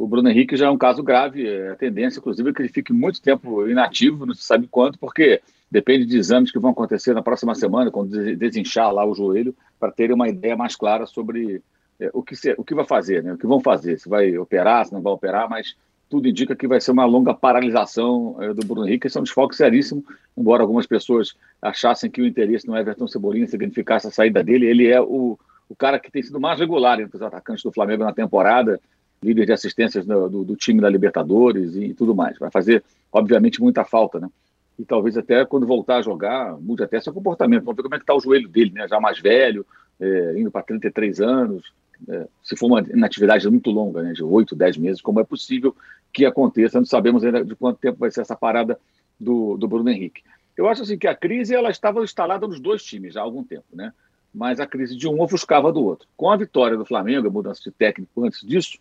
O 0.00 0.06
Bruno 0.06 0.30
Henrique 0.30 0.56
já 0.56 0.64
é 0.64 0.70
um 0.70 0.78
caso 0.78 1.02
grave, 1.02 1.46
é 1.46 1.72
a 1.72 1.76
tendência, 1.76 2.20
inclusive, 2.20 2.48
é 2.48 2.52
que 2.54 2.62
ele 2.62 2.70
fique 2.70 2.90
muito 2.90 3.20
tempo 3.20 3.68
inativo, 3.68 4.24
não 4.24 4.32
se 4.32 4.42
sabe 4.42 4.66
quanto, 4.66 4.98
porque 4.98 5.42
depende 5.70 6.06
de 6.06 6.16
exames 6.16 6.50
que 6.50 6.58
vão 6.58 6.70
acontecer 6.70 7.12
na 7.12 7.20
próxima 7.22 7.54
semana, 7.54 7.90
quando 7.90 8.34
desinchar 8.34 8.90
lá 8.94 9.04
o 9.04 9.14
joelho, 9.14 9.54
para 9.78 9.92
terem 9.92 10.14
uma 10.14 10.26
ideia 10.26 10.56
mais 10.56 10.74
clara 10.74 11.04
sobre 11.04 11.62
é, 12.00 12.08
o, 12.14 12.22
que 12.22 12.34
se, 12.34 12.54
o 12.56 12.64
que 12.64 12.74
vai 12.74 12.86
fazer, 12.86 13.22
né? 13.22 13.34
o 13.34 13.36
que 13.36 13.46
vão 13.46 13.60
fazer, 13.60 14.00
se 14.00 14.08
vai 14.08 14.38
operar, 14.38 14.86
se 14.86 14.92
não 14.94 15.02
vai 15.02 15.12
operar, 15.12 15.50
mas 15.50 15.76
tudo 16.08 16.26
indica 16.26 16.56
que 16.56 16.66
vai 16.66 16.80
ser 16.80 16.92
uma 16.92 17.04
longa 17.04 17.34
paralisação 17.34 18.38
é, 18.40 18.54
do 18.54 18.66
Bruno 18.66 18.88
Henrique. 18.88 19.06
Esse 19.06 19.18
é 19.18 19.20
um 19.20 19.24
desfoque 19.24 19.54
seríssimo, 19.54 20.02
embora 20.34 20.62
algumas 20.62 20.86
pessoas 20.86 21.34
achassem 21.60 22.10
que 22.10 22.22
o 22.22 22.26
interesse 22.26 22.66
no 22.66 22.74
Everton 22.74 23.06
Cebolinha 23.06 23.46
significasse 23.46 24.06
a 24.06 24.10
saída 24.10 24.42
dele. 24.42 24.64
Ele 24.64 24.88
é 24.88 24.98
o, 24.98 25.38
o 25.68 25.76
cara 25.76 25.98
que 25.98 26.10
tem 26.10 26.22
sido 26.22 26.40
mais 26.40 26.58
regular 26.58 26.98
entre 26.98 27.18
os 27.18 27.22
atacantes 27.22 27.62
do 27.62 27.70
Flamengo 27.70 28.02
na 28.02 28.14
temporada, 28.14 28.80
líder 29.22 29.46
de 29.46 29.52
assistências 29.52 30.06
do, 30.06 30.28
do, 30.28 30.44
do 30.44 30.56
time 30.56 30.80
da 30.80 30.88
Libertadores 30.88 31.74
e 31.76 31.94
tudo 31.94 32.14
mais. 32.14 32.38
Vai 32.38 32.50
fazer, 32.50 32.82
obviamente, 33.12 33.60
muita 33.60 33.84
falta, 33.84 34.18
né? 34.18 34.28
e 34.80 34.84
talvez 34.84 35.14
até 35.18 35.44
quando 35.44 35.66
voltar 35.66 35.98
a 35.98 36.02
jogar, 36.02 36.58
mude 36.58 36.82
até 36.82 36.98
seu 36.98 37.12
comportamento. 37.12 37.64
Vamos 37.64 37.76
ver 37.76 37.82
como 37.82 37.94
é 37.94 37.98
que 37.98 38.02
está 38.02 38.14
o 38.14 38.20
joelho 38.20 38.48
dele, 38.48 38.72
né? 38.72 38.88
Já 38.88 38.98
mais 38.98 39.20
velho, 39.20 39.66
é, 40.00 40.34
indo 40.38 40.50
para 40.50 40.62
33 40.62 41.20
anos. 41.20 41.70
É, 42.08 42.26
se 42.42 42.56
for 42.56 42.66
uma 42.66 42.80
inatividade 42.80 43.46
muito 43.50 43.70
longa, 43.70 44.02
né, 44.02 44.14
de 44.14 44.24
8, 44.24 44.56
10 44.56 44.78
meses, 44.78 45.02
como 45.02 45.20
é 45.20 45.24
possível 45.24 45.76
que 46.10 46.24
aconteça? 46.24 46.78
Não 46.78 46.86
sabemos 46.86 47.22
ainda 47.22 47.44
de 47.44 47.54
quanto 47.54 47.78
tempo 47.78 47.98
vai 47.98 48.10
ser 48.10 48.22
essa 48.22 48.34
parada 48.34 48.80
do, 49.20 49.58
do 49.58 49.68
Bruno 49.68 49.90
Henrique. 49.90 50.22
Eu 50.56 50.66
acho 50.66 50.80
assim 50.80 50.96
que 50.96 51.06
a 51.06 51.14
crise 51.14 51.54
ela 51.54 51.70
estava 51.70 52.02
instalada 52.02 52.48
nos 52.48 52.58
dois 52.58 52.82
times 52.82 53.12
já 53.12 53.20
há 53.20 53.24
algum 53.24 53.44
tempo, 53.44 53.66
né? 53.74 53.92
Mas 54.32 54.60
a 54.60 54.66
crise 54.66 54.96
de 54.96 55.06
um 55.06 55.20
ofuscava 55.20 55.70
do 55.70 55.84
outro. 55.84 56.08
Com 56.16 56.30
a 56.30 56.36
vitória 56.38 56.78
do 56.78 56.86
Flamengo, 56.86 57.28
a 57.28 57.30
mudança 57.30 57.60
de 57.62 57.70
técnico 57.70 58.24
antes 58.24 58.40
disso, 58.40 58.78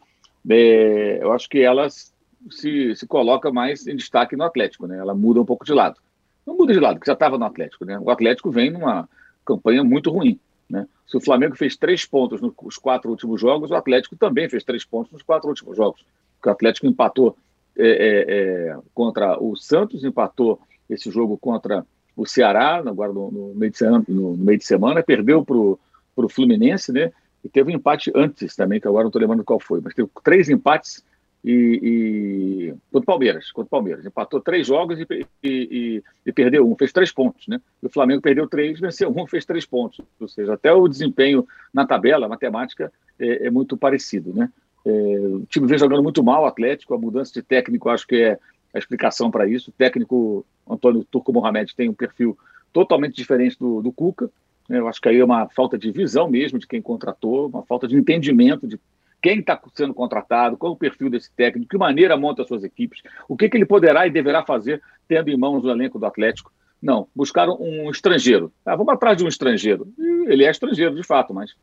é, 0.50 1.20
eu 1.22 1.32
acho 1.32 1.47
que 1.47 1.60
elas 1.60 2.14
se, 2.50 2.95
se 2.95 3.08
coloca 3.08 3.52
mais 3.52 3.86
em 3.88 3.95
destaque 3.95 4.36
no 4.36 4.43
Atlético, 4.43 4.88
né? 4.88 4.97
Ela 4.97 5.14
muda 5.14 5.41
um 5.41 5.45
pouco 5.45 5.66
de 5.66 5.74
lado. 5.74 6.00
Não 6.45 6.58
muda 6.58 6.74
de 6.74 6.80
lado, 6.80 6.95
porque 6.95 7.10
já 7.10 7.14
estava 7.14 7.38
no 7.38 7.45
Atlético, 7.45 7.86
né? 7.86 8.00
O 8.00 8.10
Atlético 8.10 8.50
vem 8.50 8.72
numa 8.72 9.08
campanha 9.45 9.84
muito 9.84 10.10
ruim, 10.10 10.39
né? 10.70 10.88
Se 11.08 11.18
o 11.18 11.22
Flamengo 11.22 11.56
fez 11.56 11.76
três 11.76 12.06
pontos 12.06 12.39
nos 12.41 12.78
quatro 12.78 13.10
últimos 13.10 13.41
jogos, 13.41 13.72
o 13.72 13.76
Atlético 13.76 14.16
também 14.16 14.50
fez 14.50 14.64
três 14.64 14.86
pontos 14.86 15.12
nos 15.12 15.24
quatro 15.24 15.50
últimos 15.50 15.76
jogos. 15.76 16.06
Porque 16.36 16.50
o 16.50 16.52
Atlético 16.52 16.88
empatou 16.88 17.36
é, 17.78 17.88
é, 17.88 18.70
é, 18.70 18.78
contra 18.93 19.41
o 19.41 19.56
Santos, 19.56 20.04
empatou 20.04 20.60
esse 20.89 21.10
jogo 21.12 21.38
contra 21.38 21.86
o 22.16 22.26
Ceará, 22.26 22.78
agora 22.78 23.12
no, 23.14 23.32
no, 23.32 23.56
meio, 23.56 23.72
de 23.72 23.78
semana, 23.78 24.04
no, 24.08 24.36
no 24.36 24.43
meio 24.43 24.58
de 24.58 24.66
semana, 24.66 25.02
perdeu 25.02 25.43
para 25.43 25.56
o 25.56 26.30
Fluminense, 26.30 26.91
né? 26.91 27.12
E 27.44 27.50
teve 27.50 27.72
um 27.72 27.76
empate 27.76 28.12
antes 28.16 28.56
também, 28.56 28.80
que 28.80 28.88
agora 28.88 29.04
não 29.04 29.10
estou 29.10 29.22
lembrando 29.22 29.44
qual 29.44 29.60
foi, 29.60 29.80
mas 29.82 29.94
teve 29.94 30.10
três 30.24 30.50
empates 30.50 31.04
e, 31.44 31.80
e 31.82 32.74
contra 32.92 33.04
o 33.04 33.06
Palmeiras, 33.06 33.52
contra 33.52 33.68
o 33.68 33.70
Palmeiras. 33.70 34.06
Empatou 34.06 34.42
três 34.42 34.68
jogos 34.68 35.00
e, 35.00 35.26
e, 35.44 36.04
e, 36.26 36.32
perdeu 36.34 36.70
um, 36.70 36.76
fez 36.76 36.92
três 36.92 37.12
pontos, 37.12 37.48
né? 37.48 37.62
E 37.82 37.86
o 37.86 37.90
Flamengo 37.90 38.22
perdeu 38.22 38.48
três, 38.48 38.80
venceu 38.80 39.10
um, 39.10 39.26
fez 39.26 39.46
três 39.46 39.66
pontos. 39.66 40.02
Ou 40.20 40.28
seja, 40.28 40.54
até 40.54 40.74
o 40.74 40.88
desempenho 40.88 41.48
na 41.74 41.86
tabela, 41.86 42.28
matemática, 42.28 42.92
é, 43.18 43.48
é 43.48 43.50
muito 43.50 43.78
parecido, 43.78 44.34
né? 44.34 44.52
É, 44.86 44.90
o 44.92 45.46
time 45.48 45.68
vem 45.68 45.78
jogando 45.78 46.04
muito 46.04 46.24
mal, 46.24 46.44
o 46.44 46.46
Atlético, 46.46 46.94
a 46.94 46.98
mudança 46.98 47.34
de 47.34 47.42
técnico 47.42 47.90
acho 47.90 48.08
que 48.08 48.16
é 48.16 48.40
a 48.74 48.78
explicação 48.78 49.32
para 49.32 49.48
isso. 49.48 49.70
O 49.70 49.74
técnico 49.74 50.46
Antônio 50.70 51.06
Turco 51.10 51.34
Mohamed 51.34 51.76
tem 51.76 51.90
um 51.90 51.94
perfil 51.94 52.38
totalmente 52.72 53.16
diferente 53.16 53.58
do, 53.58 53.82
do 53.82 53.92
Cuca. 53.92 54.30
Né? 54.70 54.80
Eu 54.80 54.88
acho 54.88 55.02
que 55.02 55.10
aí 55.10 55.18
é 55.18 55.26
uma 55.26 55.50
falta 55.50 55.78
de 55.78 55.92
visão 55.92 56.30
mesmo 56.30 56.60
de 56.60 56.68
quem 56.68 56.82
contratou, 56.82 57.48
uma 57.48 57.64
falta 57.64 57.88
de 57.88 57.96
entendimento 57.98 58.68
de 58.68 58.80
quem 59.22 59.40
está 59.40 59.60
sendo 59.74 59.94
contratado, 59.94 60.56
qual 60.56 60.72
é 60.72 60.76
o 60.76 60.78
perfil 60.78 61.10
desse 61.10 61.30
técnico, 61.34 61.70
que 61.70 61.78
maneira 61.78 62.16
monta 62.16 62.44
as 62.44 62.48
suas 62.48 62.64
equipes, 62.64 63.02
o 63.28 63.36
que, 63.36 63.50
que 63.50 63.58
ele 63.58 63.66
poderá 63.66 64.08
e 64.08 64.12
deverá 64.12 64.46
fazer 64.46 64.82
tendo 65.08 65.30
em 65.30 65.36
mãos 65.36 65.66
o 65.66 65.70
elenco 65.70 66.00
do 66.00 66.06
Atlético. 66.06 66.54
Não, 66.82 67.08
buscaram 67.14 67.58
um 67.60 67.90
estrangeiro. 67.90 68.54
Ah, 68.66 68.76
vamos 68.76 68.94
atrás 68.94 69.18
de 69.18 69.26
um 69.26 69.28
estrangeiro. 69.28 69.92
Ele 70.28 70.46
é 70.46 70.52
estrangeiro, 70.52 70.96
de 70.96 71.04
fato, 71.04 71.34
mas, 71.34 71.54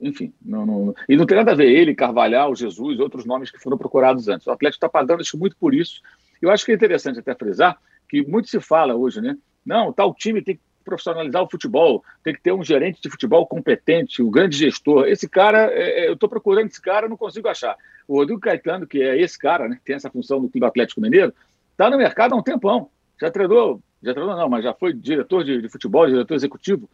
enfim. 0.00 0.32
Não, 0.40 0.64
não, 0.64 0.94
e 1.08 1.16
não 1.16 1.26
tem 1.26 1.36
nada 1.36 1.50
a 1.50 1.54
ver 1.56 1.68
ele, 1.68 1.96
Carvalhal, 1.96 2.54
Jesus, 2.54 3.00
outros 3.00 3.24
nomes 3.24 3.50
que 3.50 3.58
foram 3.58 3.76
procurados 3.76 4.28
antes. 4.28 4.46
O 4.46 4.52
Atlético 4.52 4.76
está 4.76 4.88
pagando 4.88 5.22
acho, 5.22 5.36
muito 5.36 5.56
por 5.56 5.74
isso. 5.74 6.00
Eu 6.40 6.52
acho 6.52 6.64
que 6.64 6.70
é 6.70 6.74
interessante 6.76 7.18
até 7.18 7.34
frisar 7.34 7.76
que 8.08 8.22
muito 8.22 8.48
se 8.48 8.60
fala 8.60 8.94
hoje, 8.94 9.20
né? 9.20 9.36
Não, 9.64 9.92
tal 9.92 10.14
time 10.14 10.40
tem 10.40 10.60
profissionalizar 10.86 11.42
o 11.42 11.50
futebol, 11.50 12.02
tem 12.22 12.32
que 12.32 12.40
ter 12.40 12.52
um 12.52 12.64
gerente 12.64 13.02
de 13.02 13.10
futebol 13.10 13.46
competente, 13.46 14.22
um 14.22 14.30
grande 14.30 14.56
gestor. 14.56 15.06
Esse 15.06 15.28
cara, 15.28 15.70
é, 15.72 16.04
é 16.04 16.08
eu 16.08 16.14
estou 16.14 16.28
procurando 16.28 16.68
esse 16.68 16.80
cara, 16.80 17.08
não 17.08 17.16
consigo 17.16 17.48
achar. 17.48 17.76
O 18.08 18.14
Rodrigo 18.14 18.40
Caetano, 18.40 18.86
que 18.86 19.02
é 19.02 19.20
esse 19.20 19.38
cara, 19.38 19.68
né, 19.68 19.76
que 19.76 19.84
tem 19.84 19.96
essa 19.96 20.08
função 20.08 20.40
no 20.40 20.48
Clube 20.48 20.64
Atlético 20.64 21.00
Mineiro, 21.00 21.34
está 21.72 21.90
no 21.90 21.98
mercado 21.98 22.34
há 22.34 22.36
um 22.38 22.42
tempão. 22.42 22.88
Já 23.20 23.30
treinou, 23.30 23.82
já 24.02 24.14
treinou 24.14 24.36
não, 24.36 24.48
mas 24.48 24.64
já 24.64 24.72
foi 24.72 24.92
diretor 24.94 25.44
de, 25.44 25.60
de 25.60 25.68
futebol, 25.68 26.06
diretor 26.06 26.34
executivo 26.34 26.88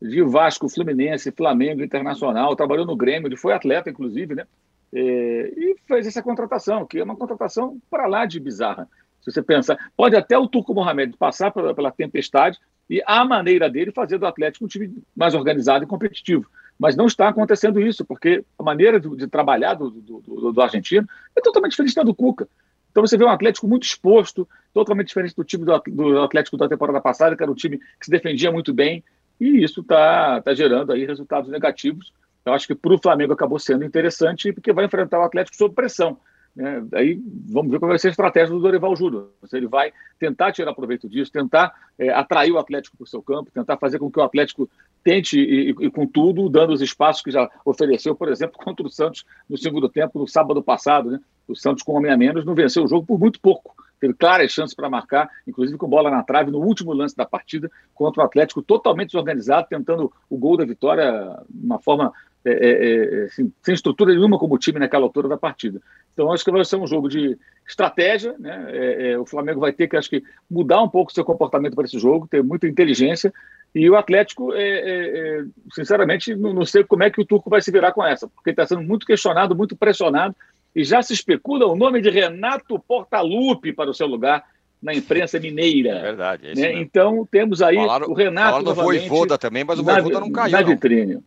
de 0.00 0.22
Vasco, 0.22 0.68
Fluminense, 0.68 1.32
Flamengo, 1.32 1.82
Internacional, 1.82 2.54
trabalhou 2.54 2.86
no 2.86 2.96
Grêmio, 2.96 3.26
ele 3.26 3.36
foi 3.36 3.52
atleta, 3.52 3.90
inclusive, 3.90 4.34
né? 4.34 4.46
É, 4.92 5.52
e 5.56 5.76
fez 5.86 6.06
essa 6.06 6.22
contratação, 6.22 6.86
que 6.86 6.98
é 6.98 7.04
uma 7.04 7.16
contratação 7.16 7.78
para 7.90 8.06
lá 8.06 8.24
de 8.24 8.40
bizarra. 8.40 8.88
Se 9.20 9.32
você 9.32 9.42
pensar, 9.42 9.76
pode 9.96 10.16
até 10.16 10.38
o 10.38 10.48
Turco 10.48 10.72
Mohamed 10.72 11.16
passar 11.16 11.50
pela, 11.50 11.74
pela 11.74 11.90
tempestade 11.90 12.58
e 12.88 13.02
a 13.06 13.24
maneira 13.24 13.68
dele 13.68 13.92
fazer 13.92 14.18
do 14.18 14.26
Atlético 14.26 14.64
um 14.64 14.68
time 14.68 14.94
mais 15.14 15.34
organizado 15.34 15.84
e 15.84 15.86
competitivo. 15.86 16.46
Mas 16.78 16.96
não 16.96 17.06
está 17.06 17.28
acontecendo 17.28 17.80
isso, 17.80 18.04
porque 18.04 18.44
a 18.58 18.62
maneira 18.62 19.00
de, 19.00 19.14
de 19.16 19.26
trabalhar 19.26 19.74
do, 19.74 19.90
do, 19.90 20.20
do, 20.20 20.52
do, 20.52 20.62
argentino 20.62 21.06
é 21.36 21.40
totalmente 21.40 21.72
diferente 21.72 21.94
da 21.94 22.02
do 22.02 22.14
Cuca. 22.14 22.48
Então 22.90 23.04
você 23.06 23.16
vê 23.16 23.24
um 23.24 23.30
Atlético 23.30 23.66
muito 23.66 23.82
exposto, 23.82 24.48
totalmente 24.72 25.08
diferente 25.08 25.34
do 25.34 25.44
time 25.44 25.64
do, 25.64 26.20
Atlético 26.22 26.56
da 26.56 26.68
temporada 26.68 27.00
passada, 27.00 27.36
que 27.36 27.42
era 27.42 27.50
um 27.50 27.54
time 27.54 27.78
que 27.78 28.04
se 28.04 28.10
defendia 28.10 28.50
muito 28.52 28.72
bem, 28.72 29.04
e 29.40 29.62
isso 29.62 29.80
está 29.80 30.40
tá 30.40 30.54
gerando 30.54 30.92
aí 30.92 31.04
resultados 31.04 31.50
negativos. 31.50 32.12
Eu 32.44 32.54
acho 32.54 32.66
que 32.66 32.74
para 32.74 32.94
o 32.94 32.98
Flamengo 32.98 33.32
acabou 33.32 33.58
sendo 33.58 33.84
interessante, 33.84 34.52
porque 34.52 34.72
vai 34.72 34.84
enfrentar 34.84 35.18
o 35.18 35.24
Atlético 35.24 35.56
sob 35.56 35.74
pressão. 35.74 36.18
Né? 36.58 36.84
Aí 36.92 37.22
vamos 37.48 37.70
ver 37.70 37.78
qual 37.78 37.88
vai 37.88 38.00
ser 38.00 38.08
a 38.08 38.10
estratégia 38.10 38.52
do 38.52 38.60
Dorival 38.60 38.96
Júnior. 38.96 39.30
Se 39.44 39.56
ele 39.56 39.68
vai 39.68 39.92
tentar 40.18 40.50
tirar 40.50 40.74
proveito 40.74 41.08
disso, 41.08 41.30
tentar 41.30 41.72
é, 41.96 42.08
atrair 42.08 42.50
o 42.50 42.58
Atlético 42.58 42.96
para 42.96 43.04
o 43.04 43.06
seu 43.06 43.22
campo, 43.22 43.52
tentar 43.52 43.76
fazer 43.76 44.00
com 44.00 44.10
que 44.10 44.18
o 44.18 44.24
Atlético 44.24 44.68
tente, 45.04 45.38
e, 45.38 45.70
e, 45.70 45.88
com 45.88 46.04
tudo, 46.04 46.48
dando 46.48 46.72
os 46.72 46.82
espaços 46.82 47.22
que 47.22 47.30
já 47.30 47.48
ofereceu, 47.64 48.12
por 48.12 48.28
exemplo, 48.28 48.58
contra 48.62 48.84
o 48.84 48.90
Santos 48.90 49.24
no 49.48 49.56
segundo 49.56 49.88
tempo, 49.88 50.18
no 50.18 50.26
sábado 50.26 50.60
passado. 50.60 51.12
Né? 51.12 51.20
O 51.46 51.54
Santos, 51.54 51.84
com 51.84 51.92
homem 51.92 52.10
a 52.10 52.16
menos, 52.16 52.44
não 52.44 52.56
venceu 52.56 52.82
o 52.82 52.88
jogo 52.88 53.06
por 53.06 53.20
muito 53.20 53.40
pouco 53.40 53.72
teve 54.00 54.14
claras 54.14 54.52
chances 54.52 54.76
para 54.76 54.88
marcar, 54.88 55.28
inclusive 55.44 55.76
com 55.76 55.88
bola 55.88 56.08
na 56.08 56.22
trave 56.22 56.52
no 56.52 56.60
último 56.60 56.92
lance 56.92 57.16
da 57.16 57.26
partida, 57.26 57.68
contra 57.92 58.22
o 58.22 58.24
Atlético 58.24 58.62
totalmente 58.62 59.08
desorganizado, 59.08 59.66
tentando 59.68 60.12
o 60.30 60.38
gol 60.38 60.56
da 60.56 60.64
vitória 60.64 61.36
de 61.50 61.66
uma 61.66 61.80
forma 61.80 62.12
é, 62.44 62.50
é, 62.50 63.20
é, 63.20 63.24
assim, 63.24 63.52
sem 63.62 63.74
estrutura 63.74 64.12
nenhuma 64.12 64.38
como 64.38 64.58
time 64.58 64.78
naquela 64.78 65.04
altura 65.04 65.28
da 65.28 65.36
partida. 65.36 65.80
Então, 66.12 66.32
acho 66.32 66.44
que 66.44 66.50
vai 66.50 66.64
ser 66.64 66.76
um 66.76 66.86
jogo 66.86 67.08
de 67.08 67.36
estratégia. 67.66 68.34
Né? 68.38 68.66
É, 68.68 69.10
é, 69.10 69.18
o 69.18 69.26
Flamengo 69.26 69.60
vai 69.60 69.72
ter 69.72 69.88
que, 69.88 69.96
acho 69.96 70.10
que, 70.10 70.22
mudar 70.50 70.82
um 70.82 70.88
pouco 70.88 71.10
o 71.10 71.14
seu 71.14 71.24
comportamento 71.24 71.74
para 71.74 71.84
esse 71.84 71.98
jogo, 71.98 72.28
ter 72.28 72.42
muita 72.42 72.66
inteligência. 72.66 73.32
E 73.74 73.88
o 73.88 73.96
Atlético, 73.96 74.52
é, 74.54 75.44
sinceramente, 75.72 76.34
não, 76.34 76.54
não 76.54 76.64
sei 76.64 76.82
como 76.84 77.02
é 77.02 77.10
que 77.10 77.20
o 77.20 77.24
Turco 77.24 77.50
vai 77.50 77.60
se 77.60 77.70
virar 77.70 77.92
com 77.92 78.04
essa, 78.04 78.26
porque 78.28 78.50
está 78.50 78.66
sendo 78.66 78.82
muito 78.82 79.04
questionado, 79.04 79.54
muito 79.54 79.76
pressionado 79.76 80.34
e 80.74 80.84
já 80.84 81.02
se 81.02 81.12
especula 81.12 81.66
o 81.66 81.76
nome 81.76 82.00
de 82.00 82.08
Renato 82.08 82.78
Portaluppi 82.78 83.72
para 83.72 83.90
o 83.90 83.94
seu 83.94 84.06
lugar 84.06 84.44
na 84.80 84.94
imprensa 84.94 85.38
mineira. 85.40 85.90
É 85.90 86.02
verdade. 86.02 86.46
É 86.48 86.54
né? 86.54 86.72
Então 86.80 87.26
temos 87.30 87.60
aí 87.60 87.76
falaram, 87.76 88.08
o 88.08 88.14
Renato. 88.14 88.50
Falaram 88.50 88.64
do 88.64 88.74
Voivoda 88.74 89.36
também, 89.36 89.64
mas 89.64 89.78
o 89.78 89.82
Voivoda 89.82 90.20
não 90.20 90.30
caiu. 90.30 90.52
Na 90.52 90.62
vitrine. 90.62 91.14
Não, 91.14 91.22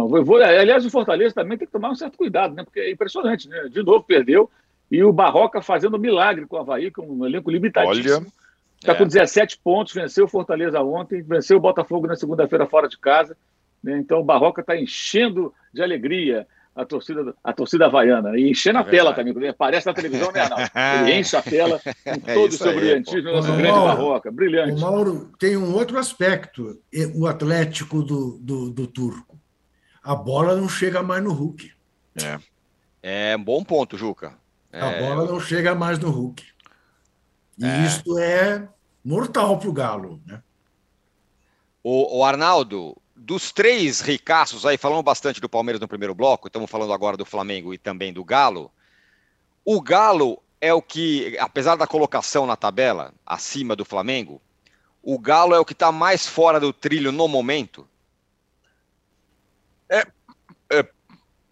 o 0.00 0.08
Voivoda, 0.08 0.46
aliás, 0.46 0.84
o 0.86 0.90
Fortaleza 0.90 1.34
também 1.34 1.58
tem 1.58 1.66
que 1.66 1.72
tomar 1.72 1.90
um 1.90 1.94
certo 1.94 2.16
cuidado, 2.16 2.54
né? 2.54 2.64
Porque 2.64 2.80
é 2.80 2.90
impressionante, 2.90 3.48
né? 3.48 3.68
De 3.68 3.82
novo 3.82 4.04
perdeu. 4.04 4.50
E 4.90 5.02
o 5.02 5.12
Barroca 5.12 5.60
fazendo 5.62 5.98
milagre 5.98 6.46
com 6.46 6.56
o 6.56 6.60
Havaí, 6.60 6.90
com 6.90 7.02
um 7.02 7.26
elenco 7.26 7.50
limitadíssimo. 7.50 8.26
Está 8.80 8.92
é. 8.92 8.94
com 8.94 9.06
17 9.06 9.58
pontos, 9.62 9.94
venceu 9.94 10.24
o 10.24 10.28
Fortaleza 10.28 10.80
ontem, 10.82 11.22
venceu 11.22 11.56
o 11.56 11.60
Botafogo 11.60 12.06
na 12.06 12.16
segunda-feira 12.16 12.66
fora 12.66 12.88
de 12.88 12.98
casa. 12.98 13.36
Né? 13.82 13.98
Então 13.98 14.20
o 14.20 14.24
Barroca 14.24 14.60
está 14.60 14.76
enchendo 14.76 15.52
de 15.72 15.82
alegria 15.82 16.46
a 16.74 16.84
torcida, 16.84 17.34
a 17.44 17.52
torcida 17.52 17.86
havaiana. 17.86 18.38
E 18.38 18.50
enchendo 18.50 18.78
a 18.78 18.82
é 18.82 18.84
tela 18.84 19.12
também, 19.12 19.32
quando 19.32 19.46
aparece 19.46 19.86
na 19.86 19.94
televisão, 19.94 20.32
né, 20.32 20.48
não. 20.48 21.02
Ele 21.06 21.14
enche 21.20 21.36
a 21.36 21.42
tela 21.42 21.78
com 21.78 22.10
é 22.30 22.34
todo 22.34 22.50
o 22.50 22.56
seu 22.56 22.74
brilhantismo, 22.74 23.30
o 23.30 23.32
nosso 23.34 23.52
grande 23.52 23.78
barroca. 23.78 24.30
Brilhante. 24.30 24.72
O 24.72 24.80
Mauro 24.80 25.30
tem 25.38 25.56
um 25.56 25.74
outro 25.74 25.98
aspecto, 25.98 26.78
o 27.14 27.26
Atlético 27.26 28.02
do, 28.02 28.38
do, 28.40 28.70
do 28.70 28.86
Turco. 28.86 29.41
A 30.02 30.14
bola 30.14 30.56
não 30.56 30.68
chega 30.68 31.02
mais 31.02 31.22
no 31.22 31.32
Hulk. 31.32 31.72
É. 32.16 32.40
É 33.02 33.36
um 33.36 33.42
bom 33.42 33.62
ponto, 33.64 33.96
Juca. 33.96 34.36
É... 34.72 34.80
A 34.80 34.98
bola 35.00 35.30
não 35.30 35.40
chega 35.40 35.74
mais 35.74 35.98
no 35.98 36.10
Hulk. 36.10 36.44
E 37.58 37.64
é. 37.64 37.86
isso 37.86 38.18
é 38.18 38.68
mortal 39.04 39.58
para 39.58 39.68
o 39.68 39.72
Galo. 39.72 40.20
Né? 40.26 40.42
O, 41.82 42.18
o 42.18 42.24
Arnaldo, 42.24 42.96
dos 43.14 43.52
três 43.52 44.00
ricaços 44.00 44.64
aí, 44.64 44.76
falamos 44.76 45.04
bastante 45.04 45.40
do 45.40 45.48
Palmeiras 45.48 45.80
no 45.80 45.88
primeiro 45.88 46.14
bloco, 46.14 46.48
estamos 46.48 46.70
falando 46.70 46.92
agora 46.92 47.16
do 47.16 47.24
Flamengo 47.24 47.74
e 47.74 47.78
também 47.78 48.12
do 48.12 48.24
Galo. 48.24 48.70
O 49.64 49.80
Galo 49.80 50.42
é 50.60 50.72
o 50.72 50.82
que, 50.82 51.36
apesar 51.38 51.76
da 51.76 51.86
colocação 51.86 52.46
na 52.46 52.56
tabela 52.56 53.12
acima 53.26 53.76
do 53.76 53.84
Flamengo, 53.84 54.40
o 55.02 55.18
Galo 55.18 55.54
é 55.54 55.58
o 55.58 55.64
que 55.64 55.72
está 55.72 55.90
mais 55.90 56.26
fora 56.26 56.60
do 56.60 56.72
trilho 56.72 57.12
no 57.12 57.26
momento? 57.26 57.86
É, 59.92 60.06
é 60.70 60.88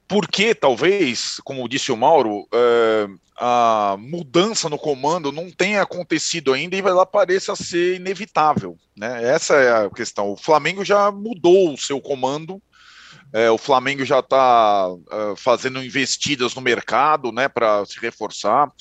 porque 0.09 0.55
talvez, 0.55 1.41
como 1.45 1.69
disse 1.69 1.93
o 1.93 1.97
Mauro, 1.97 2.49
é, 2.53 3.07
a 3.37 3.97
mudança 3.99 4.69
no 4.69 4.79
comando 4.79 5.31
não 5.31 5.51
tenha 5.51 5.83
acontecido 5.83 6.53
ainda 6.53 6.75
e 6.75 6.81
ela 6.81 7.07
pareça 7.07 7.55
ser 7.55 7.97
inevitável. 7.97 8.77
Né? 8.97 9.23
Essa 9.31 9.55
é 9.55 9.85
a 9.85 9.91
questão. 9.91 10.33
O 10.33 10.37
Flamengo 10.37 10.85
já 10.85 11.13
mudou 11.13 11.75
o 11.75 11.79
seu 11.79 12.01
comando, 12.01 12.61
é, 13.33 13.51
o 13.51 13.59
Flamengo 13.59 14.05
já 14.05 14.19
está 14.19 14.89
é, 15.13 15.37
fazendo 15.37 15.85
investidas 15.85 16.55
no 16.55 16.63
mercado 16.63 17.31
né, 17.31 17.49
para 17.49 17.85
se 17.85 18.01
reforçar. 18.01 18.73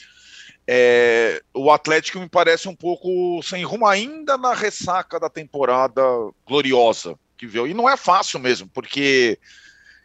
É, 0.67 1.41
o 1.53 1.69
Atlético 1.69 2.19
me 2.19 2.29
parece 2.29 2.67
um 2.67 2.75
pouco 2.75 3.41
sem 3.43 3.63
rumo 3.63 3.85
ainda 3.85 4.37
na 4.37 4.53
ressaca 4.53 5.19
da 5.19 5.29
temporada 5.29 6.01
gloriosa 6.47 7.15
que 7.39 7.47
viu. 7.47 7.65
E 7.65 7.73
não 7.73 7.89
é 7.89 7.95
fácil 7.95 8.37
mesmo, 8.39 8.67
porque 8.67 9.39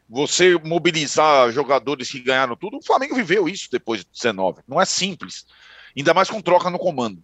você 0.09 0.57
mobilizar 0.59 1.51
jogadores 1.51 2.11
que 2.11 2.21
ganharam 2.21 2.55
tudo, 2.55 2.79
o 2.79 2.83
Flamengo 2.83 3.17
viveu 3.17 3.49
isso 3.49 3.69
depois 3.71 4.01
de 4.01 4.07
19. 4.13 4.63
Não 4.69 4.81
é 4.81 4.85
simples. 4.85 5.45
Ainda 5.97 6.15
mais 6.15 6.31
com 6.31 6.41
troca 6.41 6.71
no 6.71 6.79
comando. 6.79 7.23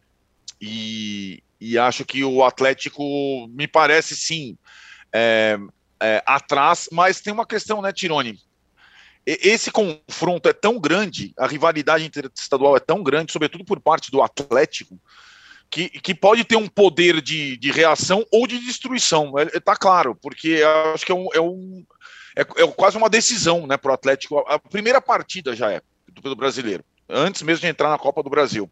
E, 0.61 1.43
e 1.61 1.79
acho 1.79 2.05
que 2.05 2.25
o 2.25 2.45
Atlético 2.45 3.47
me 3.49 3.69
parece 3.69 4.17
sim 4.17 4.59
é, 5.13 5.57
é, 6.03 6.23
atrás, 6.27 6.89
mas 6.91 7.21
tem 7.21 7.33
uma 7.33 7.47
questão, 7.47 7.81
né, 7.81 7.93
Tirone? 7.93 8.39
Esse 9.25 9.71
confronto 9.71 10.49
é 10.49 10.53
tão 10.53 10.81
grande, 10.81 11.33
a 11.39 11.47
rivalidade 11.47 12.05
interestadual 12.05 12.77
é 12.77 12.81
tão 12.81 13.03
grande, 13.03 13.33
sobretudo 13.33 13.65
por 13.65 13.79
parte 13.79 14.11
do 14.11 14.23
Atlético, 14.23 14.99
que, 15.71 15.89
que 15.89 16.15
pode 16.15 16.45
ter 16.45 16.57
um 16.57 16.67
poder 16.67 17.21
de, 17.23 17.57
de 17.57 17.71
reação 17.71 18.27
ou 18.31 18.47
de 18.47 18.59
destruição. 18.59 19.39
É, 19.39 19.43
é 19.43 19.61
tá 19.61 19.77
claro, 19.77 20.15
porque 20.15 20.63
acho 20.93 21.07
que 21.07 21.13
é 21.13 21.15
um, 21.15 21.29
é 21.33 21.41
um 21.41 21.85
é, 22.37 22.41
é 22.41 22.67
quase 22.69 22.97
uma 22.97 23.09
decisão 23.09 23.67
né, 23.67 23.77
para 23.77 23.93
o 23.93 23.95
Atlético. 23.95 24.39
A 24.49 24.59
primeira 24.59 25.01
partida 25.01 25.55
já 25.55 25.71
é 25.73 25.81
do, 26.09 26.23
do 26.23 26.37
brasileiro, 26.37 26.85
antes 27.09 27.43
mesmo 27.43 27.61
de 27.61 27.69
entrar 27.69 27.89
na 27.89 27.99
Copa 27.99 28.23
do 28.23 28.31
Brasil. 28.31 28.71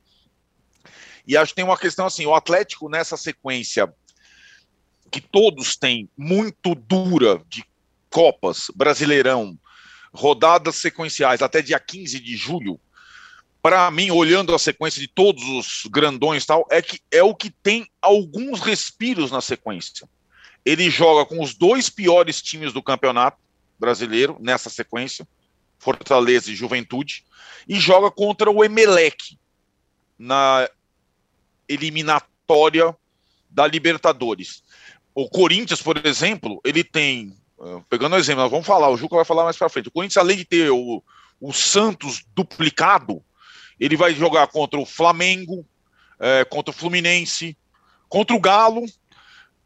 E 1.26 1.36
acho 1.36 1.53
que 1.53 1.57
tem 1.57 1.64
uma 1.64 1.78
questão 1.78 2.07
assim: 2.07 2.26
o 2.26 2.34
Atlético, 2.34 2.88
nessa 2.88 3.16
sequência 3.16 3.92
que 5.11 5.20
todos 5.20 5.76
têm 5.76 6.11
muito 6.16 6.74
dura 6.74 7.40
de 7.49 7.64
Copas, 8.11 8.70
Brasileirão, 8.74 9.59
rodadas 10.12 10.76
sequenciais 10.76 11.42
até 11.42 11.62
dia 11.62 11.78
15 11.78 12.20
de 12.20 12.36
julho, 12.36 12.80
para 13.68 13.90
mim, 13.90 14.10
olhando 14.10 14.54
a 14.54 14.58
sequência 14.58 14.98
de 14.98 15.06
todos 15.06 15.44
os 15.44 15.82
grandões 15.90 16.46
tal, 16.46 16.66
é 16.70 16.80
que 16.80 17.02
é 17.12 17.22
o 17.22 17.34
que 17.34 17.50
tem 17.50 17.86
alguns 18.00 18.60
respiros 18.60 19.30
na 19.30 19.42
sequência. 19.42 20.08
Ele 20.64 20.88
joga 20.88 21.26
com 21.26 21.42
os 21.42 21.52
dois 21.52 21.90
piores 21.90 22.40
times 22.40 22.72
do 22.72 22.82
campeonato, 22.82 23.36
brasileiro 23.78 24.38
nessa 24.40 24.70
sequência, 24.70 25.28
Fortaleza 25.78 26.50
e 26.50 26.54
Juventude, 26.54 27.26
e 27.68 27.78
joga 27.78 28.10
contra 28.10 28.50
o 28.50 28.64
Emelec 28.64 29.38
na 30.18 30.66
eliminatória 31.68 32.96
da 33.50 33.66
Libertadores. 33.66 34.64
O 35.14 35.28
Corinthians, 35.28 35.82
por 35.82 36.06
exemplo, 36.06 36.58
ele 36.64 36.82
tem, 36.82 37.36
ah, 37.60 37.82
pegando 37.86 38.16
o 38.16 38.18
exemplo, 38.18 38.44
nós 38.44 38.50
vamos 38.50 38.66
falar, 38.66 38.88
o 38.88 38.96
Juca 38.96 39.16
vai 39.16 39.26
falar 39.26 39.44
mais 39.44 39.58
para 39.58 39.68
frente. 39.68 39.88
O 39.88 39.92
Corinthians, 39.92 40.16
além 40.16 40.38
de 40.38 40.46
ter 40.46 40.70
o, 40.70 41.04
o 41.38 41.52
Santos 41.52 42.24
duplicado, 42.34 43.22
ele 43.79 43.97
vai 43.97 44.14
jogar 44.14 44.47
contra 44.49 44.79
o 44.79 44.87
Flamengo, 44.87 45.64
é, 46.20 46.45
contra 46.45 46.70
o 46.70 46.76
Fluminense, 46.76 47.57
contra 48.09 48.35
o 48.35 48.41
Galo 48.41 48.85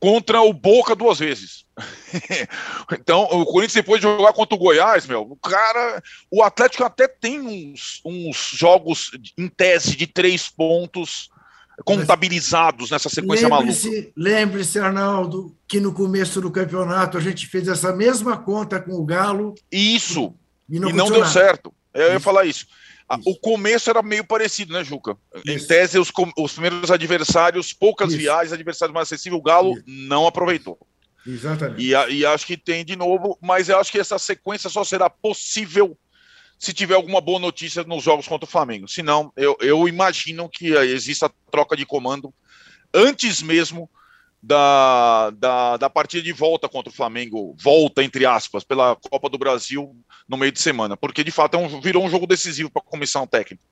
contra 0.02 0.42
o 0.42 0.52
Boca 0.52 0.96
duas 0.96 1.20
vezes. 1.20 1.64
então, 2.92 3.22
o 3.22 3.46
Corinthians 3.46 3.74
depois 3.74 4.00
de 4.00 4.08
jogar 4.08 4.32
contra 4.32 4.56
o 4.56 4.58
Goiás, 4.58 5.06
meu, 5.06 5.22
o 5.22 5.36
cara, 5.36 6.02
o 6.28 6.42
Atlético 6.42 6.82
até 6.82 7.06
tem 7.06 7.40
uns, 7.40 8.00
uns 8.04 8.50
jogos 8.52 9.12
em 9.38 9.46
tese 9.46 9.94
de 9.94 10.08
três 10.08 10.48
pontos 10.48 11.30
contabilizados 11.84 12.90
nessa 12.90 13.08
sequência 13.08 13.48
lembre-se, 13.48 13.88
maluca. 13.88 14.12
Lembre-se, 14.16 14.78
Arnaldo, 14.80 15.56
que 15.68 15.78
no 15.78 15.92
começo 15.92 16.40
do 16.40 16.50
campeonato 16.50 17.16
a 17.16 17.20
gente 17.20 17.46
fez 17.46 17.68
essa 17.68 17.92
mesma 17.92 18.36
conta 18.36 18.80
com 18.80 18.94
o 18.94 19.04
Galo. 19.04 19.54
Isso. 19.70 20.34
E 20.68 20.80
não, 20.80 20.90
e 20.90 20.92
não 20.92 21.12
deu 21.12 21.24
certo. 21.26 21.72
Eu 21.94 22.06
isso. 22.06 22.12
ia 22.14 22.20
falar 22.20 22.44
isso. 22.44 22.66
Isso. 23.18 23.30
O 23.30 23.38
começo 23.38 23.90
era 23.90 24.02
meio 24.02 24.24
parecido, 24.24 24.72
né, 24.72 24.84
Juca? 24.84 25.16
Isso. 25.44 25.50
Em 25.50 25.66
tese, 25.66 25.98
os, 25.98 26.12
os 26.36 26.52
primeiros 26.52 26.90
adversários, 26.90 27.72
poucas 27.72 28.08
isso. 28.08 28.18
viagens, 28.18 28.52
adversários 28.52 28.94
mais 28.94 29.08
acessíveis, 29.08 29.40
o 29.40 29.42
Galo 29.42 29.74
não 29.86 30.26
aproveitou. 30.26 30.78
Exatamente. 31.26 31.82
E, 31.82 31.90
e 31.90 32.26
acho 32.26 32.46
que 32.46 32.56
tem 32.56 32.84
de 32.84 32.96
novo, 32.96 33.38
mas 33.40 33.68
eu 33.68 33.78
acho 33.78 33.92
que 33.92 33.98
essa 33.98 34.18
sequência 34.18 34.68
só 34.68 34.84
será 34.84 35.08
possível 35.08 35.96
se 36.58 36.72
tiver 36.72 36.94
alguma 36.94 37.20
boa 37.20 37.40
notícia 37.40 37.82
nos 37.82 38.04
jogos 38.04 38.28
contra 38.28 38.46
o 38.46 38.50
Flamengo. 38.50 38.86
Senão, 38.86 39.32
eu, 39.36 39.56
eu 39.60 39.88
imagino 39.88 40.48
que 40.48 40.72
exista 40.72 41.30
troca 41.50 41.76
de 41.76 41.84
comando 41.84 42.32
antes 42.94 43.42
mesmo 43.42 43.90
da, 44.42 45.30
da, 45.30 45.76
da 45.76 45.90
partida 45.90 46.22
de 46.22 46.32
volta 46.32 46.68
contra 46.68 46.90
o 46.90 46.94
Flamengo, 46.94 47.54
volta, 47.62 48.02
entre 48.02 48.26
aspas, 48.26 48.64
pela 48.64 48.96
Copa 48.96 49.28
do 49.28 49.38
Brasil 49.38 49.96
no 50.28 50.36
meio 50.36 50.50
de 50.50 50.60
semana, 50.60 50.96
porque 50.96 51.22
de 51.22 51.30
fato 51.30 51.56
é 51.56 51.60
um, 51.60 51.80
virou 51.80 52.04
um 52.04 52.10
jogo 52.10 52.26
decisivo 52.26 52.70
para 52.70 52.82
a 52.82 52.90
comissão 52.90 53.26
técnica. 53.26 53.64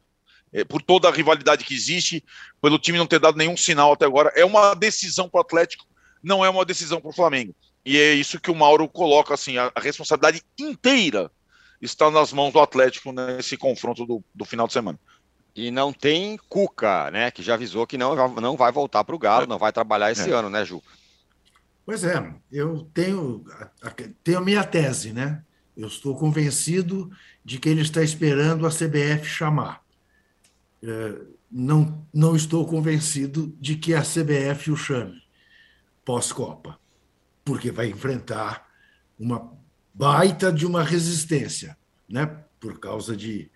É, 0.53 0.65
por 0.65 0.83
toda 0.83 1.09
a 1.09 1.13
rivalidade 1.13 1.65
que 1.65 1.75
existe, 1.75 2.25
pelo 2.61 2.79
time 2.79 2.99
não 2.99 3.07
ter 3.07 3.21
dado 3.21 3.37
nenhum 3.37 3.57
sinal 3.57 3.93
até 3.93 4.05
agora, 4.05 4.33
é 4.35 4.45
uma 4.45 4.75
decisão 4.75 5.29
para 5.29 5.39
o 5.39 5.43
Atlético, 5.43 5.85
não 6.23 6.45
é 6.45 6.51
uma 6.51 6.65
decisão 6.65 7.01
para 7.01 7.11
o 7.11 7.15
Flamengo. 7.15 7.55
E 7.85 7.97
é 7.99 8.13
isso 8.15 8.41
que 8.41 8.51
o 8.51 8.55
Mauro 8.55 8.89
coloca, 8.89 9.35
assim, 9.35 9.57
a, 9.57 9.73
a, 9.75 9.81
responsabilidade 9.81 10.43
inteira 10.59 11.31
está 11.81 12.11
nas 12.11 12.33
mãos 12.33 12.53
do 12.53 12.61
Atlético 12.61 13.13
nesse 13.13 13.57
confronto 13.57 14.05
do, 14.05 14.23
do 14.35 14.45
final 14.45 14.67
de 14.67 14.73
semana. 14.73 14.99
E 15.55 15.71
não 15.71 15.93
tem 15.93 16.39
Cuca, 16.49 17.11
né? 17.11 17.31
Que 17.31 17.43
já 17.43 17.55
avisou 17.55 17.87
que 17.87 17.99
não, 17.99 18.15
não 18.41 18.57
vai 18.57 18.71
voltar 18.71 19.05
para 19.05 19.15
o 19.15 19.19
Galo, 19.19 19.47
não 19.47 19.59
vai 19.59 19.73
trabalhar 19.73 20.11
esse 20.11 20.31
é. 20.31 20.35
ano, 20.35 20.49
né, 20.49 20.65
Ju? 20.65 20.83
Pois 21.85 22.05
é, 22.05 22.35
eu 22.53 22.89
tenho, 22.95 23.45
tenho 24.23 24.39
a 24.39 24.41
minha 24.41 24.63
tese, 24.63 25.13
né? 25.13 25.43
Eu 25.77 25.89
estou 25.89 26.15
convencido 26.17 27.11
de 27.45 27.59
que 27.59 27.69
ele 27.69 27.81
está 27.81 28.03
esperando 28.03 28.67
a 28.67 28.71
CBF 28.71 29.25
chamar. 29.25 29.83
É, 30.83 31.21
não, 31.51 32.07
não 32.13 32.37
estou 32.37 32.67
convencido 32.67 33.55
de 33.61 33.75
que 33.77 33.95
a 33.95 34.03
CBF 34.03 34.71
o 34.71 34.77
chame 34.77 35.21
pós-Copa, 36.05 36.79
porque 37.45 37.71
vai 37.71 37.89
enfrentar 37.89 38.69
uma 39.19 39.53
baita 39.93 40.53
de 40.53 40.65
uma 40.65 40.83
resistência, 40.83 41.77
né? 42.09 42.27
Por 42.59 42.79
causa 42.79 43.17
de 43.17 43.51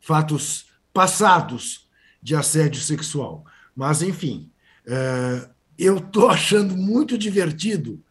fatos 0.00 0.66
passados 0.94 1.88
de 2.22 2.34
assédio 2.34 2.80
sexual. 2.80 3.44
Mas, 3.76 4.00
enfim, 4.00 4.50
é, 4.86 5.48
eu 5.76 5.98
estou 5.98 6.28
achando 6.30 6.76
muito 6.76 7.18
divertido 7.18 8.02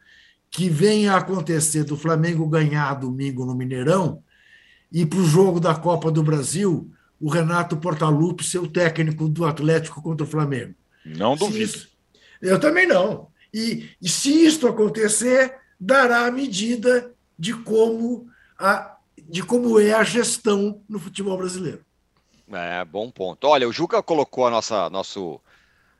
que 0.52 0.70
venha 0.70 1.14
a 1.14 1.18
acontecer 1.18 1.84
do 1.84 1.98
Flamengo 1.98 2.48
ganhar 2.48 2.94
domingo 2.94 3.46
no 3.46 3.56
Mineirão 3.56 4.22
e 4.92 5.04
para 5.04 5.18
o 5.18 5.26
jogo 5.26 5.60
da 5.60 5.74
Copa 5.74 6.12
do 6.12 6.22
Brasil 6.22 6.92
o 7.20 7.30
Renato 7.30 7.78
Portaluppi 7.78 8.44
ser 8.44 8.60
o 8.60 8.68
técnico 8.68 9.28
do 9.28 9.46
Atlético 9.46 10.02
contra 10.02 10.26
o 10.26 10.30
Flamengo. 10.30 10.76
Não 11.06 11.36
duvido. 11.36 11.64
Isso, 11.64 11.90
eu 12.42 12.60
também 12.60 12.86
não. 12.86 13.30
E, 13.54 13.90
e 14.02 14.10
se 14.10 14.46
isto 14.46 14.68
acontecer, 14.68 15.56
dará 15.80 16.26
a 16.26 16.32
medida 16.32 17.12
de 17.40 17.54
como, 17.54 18.28
a, 18.60 18.98
de 19.30 19.42
como 19.42 19.80
é 19.80 19.94
a 19.94 20.04
gestão 20.04 20.82
no 20.88 21.00
futebol 21.00 21.38
brasileiro. 21.38 21.84
É, 22.52 22.84
bom 22.86 23.10
ponto. 23.10 23.48
Olha, 23.48 23.68
o 23.68 23.74
Juca 23.74 24.02
colocou 24.04 24.46
a 24.48 24.50
nossa, 24.50 24.90
nosso, 24.90 25.40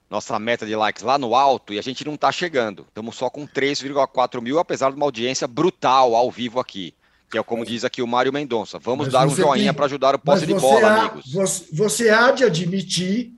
nossa 0.10 0.38
meta 0.38 0.66
de 0.66 0.76
likes 0.76 1.04
lá 1.04 1.18
no 1.18 1.36
alto 1.36 1.74
e 1.74 1.80
a 1.80 1.82
gente 1.82 2.06
não 2.06 2.16
está 2.16 2.32
chegando. 2.32 2.86
Estamos 2.88 3.16
só 3.16 3.30
com 3.30 3.48
3,4 3.48 4.42
mil, 4.42 4.60
apesar 4.60 4.90
de 4.90 4.98
uma 4.98 5.06
audiência 5.06 5.48
brutal 5.48 6.16
ao 6.16 6.30
vivo 6.30 6.60
aqui. 6.60 6.94
Que 7.32 7.38
é 7.38 7.44
como 7.44 7.66
diz 7.66 7.84
aqui 7.84 8.02
o 8.02 8.08
Mário 8.08 8.32
Mendonça. 8.32 8.78
Vamos 8.78 9.08
Mas 9.08 9.14
dar 9.14 9.26
um 9.26 9.36
joinha 9.36 9.74
para 9.74 9.86
ajudar 9.86 10.14
o 10.14 10.20
posse 10.20 10.46
de 10.46 10.54
bola, 10.54 10.88
há, 10.88 11.02
amigos. 11.02 11.34
Você, 11.34 11.66
você 11.74 12.10
há 12.10 12.32
de 12.32 12.44
admitir 12.44 13.34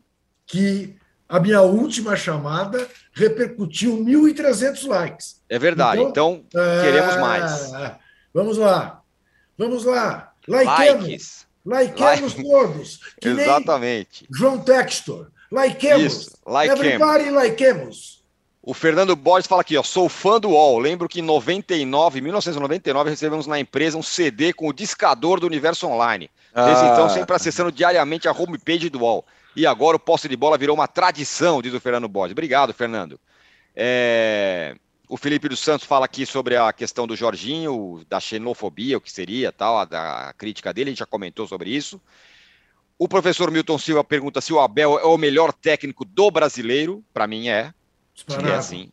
que 0.45 0.97
a 1.29 1.39
minha 1.39 1.61
última 1.61 2.15
chamada 2.17 2.87
repercutiu 3.13 3.97
1.300 3.97 4.87
likes. 4.87 5.41
É 5.47 5.57
verdade. 5.57 6.01
Então, 6.01 6.43
então 6.45 6.61
é... 6.61 6.81
queremos 6.83 7.15
mais. 7.17 7.71
Vamos 8.33 8.57
lá. 8.57 9.01
Vamos 9.57 9.85
lá. 9.85 10.33
Likemos. 10.45 11.03
Likes. 11.03 11.47
Likemos 11.65 12.35
like... 12.35 12.43
todos. 12.43 12.99
Exatamente. 13.23 14.27
João 14.31 14.59
Textor. 14.59 15.27
Likemos. 15.51 16.03
Isso. 16.03 16.37
Everybody 16.47 17.31
likemos. 17.31 18.23
O 18.61 18.73
Fernando 18.73 19.15
Borges 19.15 19.47
fala 19.47 19.61
aqui, 19.61 19.77
ó, 19.77 19.83
sou 19.83 20.09
fã 20.09 20.39
do 20.39 20.49
UOL. 20.49 20.79
Lembro 20.79 21.07
que 21.07 21.19
em 21.19 21.23
99, 21.23 22.19
1999, 22.19 23.11
recebemos 23.11 23.45
na 23.45 23.59
empresa 23.59 23.95
um 23.95 24.01
CD 24.01 24.51
com 24.53 24.67
o 24.67 24.73
discador 24.73 25.39
do 25.39 25.45
Universo 25.45 25.85
Online. 25.85 26.29
Desde 26.53 26.83
ah. 26.83 26.89
então, 26.93 27.09
sempre 27.09 27.35
acessando 27.35 27.71
diariamente 27.71 28.27
a 28.27 28.31
homepage 28.31 28.89
do 28.89 29.01
UOL. 29.01 29.23
E 29.55 29.67
agora 29.67 29.97
o 29.97 29.99
posse 29.99 30.27
de 30.27 30.35
bola 30.35 30.57
virou 30.57 30.75
uma 30.75 30.87
tradição, 30.87 31.61
diz 31.61 31.73
o 31.73 31.79
Fernando 31.79 32.07
Borges. 32.07 32.31
Obrigado, 32.31 32.73
Fernando. 32.73 33.19
É... 33.75 34.75
O 35.07 35.17
Felipe 35.17 35.47
dos 35.47 35.59
Santos 35.59 35.85
fala 35.85 36.05
aqui 36.05 36.25
sobre 36.25 36.57
a 36.57 36.73
questão 36.73 37.05
do 37.05 37.15
Jorginho, 37.15 38.03
da 38.09 38.19
xenofobia, 38.19 38.97
o 38.97 39.01
que 39.01 39.11
seria, 39.11 39.51
tal, 39.51 39.77
a, 39.77 39.85
da 39.85 40.33
crítica 40.37 40.73
dele, 40.73 40.89
a 40.89 40.91
gente 40.91 40.99
já 40.99 41.05
comentou 41.05 41.47
sobre 41.47 41.69
isso. 41.69 42.01
O 42.97 43.07
professor 43.07 43.51
Milton 43.51 43.77
Silva 43.77 44.03
pergunta 44.03 44.39
se 44.41 44.53
o 44.53 44.59
Abel 44.59 44.97
é 44.97 45.03
o 45.03 45.17
melhor 45.17 45.51
técnico 45.51 46.05
do 46.05 46.31
brasileiro. 46.31 47.03
Para 47.13 47.27
mim 47.27 47.49
é. 47.49 47.73
Disparado. 48.13 48.49
É 48.49 48.55
assim. 48.55 48.89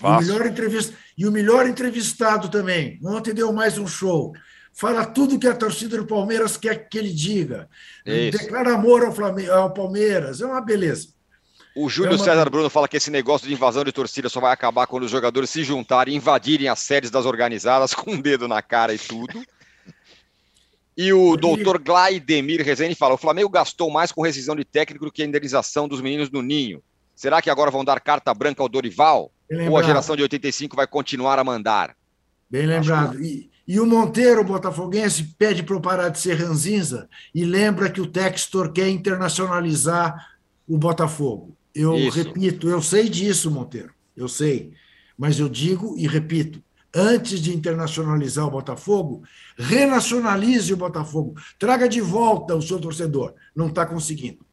O 0.00 0.18
melhor 0.18 0.46
entrevista... 0.46 0.96
E 1.18 1.26
o 1.26 1.32
melhor 1.32 1.66
entrevistado 1.66 2.48
também. 2.48 2.98
Ontem 3.04 3.34
deu 3.34 3.52
mais 3.52 3.76
um 3.76 3.86
show. 3.86 4.32
Fala 4.72 5.04
tudo 5.04 5.38
que 5.38 5.48
a 5.48 5.54
torcida 5.54 5.98
do 5.98 6.06
Palmeiras 6.06 6.56
quer 6.56 6.88
que 6.88 6.96
ele 6.96 7.12
diga. 7.12 7.68
Isso. 8.06 8.38
Declara 8.38 8.74
amor 8.74 9.04
ao, 9.04 9.12
Flamengo, 9.12 9.50
ao 9.50 9.74
Palmeiras. 9.74 10.40
É 10.40 10.46
uma 10.46 10.60
beleza. 10.60 11.08
O 11.80 11.88
Júlio 11.88 12.12
é 12.12 12.16
uma... 12.16 12.24
César 12.24 12.50
Bruno 12.50 12.68
fala 12.68 12.86
que 12.86 12.98
esse 12.98 13.10
negócio 13.10 13.48
de 13.48 13.54
invasão 13.54 13.82
de 13.82 13.90
torcida 13.90 14.28
só 14.28 14.38
vai 14.38 14.52
acabar 14.52 14.86
quando 14.86 15.04
os 15.04 15.10
jogadores 15.10 15.48
se 15.48 15.64
juntarem 15.64 16.12
e 16.12 16.16
invadirem 16.18 16.68
as 16.68 16.78
sedes 16.80 17.10
das 17.10 17.24
organizadas 17.24 17.94
com 17.94 18.10
o 18.10 18.14
um 18.14 18.20
dedo 18.20 18.46
na 18.46 18.60
cara 18.60 18.92
e 18.92 18.98
tudo. 18.98 19.42
E 20.94 21.10
o 21.10 21.38
doutor 21.38 21.78
Glaidemir 21.78 22.62
Rezende 22.62 22.94
fala: 22.94 23.14
o 23.14 23.18
Flamengo 23.18 23.48
gastou 23.48 23.90
mais 23.90 24.12
com 24.12 24.20
rescisão 24.20 24.54
de 24.54 24.62
técnico 24.62 25.06
do 25.06 25.10
que 25.10 25.22
a 25.22 25.26
indenização 25.26 25.88
dos 25.88 26.02
meninos 26.02 26.28
do 26.28 26.42
Ninho. 26.42 26.82
Será 27.16 27.40
que 27.40 27.48
agora 27.48 27.70
vão 27.70 27.82
dar 27.84 27.98
carta 27.98 28.34
branca 28.34 28.62
ao 28.62 28.68
Dorival? 28.68 29.32
Ou 29.70 29.78
a 29.78 29.82
geração 29.82 30.14
de 30.14 30.22
85 30.22 30.76
vai 30.76 30.86
continuar 30.86 31.38
a 31.38 31.44
mandar? 31.44 31.96
Bem 32.50 32.66
lembrado. 32.66 33.16
Que... 33.16 33.24
E, 33.24 33.50
e, 33.66 33.80
o 33.80 33.86
Monteiro, 33.86 34.44
botafoguense, 34.44 35.34
pede 35.38 35.62
para 35.62 35.74
eu 35.74 35.80
parar 35.80 36.10
de 36.10 36.18
ser 36.18 36.34
ranzinza 36.34 37.08
e 37.34 37.44
lembra 37.44 37.88
que 37.88 38.00
o 38.00 38.06
Textor 38.06 38.70
quer 38.70 38.88
internacionalizar 38.88 40.36
o 40.68 40.76
Botafogo. 40.76 41.56
Eu 41.74 41.96
Isso. 41.96 42.16
repito, 42.16 42.68
eu 42.68 42.82
sei 42.82 43.08
disso, 43.08 43.50
Monteiro, 43.50 43.92
eu 44.16 44.28
sei. 44.28 44.72
Mas 45.16 45.38
eu 45.38 45.48
digo 45.48 45.96
e 45.96 46.06
repito: 46.06 46.62
antes 46.94 47.40
de 47.40 47.54
internacionalizar 47.54 48.46
o 48.46 48.50
Botafogo, 48.50 49.22
renacionalize 49.56 50.72
o 50.72 50.76
Botafogo. 50.76 51.34
Traga 51.58 51.88
de 51.88 52.00
volta 52.00 52.56
o 52.56 52.62
seu 52.62 52.80
torcedor. 52.80 53.34
Não 53.54 53.68
está 53.68 53.86
conseguindo. 53.86 54.44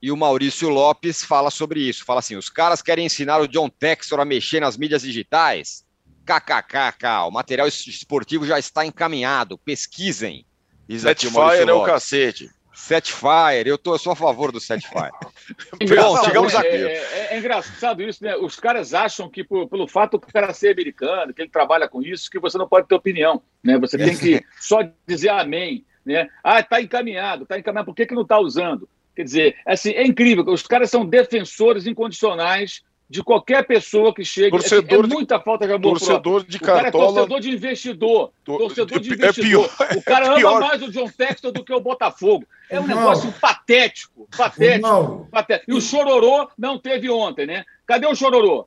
E 0.00 0.10
o 0.10 0.16
Maurício 0.16 0.68
Lopes 0.68 1.22
fala 1.22 1.50
sobre 1.50 1.80
isso. 1.80 2.04
Fala 2.04 2.20
assim: 2.20 2.36
os 2.36 2.48
caras 2.48 2.82
querem 2.82 3.06
ensinar 3.06 3.40
o 3.40 3.46
John 3.46 3.68
Textor 3.68 4.18
a 4.18 4.24
mexer 4.24 4.60
nas 4.60 4.76
mídias 4.76 5.02
digitais. 5.02 5.84
KKKK, 6.24 7.26
o 7.26 7.30
material 7.30 7.66
esportivo 7.66 8.46
já 8.46 8.58
está 8.58 8.86
encaminhado. 8.86 9.58
Pesquisem. 9.58 10.46
Setfire 10.88 11.68
é 11.68 11.72
o 11.72 11.84
cacete. 11.84 12.50
Setfire, 12.82 13.64
eu, 13.64 13.78
tô, 13.78 13.94
eu 13.94 13.98
sou 13.98 14.12
a 14.12 14.16
favor 14.16 14.50
do 14.50 14.58
Setfire. 14.58 15.12
Bom, 15.96 16.24
chegamos 16.24 16.52
aqui. 16.52 16.66
É, 16.66 16.96
é, 16.96 17.28
é, 17.30 17.38
engraçado 17.38 18.02
isso, 18.02 18.24
né? 18.24 18.34
Os 18.36 18.58
caras 18.58 18.92
acham 18.92 19.30
que 19.30 19.44
por, 19.44 19.68
pelo 19.68 19.86
fato 19.86 20.18
do 20.18 20.26
cara 20.26 20.52
ser 20.52 20.72
americano, 20.72 21.32
que 21.32 21.40
ele 21.40 21.48
trabalha 21.48 21.88
com 21.88 22.02
isso, 22.02 22.28
que 22.28 22.40
você 22.40 22.58
não 22.58 22.66
pode 22.66 22.88
ter 22.88 22.96
opinião, 22.96 23.40
né? 23.62 23.78
Você 23.78 23.96
tem 23.96 24.16
que 24.18 24.44
só 24.60 24.80
dizer 25.06 25.28
amém, 25.28 25.84
né? 26.04 26.28
Ah, 26.42 26.58
está 26.58 26.82
encaminhado, 26.82 27.44
está 27.44 27.56
encaminhado, 27.56 27.86
por 27.86 27.94
que, 27.94 28.04
que 28.04 28.16
não 28.16 28.22
está 28.22 28.40
usando? 28.40 28.88
Quer 29.14 29.22
dizer, 29.22 29.56
assim, 29.64 29.92
é 29.92 30.04
incrível, 30.04 30.44
os 30.48 30.66
caras 30.66 30.90
são 30.90 31.06
defensores 31.06 31.86
incondicionais 31.86 32.82
de 33.12 33.22
qualquer 33.22 33.66
pessoa 33.66 34.14
que 34.14 34.24
chegue. 34.24 34.52
Torcedor 34.52 35.04
é, 35.04 35.06
é 35.06 35.06
muita 35.06 35.38
falta 35.38 35.66
de 35.66 35.74
amor 35.74 35.98
Torcedor 35.98 36.46
de 36.46 36.58
cartola. 36.58 36.78
O 36.78 36.82
cara 36.82 36.88
é 36.88 36.90
torcedor 36.90 37.40
de 37.40 37.50
investidor. 37.50 38.32
Torcedor 38.42 39.00
de 39.00 39.12
investidor. 39.12 39.64
É 39.66 39.86
pior, 39.86 39.96
o 39.98 40.02
cara 40.02 40.26
é 40.26 40.40
ama 40.40 40.60
mais 40.60 40.82
o 40.82 40.90
John 40.90 41.10
Textor 41.10 41.52
do 41.52 41.62
que 41.62 41.74
o 41.74 41.80
Botafogo. 41.80 42.46
É 42.70 42.80
um 42.80 42.86
negócio 42.86 43.30
patético. 43.32 44.26
Patético, 44.34 45.28
patético. 45.30 45.70
E 45.70 45.74
o 45.74 45.80
Chororô 45.82 46.48
não 46.56 46.78
teve 46.78 47.10
ontem, 47.10 47.46
né? 47.46 47.64
Cadê 47.86 48.06
o 48.06 48.14
Chororô? 48.14 48.66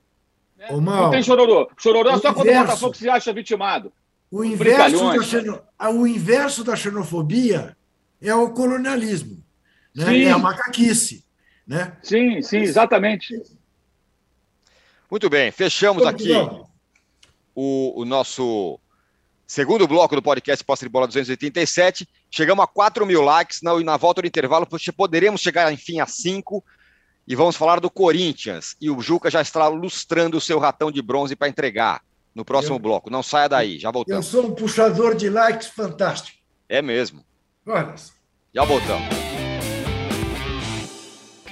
Né? 0.56 0.68
Não 0.70 1.10
tem 1.10 1.24
Chororô. 1.24 1.68
Chororô 1.76 2.12
é 2.12 2.20
só 2.20 2.32
quando 2.32 2.48
o 2.48 2.54
Botafogo 2.54 2.94
se 2.96 3.10
acha 3.10 3.34
vitimado. 3.34 3.92
O 4.30 4.44
inverso, 4.44 5.12
da 5.12 5.24
xeno... 5.24 5.62
o 5.80 6.06
inverso 6.06 6.64
da 6.64 6.76
xenofobia 6.76 7.76
é 8.22 8.36
o 8.36 8.52
colonialismo. 8.52 9.44
Né? 9.96 10.26
É 10.26 10.32
a 10.32 10.38
macaquice. 10.38 11.26
Né? 11.66 11.94
Sim, 12.04 12.44
sim, 12.44 12.58
exatamente. 12.58 13.34
Muito 15.10 15.30
bem, 15.30 15.52
fechamos 15.52 16.06
aqui 16.06 16.32
o, 17.54 18.02
o, 18.02 18.06
nosso 18.06 18.80
segundo 19.46 19.88
bloco 19.88 20.16
do 20.16 20.22
podcast 20.22 20.64
Posse 20.64 20.86
de 20.86 20.90
Bola 20.90 21.08
287. 21.08 22.08
Chegamos 22.30 22.64
a 22.64 22.68
4 22.68 23.06
mil 23.06 23.22
likes 23.22 23.62
na, 23.62 23.80
na 23.82 23.98
volta 23.98 24.22
do 24.22 24.28
intervalo, 24.28 24.68
poderemos 24.98 25.42
chegar, 25.42 25.72
enfim, 25.72 26.00
a 26.00 26.06
5. 26.06 26.64
E 27.28 27.36
vamos 27.36 27.56
falar 27.56 27.80
do 27.80 27.90
Corinthians. 27.90 28.76
E 28.80 28.90
o 28.90 29.02
Juca 29.02 29.32
já 29.32 29.42
está 29.42 29.68
lustrando 29.68 30.38
o 30.38 30.42
seu 30.42 30.60
ratão 30.60 30.92
de 30.92 31.02
bronze 31.02 31.36
para 31.36 31.48
entregar 31.48 32.02
no 32.36 32.46
próximo 32.46 32.76
eu, 32.76 32.80
bloco. 32.80 33.10
Não 33.10 33.24
saia 33.24 33.48
daí, 33.48 33.80
já 33.80 33.90
voltamos. 33.90 34.26
Eu 34.26 34.32
sou 34.32 34.52
um 34.52 34.54
puxador 34.54 35.16
de 35.16 35.30
likes 35.30 35.70
fantástico. 35.70 36.38
É 36.68 36.82
mesmo. 36.82 37.26
Olha. 37.66 37.96
Já 38.54 38.64
voltamos. 38.64 39.25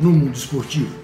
no 0.00 0.10
mundo 0.10 0.36
esportivo. 0.36 1.03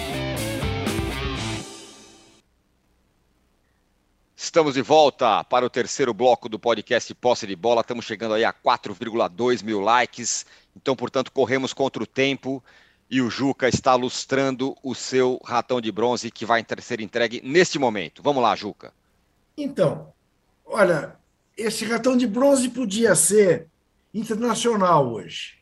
Estamos 4.43 4.73
de 4.73 4.81
volta 4.81 5.43
para 5.43 5.63
o 5.63 5.69
terceiro 5.69 6.15
bloco 6.15 6.49
do 6.49 6.57
podcast 6.57 7.13
Posse 7.13 7.45
de 7.45 7.55
Bola. 7.55 7.81
Estamos 7.81 8.05
chegando 8.05 8.33
aí 8.33 8.43
a 8.43 8.51
4,2 8.51 9.63
mil 9.63 9.79
likes. 9.79 10.47
Então, 10.75 10.95
portanto, 10.95 11.31
corremos 11.31 11.73
contra 11.73 12.01
o 12.01 12.07
tempo 12.07 12.61
e 13.07 13.21
o 13.21 13.29
Juca 13.29 13.69
está 13.69 13.93
lustrando 13.93 14.75
o 14.81 14.95
seu 14.95 15.39
ratão 15.45 15.79
de 15.79 15.91
bronze 15.91 16.31
que 16.31 16.43
vai 16.43 16.65
ser 16.79 17.01
entregue 17.01 17.39
neste 17.45 17.77
momento. 17.77 18.23
Vamos 18.23 18.41
lá, 18.41 18.55
Juca. 18.55 18.91
Então, 19.55 20.11
olha, 20.65 21.15
esse 21.55 21.85
ratão 21.85 22.17
de 22.17 22.25
bronze 22.25 22.67
podia 22.67 23.13
ser 23.13 23.67
internacional 24.11 25.07
hoje, 25.13 25.59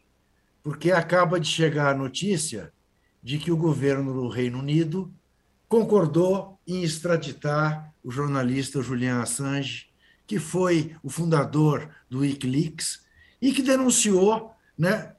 porque 0.64 0.90
acaba 0.90 1.38
de 1.38 1.50
chegar 1.50 1.90
a 1.90 1.98
notícia 1.98 2.72
de 3.22 3.40
que 3.40 3.52
o 3.52 3.58
governo 3.58 4.14
do 4.14 4.30
Reino 4.30 4.58
Unido 4.58 5.14
concordou 5.70 6.60
em 6.68 6.84
extraditar 6.84 7.94
o 8.04 8.12
jornalista 8.12 8.82
Julian 8.82 9.22
Assange, 9.22 9.88
que 10.26 10.40
foi 10.40 10.96
o 11.04 11.10
fundador 11.10 11.90
do 12.10 12.20
Wikileaks 12.20 13.06
e 13.40 13.54
que 13.54 13.62
denunciou 13.62 14.52
né, 14.78 15.14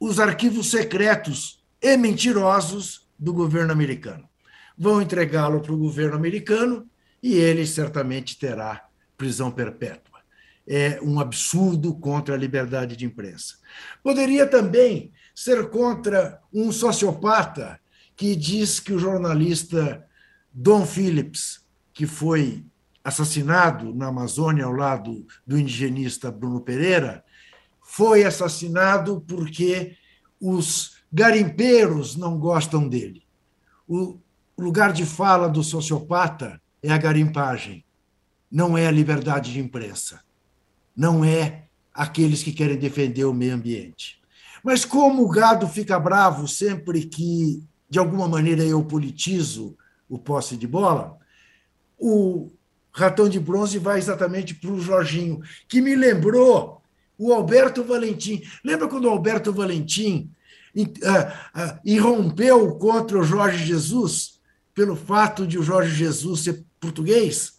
os 0.00 0.18
arquivos 0.18 0.70
secretos 0.70 1.64
e 1.80 1.96
mentirosos 1.96 3.08
do 3.18 3.32
governo 3.32 3.72
americano. 3.72 4.28
Vão 4.76 5.00
entregá-lo 5.00 5.60
para 5.60 5.72
o 5.72 5.78
governo 5.78 6.16
americano 6.16 6.88
e 7.22 7.34
ele 7.34 7.64
certamente 7.64 8.38
terá 8.38 8.88
prisão 9.16 9.50
perpétua. 9.50 10.20
É 10.66 11.00
um 11.02 11.20
absurdo 11.20 11.94
contra 11.94 12.34
a 12.34 12.38
liberdade 12.38 12.96
de 12.96 13.04
imprensa. 13.04 13.56
Poderia 14.02 14.46
também 14.46 15.12
ser 15.34 15.70
contra 15.70 16.40
um 16.52 16.72
sociopata 16.72 17.80
que 18.16 18.36
diz 18.36 18.80
que 18.80 18.92
o 18.92 18.98
jornalista 18.98 20.06
Don 20.52 20.84
Phillips, 20.86 21.64
que 21.92 22.06
foi 22.06 22.64
assassinado 23.04 23.94
na 23.94 24.08
Amazônia 24.08 24.64
ao 24.64 24.72
lado 24.72 25.26
do 25.46 25.58
indigenista 25.58 26.30
Bruno 26.30 26.60
Pereira, 26.60 27.24
foi 27.82 28.24
assassinado 28.24 29.20
porque 29.26 29.96
os 30.40 31.02
garimpeiros 31.12 32.16
não 32.16 32.38
gostam 32.38 32.88
dele. 32.88 33.22
O 33.86 34.18
lugar 34.56 34.92
de 34.92 35.04
fala 35.04 35.48
do 35.48 35.62
sociopata 35.62 36.60
é 36.82 36.90
a 36.90 36.98
garimpagem, 36.98 37.84
não 38.50 38.76
é 38.76 38.86
a 38.86 38.90
liberdade 38.90 39.52
de 39.52 39.60
imprensa, 39.60 40.20
não 40.96 41.24
é 41.24 41.64
aqueles 41.92 42.42
que 42.42 42.52
querem 42.52 42.78
defender 42.78 43.24
o 43.24 43.34
meio 43.34 43.54
ambiente. 43.54 44.20
Mas 44.62 44.84
como 44.84 45.24
o 45.24 45.28
gado 45.28 45.68
fica 45.68 45.98
bravo 45.98 46.46
sempre 46.46 47.04
que, 47.04 47.62
de 47.92 47.98
alguma 47.98 48.26
maneira, 48.26 48.64
eu 48.64 48.82
politizo 48.82 49.76
o 50.08 50.18
posse 50.18 50.56
de 50.56 50.66
bola, 50.66 51.18
o 51.98 52.50
ratão 52.90 53.28
de 53.28 53.38
bronze 53.38 53.78
vai 53.78 53.98
exatamente 53.98 54.54
para 54.54 54.70
o 54.70 54.80
Jorginho, 54.80 55.42
que 55.68 55.82
me 55.82 55.94
lembrou 55.94 56.80
o 57.18 57.34
Alberto 57.34 57.84
Valentim. 57.84 58.42
Lembra 58.64 58.88
quando 58.88 59.04
o 59.04 59.10
Alberto 59.10 59.52
Valentim 59.52 60.30
uh, 60.74 60.80
uh, 60.80 61.80
irrompeu 61.84 62.76
contra 62.76 63.18
o 63.18 63.22
Jorge 63.22 63.62
Jesus, 63.62 64.40
pelo 64.72 64.96
fato 64.96 65.46
de 65.46 65.58
o 65.58 65.62
Jorge 65.62 65.94
Jesus 65.94 66.40
ser 66.40 66.64
português? 66.80 67.58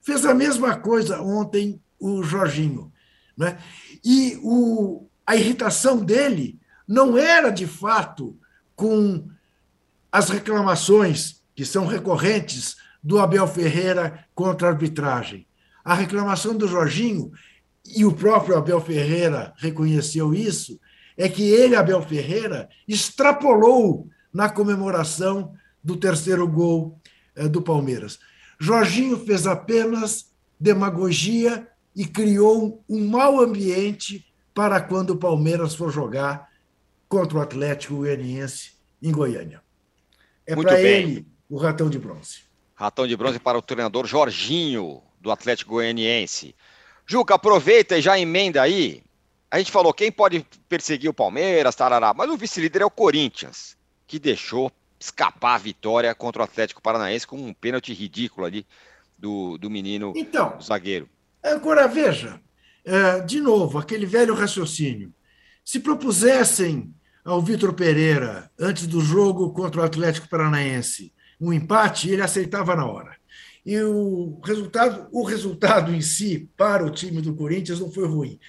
Fez 0.00 0.26
a 0.26 0.34
mesma 0.34 0.80
coisa 0.80 1.22
ontem 1.22 1.80
o 1.96 2.24
Jorginho. 2.24 2.92
Né? 3.36 3.56
E 4.04 4.36
o, 4.42 5.06
a 5.24 5.36
irritação 5.36 6.04
dele 6.04 6.58
não 6.88 7.16
era, 7.16 7.50
de 7.50 7.68
fato, 7.68 8.36
com 8.74 9.30
as 10.10 10.28
reclamações 10.28 11.42
que 11.54 11.64
são 11.64 11.86
recorrentes 11.86 12.76
do 13.02 13.18
Abel 13.18 13.46
Ferreira 13.46 14.24
contra 14.34 14.68
a 14.68 14.70
arbitragem. 14.70 15.46
A 15.84 15.94
reclamação 15.94 16.56
do 16.56 16.68
Jorginho, 16.68 17.32
e 17.84 18.04
o 18.04 18.12
próprio 18.12 18.56
Abel 18.56 18.80
Ferreira 18.80 19.54
reconheceu 19.56 20.34
isso, 20.34 20.78
é 21.16 21.28
que 21.28 21.42
ele, 21.42 21.74
Abel 21.74 22.02
Ferreira, 22.02 22.68
extrapolou 22.86 24.08
na 24.32 24.48
comemoração 24.48 25.54
do 25.82 25.96
terceiro 25.96 26.46
gol 26.46 27.00
eh, 27.34 27.48
do 27.48 27.62
Palmeiras. 27.62 28.18
Jorginho 28.58 29.18
fez 29.18 29.46
apenas 29.46 30.30
demagogia 30.58 31.66
e 31.96 32.04
criou 32.06 32.84
um 32.88 33.08
mau 33.08 33.40
ambiente 33.40 34.26
para 34.54 34.80
quando 34.80 35.10
o 35.10 35.16
Palmeiras 35.16 35.74
for 35.74 35.90
jogar 35.90 36.48
contra 37.08 37.38
o 37.38 37.40
Atlético 37.40 37.96
Goianiense 37.96 38.72
em 39.02 39.10
Goiânia. 39.10 39.62
É 40.52 40.56
para 40.56 40.80
ele 40.80 41.26
o 41.48 41.56
ratão 41.56 41.88
de 41.88 41.98
bronze. 41.98 42.40
Ratão 42.74 43.06
de 43.06 43.16
bronze 43.16 43.38
para 43.38 43.58
o 43.58 43.62
treinador 43.62 44.06
Jorginho, 44.06 45.02
do 45.20 45.30
Atlético 45.30 45.72
Goianiense. 45.72 46.54
Juca, 47.06 47.34
aproveita 47.34 47.98
e 47.98 48.02
já 48.02 48.18
emenda 48.18 48.62
aí. 48.62 49.02
A 49.50 49.58
gente 49.58 49.70
falou 49.70 49.92
quem 49.92 50.10
pode 50.10 50.46
perseguir 50.68 51.10
o 51.10 51.14
Palmeiras, 51.14 51.74
tarará, 51.74 52.14
mas 52.14 52.30
o 52.30 52.36
vice-líder 52.36 52.82
é 52.82 52.84
o 52.86 52.90
Corinthians, 52.90 53.76
que 54.06 54.18
deixou 54.18 54.72
escapar 54.98 55.54
a 55.54 55.58
vitória 55.58 56.14
contra 56.14 56.42
o 56.42 56.44
Atlético 56.44 56.80
Paranaense 56.80 57.26
com 57.26 57.36
um 57.36 57.52
pênalti 57.52 57.92
ridículo 57.92 58.46
ali 58.46 58.66
do, 59.18 59.58
do 59.58 59.70
menino 59.70 60.12
então, 60.16 60.56
do 60.56 60.62
zagueiro. 60.62 61.08
Agora 61.42 61.88
veja, 61.88 62.40
é, 62.84 63.20
de 63.20 63.40
novo, 63.40 63.78
aquele 63.78 64.06
velho 64.06 64.34
raciocínio. 64.34 65.12
Se 65.64 65.80
propusessem 65.80 66.94
ao 67.30 67.40
Vitor 67.40 67.72
Pereira, 67.74 68.50
antes 68.58 68.88
do 68.88 69.00
jogo 69.00 69.52
contra 69.52 69.80
o 69.80 69.84
Atlético 69.84 70.28
Paranaense, 70.28 71.12
um 71.40 71.52
empate, 71.52 72.10
ele 72.10 72.22
aceitava 72.22 72.74
na 72.74 72.84
hora. 72.84 73.16
E 73.64 73.80
o 73.80 74.40
resultado, 74.44 75.06
o 75.12 75.22
resultado 75.22 75.94
em 75.94 76.00
si 76.00 76.50
para 76.56 76.84
o 76.84 76.90
time 76.90 77.20
do 77.20 77.32
Corinthians 77.32 77.78
não 77.78 77.88
foi 77.88 78.08
ruim. 78.08 78.40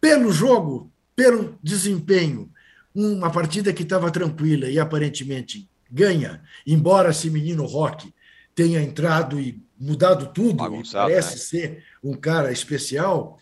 Pelo 0.00 0.32
jogo, 0.32 0.90
pelo 1.14 1.58
desempenho, 1.62 2.50
uma 2.94 3.30
partida 3.30 3.74
que 3.74 3.82
estava 3.82 4.10
tranquila 4.10 4.70
e 4.70 4.80
aparentemente 4.80 5.68
ganha, 5.90 6.42
embora 6.66 7.10
esse 7.10 7.28
menino 7.28 7.66
Roque 7.66 8.14
tenha 8.54 8.80
entrado 8.80 9.38
e 9.38 9.62
mudado 9.78 10.32
tudo, 10.32 10.54
Bagunçado, 10.54 11.10
e 11.10 11.12
parece 11.12 11.32
né? 11.32 11.36
ser 11.36 11.84
um 12.02 12.14
cara 12.14 12.50
especial, 12.50 13.38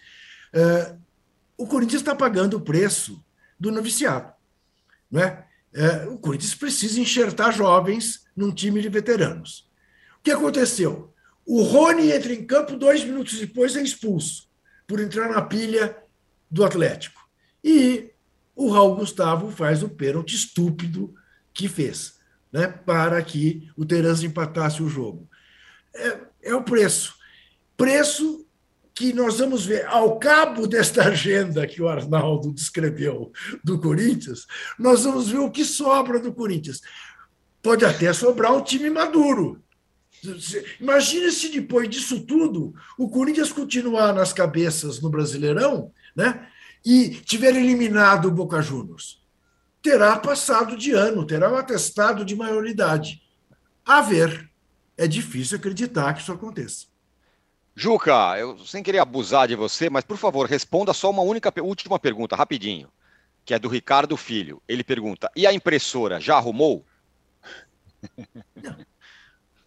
uh, 0.53 0.99
o 1.57 1.69
Corinthians 1.69 2.03
está 2.03 2.17
pagando 2.17 2.57
o 2.57 2.61
preço 2.61 3.25
do 3.59 3.71
noviciado. 3.71 4.40
Não 5.11 5.23
é? 5.23 5.47
É, 5.73 6.07
o 6.07 6.19
Corinthians 6.19 6.55
precisa 6.55 7.01
enxertar 7.01 7.53
jovens 7.53 8.27
num 8.37 8.53
time 8.53 8.83
de 8.83 8.89
veteranos. 8.89 9.69
O 10.19 10.23
que 10.23 10.31
aconteceu? 10.31 11.15
O 11.47 11.63
Rony 11.63 12.11
entra 12.13 12.33
em 12.33 12.45
campo, 12.45 12.77
dois 12.77 13.05
minutos 13.05 13.39
depois 13.39 13.77
é 13.77 13.83
expulso 13.83 14.49
por 14.87 15.01
entrar 15.01 15.29
na 15.29 15.43
pilha 15.43 15.97
do 16.51 16.65
Atlético. 16.65 17.21
E 17.63 18.11
o 18.55 18.71
Raul 18.71 18.97
Gustavo 18.97 19.51
faz 19.51 19.83
o 19.83 19.89
pênalti 19.89 20.35
estúpido 20.35 21.15
que 21.55 21.69
fez, 21.69 22.19
né, 22.53 22.67
para 22.67 23.23
que 23.23 23.71
o 23.77 23.85
Terence 23.85 24.27
empatasse 24.27 24.83
o 24.83 24.89
jogo. 24.89 25.29
É, 25.95 26.21
é 26.43 26.55
o 26.55 26.63
preço. 26.63 27.15
Preço 27.77 28.47
que 28.95 29.13
nós 29.13 29.39
vamos 29.39 29.65
ver 29.65 29.87
ao 29.87 30.19
cabo 30.19 30.67
desta 30.67 31.05
agenda 31.05 31.67
que 31.67 31.81
o 31.81 31.89
Arnaldo 31.89 32.53
descreveu 32.53 33.33
do 33.65 33.81
Corinthians, 33.81 34.47
nós 34.79 35.05
vamos 35.05 35.29
ver 35.29 35.39
o 35.39 35.51
que 35.51 35.65
sobra 35.65 36.19
do 36.19 36.33
Corinthians. 36.33 36.81
Pode 37.63 37.85
até 37.85 38.13
sobrar 38.13 38.55
um 38.55 38.63
time 38.63 38.91
maduro. 38.91 39.63
Imagine 40.81 41.31
se 41.33 41.49
depois 41.49 41.89
disso 41.89 42.21
tudo 42.27 42.75
o 42.99 43.09
Corinthians 43.09 43.53
continuar 43.53 44.13
nas 44.13 44.33
cabeças 44.33 45.01
no 45.01 45.09
Brasileirão 45.09 45.93
né, 46.15 46.47
e 46.85 47.11
tiver 47.25 47.57
eliminado 47.57 48.27
o 48.27 48.31
Boca 48.31 48.61
Juniors. 48.61 49.21
Terá 49.83 50.19
passado 50.19 50.77
de 50.77 50.93
ano, 50.93 51.27
terá 51.27 51.51
um 51.51 51.57
atestado 51.57 52.23
de 52.23 52.37
maioridade. 52.37 53.23
A 53.85 54.03
ver, 54.03 54.51
é 54.97 55.07
difícil 55.07 55.57
acreditar 55.57 56.13
que 56.13 56.21
isso 56.21 56.33
aconteça. 56.33 56.90
Juca, 57.81 58.39
eu 58.39 58.59
sem 58.59 58.83
querer 58.83 58.99
abusar 58.99 59.49
de 59.49 59.57
você, 59.57 59.89
mas 59.89 60.05
por 60.05 60.19
favor, 60.19 60.47
responda 60.47 60.93
só 60.93 61.09
uma 61.09 61.23
única 61.23 61.51
última 61.63 61.99
pergunta, 61.99 62.37
rapidinho, 62.37 62.89
que 63.43 63.55
é 63.55 63.59
do 63.59 63.69
Ricardo 63.69 64.19
Filho. 64.19 64.61
Ele 64.69 64.85
pergunta: 64.85 65.31
e 65.35 65.47
a 65.47 65.53
impressora 65.55 66.21
já 66.21 66.37
arrumou? 66.37 66.85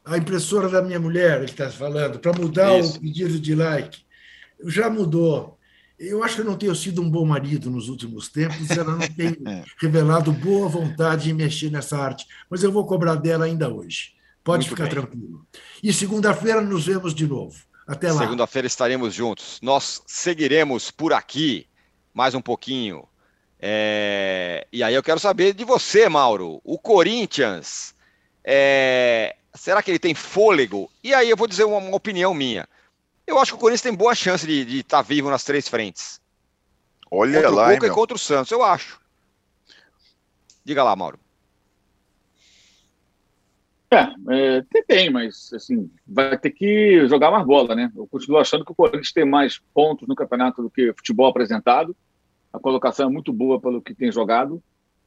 A 0.06 0.16
impressora 0.16 0.70
da 0.70 0.80
minha 0.80 1.00
mulher, 1.00 1.38
ele 1.38 1.46
está 1.46 1.72
falando, 1.72 2.20
para 2.20 2.34
mudar 2.34 2.78
Isso. 2.78 2.98
o 2.98 3.02
pedido 3.02 3.40
de 3.40 3.56
like. 3.56 4.04
Já 4.66 4.92
mudou. 4.92 5.58
Eu 5.98 6.24
acho 6.24 6.36
que 6.36 6.42
eu 6.42 6.46
não 6.46 6.58
tenho 6.58 6.76
sido 6.76 7.02
um 7.02 7.10
bom 7.10 7.26
marido 7.26 7.72
nos 7.72 7.90
últimos 7.90 8.28
tempos, 8.28 8.70
ela 8.70 8.96
não 8.96 9.08
tem 9.08 9.38
é. 9.48 9.64
revelado 9.82 10.32
boa 10.32 10.70
vontade 10.70 11.32
em 11.32 11.34
mexer 11.34 11.72
nessa 11.72 11.98
arte, 11.98 12.28
mas 12.48 12.62
eu 12.62 12.72
vou 12.72 12.86
cobrar 12.86 13.16
dela 13.16 13.46
ainda 13.46 13.74
hoje. 13.74 14.12
Pode 14.44 14.68
Muito 14.68 14.70
ficar 14.70 14.84
bem. 14.84 15.02
tranquilo. 15.02 15.48
E 15.82 15.92
segunda-feira 15.92 16.62
nos 16.62 16.86
vemos 16.86 17.16
de 17.16 17.26
novo. 17.26 17.73
Até 17.88 18.12
lá. 18.12 18.20
Segunda-feira 18.20 18.66
estaremos 18.66 19.14
juntos. 19.14 19.60
Nós 19.62 20.02
seguiremos 20.08 20.90
por 20.90 21.14
aqui 21.14 21.68
mais 22.14 22.36
um 22.36 22.42
pouquinho. 22.42 23.08
É... 23.60 24.68
E 24.72 24.84
aí 24.84 24.94
eu 24.94 25.04
quero 25.04 25.20
saber 25.20 25.54
de 25.54 25.66
você, 25.66 26.08
Mauro. 26.08 26.62
O 26.64 26.78
Corinthians, 26.78 27.96
é... 28.44 29.36
será 29.54 29.82
que 29.82 29.92
ele 29.92 30.00
tem 30.00 30.14
fôlego? 30.14 30.90
E 31.04 31.14
aí 31.14 31.30
eu 31.30 31.38
vou 31.38 31.48
dizer 31.48 31.64
uma, 31.66 31.78
uma 31.78 31.96
opinião 31.96 32.34
minha. 32.34 32.68
Eu 33.26 33.40
acho 33.40 33.54
que 33.54 33.58
o 33.58 33.60
Corinthians 33.60 33.82
tem 33.82 33.94
boa 33.94 34.14
chance 34.14 34.46
de 34.46 34.80
estar 34.80 34.98
tá 34.98 35.02
vivo 35.02 35.30
nas 35.30 35.44
três 35.44 35.68
frentes. 35.68 36.22
Olha 37.10 37.42
contra 37.42 37.50
lá, 37.50 37.64
o 37.68 37.74
Boca 37.74 37.86
hein, 37.86 37.92
e 37.92 37.96
contra 37.96 38.16
o 38.16 38.20
Santos, 38.20 38.52
eu 38.52 38.64
acho. 38.64 39.00
Diga 40.66 40.84
lá, 40.84 40.96
Mauro. 40.96 41.20
É, 43.94 44.58
é, 44.58 44.84
tem, 44.88 45.10
mas 45.10 45.52
assim, 45.54 45.90
vai 46.08 46.38
ter 46.38 46.52
que 46.52 47.08
jogar 47.08 47.32
mais 47.32 47.46
bola, 47.46 47.76
né? 47.76 47.92
Eu 47.96 48.08
continuo 48.08 48.40
achando 48.40 48.66
que 48.66 48.72
o 48.72 48.76
Corinthians 48.76 49.12
tem 49.12 49.26
mais 49.26 49.60
pontos 49.74 50.08
no 50.08 50.16
campeonato 50.16 50.62
do 50.62 50.70
que 50.70 50.94
futebol 50.94 51.28
apresentado. 51.28 51.96
A 52.52 52.60
colocação 52.60 53.08
é 53.08 53.12
muito 53.12 53.32
boa 53.32 53.60
pelo 53.60 53.82
que 53.82 53.96
tem 53.96 54.12
jogado. 54.12 54.62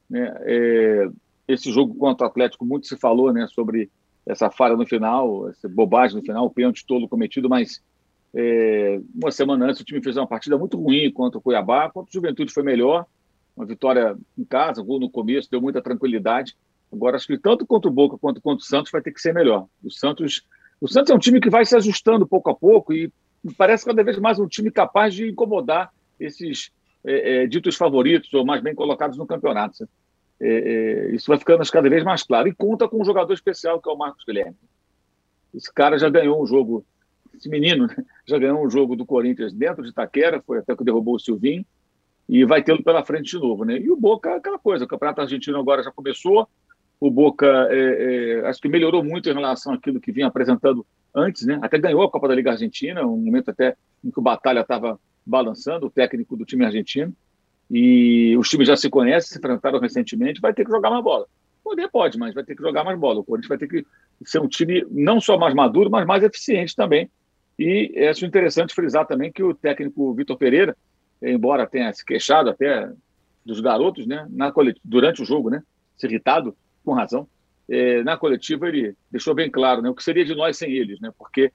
Né? 0.09 0.33
É, 0.43 1.09
esse 1.49 1.71
jogo 1.71 1.95
contra 1.95 2.27
o 2.27 2.31
Atlético, 2.31 2.65
muito 2.65 2.87
se 2.87 2.97
falou 2.97 3.33
né, 3.33 3.47
sobre 3.49 3.91
essa 4.27 4.51
falha 4.51 4.77
no 4.77 4.87
final, 4.87 5.49
essa 5.49 5.69
bobagem 5.69 6.17
no 6.17 6.23
final, 6.23 6.47
o 6.47 6.51
pênalti 6.51 6.85
tolo 6.85 7.09
cometido, 7.09 7.49
mas 7.49 7.81
é, 8.35 9.01
uma 9.15 9.31
semana 9.31 9.67
antes 9.67 9.81
o 9.81 9.85
time 9.85 10.03
fez 10.03 10.17
uma 10.17 10.27
partida 10.27 10.59
muito 10.59 10.77
ruim 10.77 11.11
contra 11.13 11.39
o 11.39 11.41
Cuiabá, 11.43 11.89
contra 11.91 12.11
o 12.11 12.13
Juventude 12.13 12.53
foi 12.53 12.65
melhor, 12.65 13.07
uma 13.57 13.65
vitória 13.65 14.17
em 14.37 14.45
casa, 14.45 14.83
gol 14.83 15.01
no 15.01 15.09
começo, 15.09 15.51
deu 15.51 15.61
muita 15.61 15.81
tranquilidade. 15.81 16.57
Agora, 16.97 17.17
acho 17.17 17.27
que 17.27 17.39
tanto 17.39 17.67
contra 17.67 17.91
o 17.91 17.93
Boca 17.93 18.17
quanto 18.19 18.41
contra 18.41 18.63
o 18.63 18.67
Santos 18.67 18.91
vai 18.91 19.03
ter 19.03 19.13
que 19.13 19.21
ser 19.21 19.35
melhor. 19.35 19.67
O 19.85 19.91
Santos, 19.91 20.43
o 20.81 20.89
Santos 20.89 21.11
é 21.11 21.15
um 21.15 21.19
time 21.19 21.41
que 21.41 21.51
vai 21.51 21.65
se 21.65 21.77
ajustando 21.77 22.27
pouco 22.27 22.51
a 22.51 22.55
pouco 22.55 22.93
e 22.93 23.13
parece 23.57 23.85
cada 23.85 24.03
vez 24.03 24.19
mais 24.19 24.39
um 24.39 24.49
time 24.49 24.71
capaz 24.71 25.15
de 25.15 25.29
incomodar 25.29 25.93
esses 26.19 26.73
é, 27.05 27.45
é, 27.45 27.47
ditos 27.47 27.77
favoritos 27.77 28.33
ou 28.33 28.45
mais 28.45 28.63
bem 28.63 28.75
colocados 28.75 29.19
no 29.19 29.27
campeonato. 29.27 29.89
É, 30.41 30.49
é, 30.49 31.15
isso 31.15 31.27
vai 31.29 31.39
ficando 31.39 31.63
cada 31.71 31.89
vez 31.89 32.03
mais 32.03 32.23
claro. 32.23 32.49
E 32.49 32.55
conta 32.55 32.89
com 32.89 33.01
um 33.01 33.05
jogador 33.05 33.33
especial 33.33 33.81
que 33.81 33.89
é 33.89 33.93
o 33.93 33.97
Marcos 33.97 34.25
Guilherme. 34.25 34.57
Esse 35.55 35.73
cara 35.73 35.99
já 35.99 36.09
ganhou 36.09 36.43
um 36.43 36.47
jogo, 36.47 36.85
esse 37.35 37.49
menino 37.49 37.87
né, 37.87 37.97
já 38.27 38.39
ganhou 38.39 38.65
um 38.65 38.71
jogo 38.71 38.97
do 38.97 39.07
Corinthians 39.07 39.53
dentro 39.53 39.83
de 39.83 39.91
Itaquera, 39.91 40.43
foi 40.47 40.59
até 40.59 40.75
que 40.75 40.85
derrubou 40.85 41.15
o 41.15 41.19
Silvinho, 41.19 41.65
e 42.29 42.45
vai 42.45 42.63
tê-lo 42.63 42.83
pela 42.83 43.05
frente 43.05 43.31
de 43.31 43.39
novo. 43.39 43.65
Né? 43.65 43.79
E 43.79 43.91
o 43.91 43.97
Boca, 43.97 44.35
aquela 44.35 44.59
coisa, 44.59 44.85
o 44.85 44.89
Campeonato 44.89 45.21
Argentino 45.21 45.59
agora 45.59 45.83
já 45.83 45.93
começou, 45.93 46.49
o 46.99 47.11
Boca 47.11 47.47
é, 47.71 48.41
é, 48.41 48.47
acho 48.47 48.61
que 48.61 48.69
melhorou 48.69 49.05
muito 49.05 49.29
em 49.29 49.35
relação 49.35 49.73
àquilo 49.73 50.01
que 50.01 50.13
vinha 50.13 50.27
apresentando 50.27 50.87
antes, 51.15 51.47
né? 51.47 51.59
Até 51.63 51.79
ganhou 51.79 52.03
a 52.03 52.11
Copa 52.11 52.29
da 52.29 52.35
Liga 52.35 52.53
Argentina, 52.53 53.07
um 53.07 53.17
momento 53.17 53.51
até 53.51 53.77
em 54.05 54.11
que 54.11 54.19
o 54.19 54.23
Batalha 54.23 54.61
estava 54.61 54.99
balançando, 55.25 55.87
o 55.87 55.91
técnico 55.91 56.37
do 56.37 56.45
time 56.45 56.65
argentino. 56.65 57.15
E 57.71 58.37
os 58.39 58.49
times 58.49 58.69
já 58.69 58.77
se 58.77 58.89
conhecem, 58.89 59.31
se 59.31 59.39
enfrentaram 59.39 59.81
recentemente, 59.81 60.41
vai 60.41 60.55
ter 60.55 60.65
que 60.65 60.71
jogar 60.71 60.91
mais 60.91 61.03
bola. 61.03 61.27
Poder 61.65 61.89
pode, 61.89 62.17
mas 62.17 62.33
vai 62.33 62.45
ter 62.45 62.55
que 62.55 62.63
jogar 62.63 62.85
mais 62.85 62.99
bola. 62.99 63.21
O 63.21 63.25
Corinthians 63.25 63.49
vai 63.49 63.59
ter 63.59 63.67
que 63.67 63.85
ser 64.25 64.41
um 64.41 64.47
time 64.47 64.87
não 64.91 65.21
só 65.21 65.37
mais 65.37 65.53
maduro, 65.53 65.91
mas 65.91 66.07
mais 66.07 66.23
eficiente 66.23 66.77
também. 66.77 67.11
E 67.59 68.07
acho 68.09 68.25
interessante 68.25 68.75
frisar 68.75 69.07
também 69.07 69.33
que 69.33 69.43
o 69.43 69.55
técnico 69.55 70.15
Vitor 70.15 70.37
Pereira, 70.37 70.77
embora 71.21 71.67
tenha 71.67 71.93
se 71.93 72.05
queixado 72.05 72.51
até 72.51 72.91
dos 73.45 73.61
garotos, 73.61 74.07
né, 74.07 74.27
na 74.31 74.53
durante 74.85 75.23
o 75.23 75.25
jogo, 75.25 75.51
né, 75.51 75.63
se 75.97 76.07
irritado, 76.07 76.57
com 76.87 76.95
razão, 76.95 77.29
é, 77.69 78.03
na 78.05 78.17
coletiva 78.17 78.69
ele 78.69 78.95
deixou 79.11 79.35
bem 79.35 79.51
claro 79.51 79.83
né, 79.83 79.91
o 79.91 79.95
que 79.95 80.05
seria 80.05 80.25
de 80.25 80.35
nós 80.35 80.57
sem 80.57 80.73
eles, 80.73 81.01
né, 81.01 81.13
porque 81.19 81.53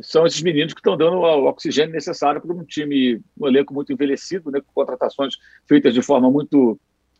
são 0.00 0.24
esses 0.24 0.40
meninos 0.40 0.72
que 0.72 0.78
estão 0.78 0.96
dando 0.96 1.16
o 1.16 1.46
oxigênio 1.46 1.92
necessário 1.92 2.40
para 2.40 2.54
um 2.54 2.62
time, 2.62 3.20
um 3.38 3.48
elenco 3.48 3.74
muito 3.74 3.92
envelhecido, 3.92 4.50
né, 4.50 4.60
com 4.60 4.72
contratações 4.72 5.34
feitas 5.66 5.92
de 5.92 6.00
forma 6.00 6.30
muito 6.30 6.78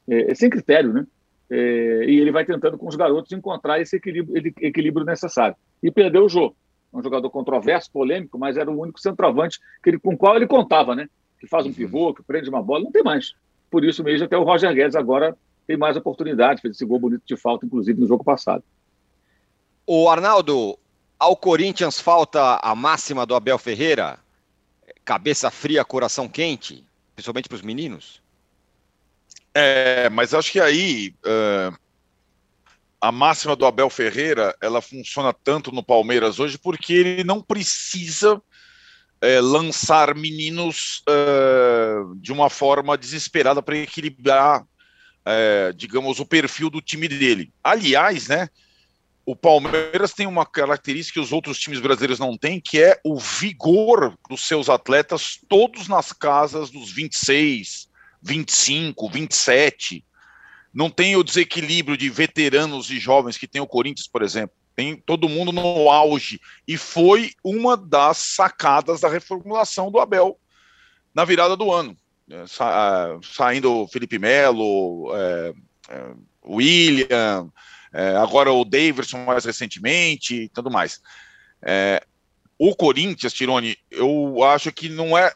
é, 0.09 0.34
sem 0.34 0.48
critério, 0.48 0.92
né? 0.92 1.07
É, 1.51 2.05
e 2.07 2.20
ele 2.20 2.30
vai 2.30 2.44
tentando 2.44 2.78
com 2.78 2.86
os 2.86 2.94
garotos 2.94 3.32
encontrar 3.32 3.80
esse 3.80 3.96
equilíbrio, 3.96 4.55
equilíbrio 4.61 5.05
necessário. 5.05 5.57
E 5.82 5.90
perdeu 5.90 6.24
o 6.24 6.28
jogo. 6.28 6.55
Um 6.92 7.03
jogador 7.03 7.28
controverso, 7.28 7.90
polêmico, 7.90 8.38
mas 8.38 8.57
era 8.57 8.70
o 8.70 8.80
único 8.80 9.01
centroavante 9.01 9.59
que 9.82 9.90
ele, 9.90 9.98
com 9.98 10.14
o 10.14 10.16
qual 10.16 10.36
ele 10.36 10.46
contava, 10.46 10.94
né? 10.94 11.09
Que 11.40 11.48
faz 11.48 11.66
um 11.66 11.72
pivô, 11.72 12.14
que 12.14 12.22
prende 12.22 12.48
uma 12.48 12.62
bola, 12.62 12.84
não 12.84 12.92
tem 12.92 13.03
mais. 13.03 13.34
Por 13.68 13.84
isso 13.84 14.03
mesmo, 14.05 14.26
até 14.26 14.38
o 14.38 14.44
Roger 14.44 14.72
Guedes 14.72 14.94
agora 14.94 15.36
tem 15.70 15.76
mais 15.76 15.96
oportunidade, 15.96 16.60
fez 16.60 16.74
esse 16.74 16.84
gol 16.84 16.98
bonito 16.98 17.22
de 17.24 17.36
falta, 17.36 17.64
inclusive, 17.64 18.00
no 18.00 18.08
jogo 18.08 18.24
passado. 18.24 18.64
O 19.86 20.08
Arnaldo, 20.08 20.76
ao 21.16 21.36
Corinthians 21.36 22.00
falta 22.00 22.58
a 22.60 22.74
máxima 22.74 23.24
do 23.24 23.36
Abel 23.36 23.56
Ferreira? 23.56 24.18
Cabeça 25.04 25.48
fria, 25.48 25.84
coração 25.84 26.28
quente, 26.28 26.84
principalmente 27.14 27.48
para 27.48 27.54
os 27.54 27.62
meninos? 27.62 28.20
É, 29.54 30.10
mas 30.10 30.34
acho 30.34 30.50
que 30.50 30.58
aí 30.58 31.14
uh, 31.24 31.78
a 33.00 33.12
máxima 33.12 33.54
do 33.54 33.64
Abel 33.64 33.88
Ferreira 33.88 34.52
ela 34.60 34.82
funciona 34.82 35.32
tanto 35.32 35.70
no 35.70 35.84
Palmeiras 35.84 36.40
hoje 36.40 36.58
porque 36.58 36.94
ele 36.94 37.22
não 37.22 37.40
precisa 37.40 38.42
é, 39.20 39.40
lançar 39.40 40.16
meninos 40.16 41.04
uh, 41.08 42.12
de 42.16 42.32
uma 42.32 42.50
forma 42.50 42.98
desesperada 42.98 43.62
para 43.62 43.76
equilibrar 43.76 44.66
é, 45.24 45.72
digamos, 45.74 46.20
o 46.20 46.26
perfil 46.26 46.70
do 46.70 46.80
time 46.80 47.08
dele. 47.08 47.52
Aliás, 47.62 48.28
né, 48.28 48.48
o 49.24 49.36
Palmeiras 49.36 50.12
tem 50.12 50.26
uma 50.26 50.44
característica 50.46 51.20
que 51.20 51.24
os 51.24 51.32
outros 51.32 51.58
times 51.58 51.80
brasileiros 51.80 52.18
não 52.18 52.36
têm, 52.36 52.60
que 52.60 52.82
é 52.82 52.98
o 53.04 53.18
vigor 53.18 54.18
dos 54.28 54.46
seus 54.46 54.68
atletas, 54.68 55.38
todos 55.48 55.88
nas 55.88 56.12
casas 56.12 56.70
dos 56.70 56.90
26, 56.90 57.88
25, 58.22 59.08
27. 59.08 60.04
Não 60.72 60.90
tem 60.90 61.16
o 61.16 61.22
desequilíbrio 61.22 61.96
de 61.96 62.08
veteranos 62.08 62.90
e 62.90 62.98
jovens 62.98 63.36
que 63.36 63.46
tem 63.46 63.60
o 63.60 63.66
Corinthians, 63.66 64.08
por 64.08 64.22
exemplo. 64.22 64.56
Tem 64.74 64.96
todo 64.96 65.28
mundo 65.28 65.52
no 65.52 65.90
auge. 65.90 66.40
E 66.66 66.76
foi 66.76 67.32
uma 67.44 67.76
das 67.76 68.16
sacadas 68.16 69.00
da 69.00 69.08
reformulação 69.08 69.90
do 69.90 69.98
Abel 69.98 70.38
na 71.14 71.24
virada 71.24 71.56
do 71.56 71.72
ano. 71.72 71.96
É, 72.31 72.47
sa 72.47 73.18
saindo 73.22 73.89
Felipe 73.89 74.18
Melo, 74.18 75.12
é, 75.14 75.53
é, 75.89 76.14
William, 76.47 77.51
é, 77.93 78.16
agora 78.16 78.53
o 78.53 78.64
Davidson 78.64 79.24
mais 79.24 79.45
recentemente 79.45 80.45
e 80.45 80.49
tudo 80.49 80.70
mais. 80.70 81.01
É, 81.61 82.03
o 82.57 82.74
Corinthians, 82.76 83.33
Tirone, 83.33 83.76
eu 83.91 84.45
acho 84.45 84.70
que 84.70 84.89
não 84.89 85.18
é, 85.18 85.33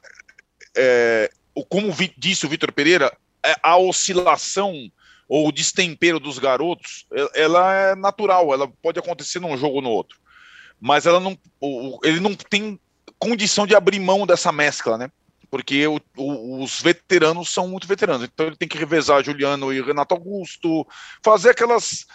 é 0.76 1.30
como 1.68 1.92
disse 2.16 2.46
o 2.46 2.48
Vitor 2.48 2.70
Pereira, 2.72 3.12
a 3.62 3.76
oscilação 3.76 4.72
ou 5.28 5.48
o 5.48 5.52
destempero 5.52 6.20
dos 6.20 6.38
garotos, 6.38 7.06
ela 7.34 7.74
é 7.74 7.94
natural, 7.94 8.52
ela 8.52 8.68
pode 8.82 8.98
acontecer 8.98 9.40
num 9.40 9.56
jogo 9.56 9.76
ou 9.76 9.82
no 9.82 9.90
outro. 9.90 10.18
Mas 10.80 11.06
ela 11.06 11.18
não, 11.18 11.38
ele 12.02 12.20
não 12.20 12.34
tem 12.34 12.78
condição 13.18 13.66
de 13.66 13.74
abrir 13.74 13.98
mão 14.00 14.26
dessa 14.26 14.52
mescla, 14.52 14.98
né? 14.98 15.10
Porque 15.54 15.86
o, 15.86 16.00
o, 16.16 16.64
os 16.64 16.80
veteranos 16.82 17.48
são 17.48 17.68
muito 17.68 17.86
veteranos, 17.86 18.24
então 18.24 18.48
ele 18.48 18.56
tem 18.56 18.66
que 18.66 18.76
revezar 18.76 19.22
Juliano 19.22 19.72
e 19.72 19.80
Renato 19.80 20.12
Augusto, 20.12 20.84
fazer 21.22 21.50
aquelas 21.50 22.06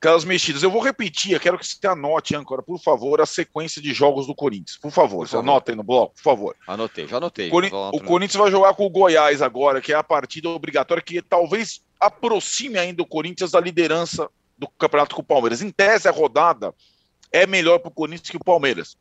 aquelas 0.00 0.24
mexidas. 0.24 0.64
Eu 0.64 0.70
vou 0.72 0.82
repetir, 0.82 1.30
eu 1.30 1.38
quero 1.38 1.56
que 1.56 1.64
você 1.64 1.86
anote, 1.86 2.34
Ancora, 2.34 2.60
por 2.60 2.80
favor, 2.80 3.20
a 3.20 3.24
sequência 3.24 3.80
de 3.80 3.92
jogos 3.94 4.26
do 4.26 4.34
Corinthians. 4.34 4.76
Por 4.78 4.90
favor, 4.90 5.20
por 5.20 5.28
favor. 5.28 5.48
anota 5.48 5.70
aí 5.70 5.76
no 5.76 5.84
bloco, 5.84 6.16
por 6.16 6.22
favor. 6.24 6.56
Anotei, 6.66 7.06
já 7.06 7.18
anotei. 7.18 7.50
Cori 7.50 7.70
o 7.72 8.00
Corinthians 8.00 8.42
vai 8.42 8.50
jogar 8.50 8.74
com 8.74 8.84
o 8.84 8.90
Goiás 8.90 9.40
agora, 9.40 9.80
que 9.80 9.92
é 9.92 9.96
a 9.96 10.02
partida 10.02 10.48
obrigatória 10.48 11.00
que 11.00 11.22
talvez 11.22 11.82
aproxime 12.00 12.78
ainda 12.78 13.00
o 13.00 13.06
Corinthians 13.06 13.52
da 13.52 13.60
liderança 13.60 14.28
do 14.58 14.66
campeonato 14.66 15.14
com 15.14 15.22
o 15.22 15.24
Palmeiras. 15.24 15.62
Em 15.62 15.70
tese, 15.70 16.08
a 16.08 16.10
rodada 16.10 16.74
é 17.30 17.46
melhor 17.46 17.78
para 17.78 17.90
o 17.90 17.94
Corinthians 17.94 18.28
que 18.28 18.36
o 18.36 18.44
Palmeiras. 18.44 18.96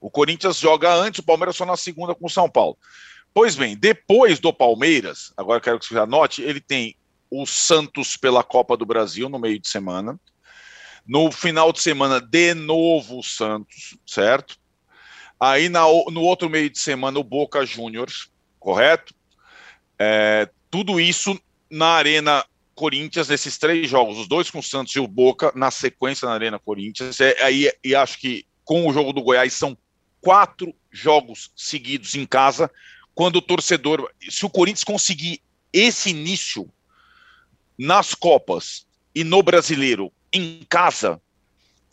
O 0.00 0.10
Corinthians 0.10 0.58
joga 0.58 0.94
antes, 0.94 1.20
o 1.20 1.24
Palmeiras 1.24 1.56
só 1.56 1.64
na 1.64 1.76
segunda 1.76 2.14
com 2.14 2.26
o 2.26 2.30
São 2.30 2.48
Paulo. 2.48 2.76
Pois 3.32 3.54
bem, 3.54 3.76
depois 3.76 4.38
do 4.38 4.52
Palmeiras, 4.52 5.32
agora 5.36 5.60
quero 5.60 5.78
que 5.78 5.86
você 5.86 5.98
anote, 5.98 6.42
ele 6.42 6.60
tem 6.60 6.96
o 7.30 7.46
Santos 7.46 8.16
pela 8.16 8.42
Copa 8.42 8.76
do 8.76 8.86
Brasil 8.86 9.28
no 9.28 9.38
meio 9.38 9.58
de 9.58 9.68
semana. 9.68 10.18
No 11.06 11.30
final 11.30 11.72
de 11.72 11.80
semana, 11.80 12.20
de 12.20 12.54
novo 12.54 13.18
o 13.18 13.22
Santos, 13.22 13.96
certo? 14.06 14.58
Aí 15.38 15.68
na, 15.68 15.82
no 15.82 16.22
outro 16.22 16.48
meio 16.48 16.70
de 16.70 16.78
semana, 16.78 17.18
o 17.18 17.24
Boca 17.24 17.64
Juniors, 17.64 18.30
correto? 18.58 19.14
É, 19.98 20.48
tudo 20.70 20.98
isso 20.98 21.38
na 21.70 21.88
Arena 21.88 22.44
Corinthians, 22.74 23.28
nesses 23.28 23.56
três 23.58 23.88
jogos, 23.88 24.18
os 24.18 24.28
dois 24.28 24.50
com 24.50 24.58
o 24.58 24.62
Santos 24.62 24.94
e 24.94 25.00
o 25.00 25.06
Boca, 25.06 25.52
na 25.54 25.70
sequência 25.70 26.26
na 26.26 26.34
Arena 26.34 26.58
Corinthians. 26.58 27.20
É, 27.20 27.42
aí, 27.42 27.70
e 27.84 27.94
acho 27.94 28.18
que 28.18 28.46
com 28.64 28.88
o 28.88 28.92
jogo 28.92 29.12
do 29.12 29.22
Goiás 29.22 29.52
são 29.52 29.76
quatro 30.20 30.74
jogos 30.90 31.50
seguidos 31.56 32.14
em 32.14 32.26
casa. 32.26 32.70
Quando 33.14 33.36
o 33.36 33.42
torcedor, 33.42 34.10
se 34.28 34.44
o 34.44 34.50
Corinthians 34.50 34.84
conseguir 34.84 35.40
esse 35.72 36.10
início 36.10 36.70
nas 37.78 38.14
Copas 38.14 38.86
e 39.14 39.24
no 39.24 39.42
Brasileiro 39.42 40.12
em 40.32 40.66
casa, 40.68 41.20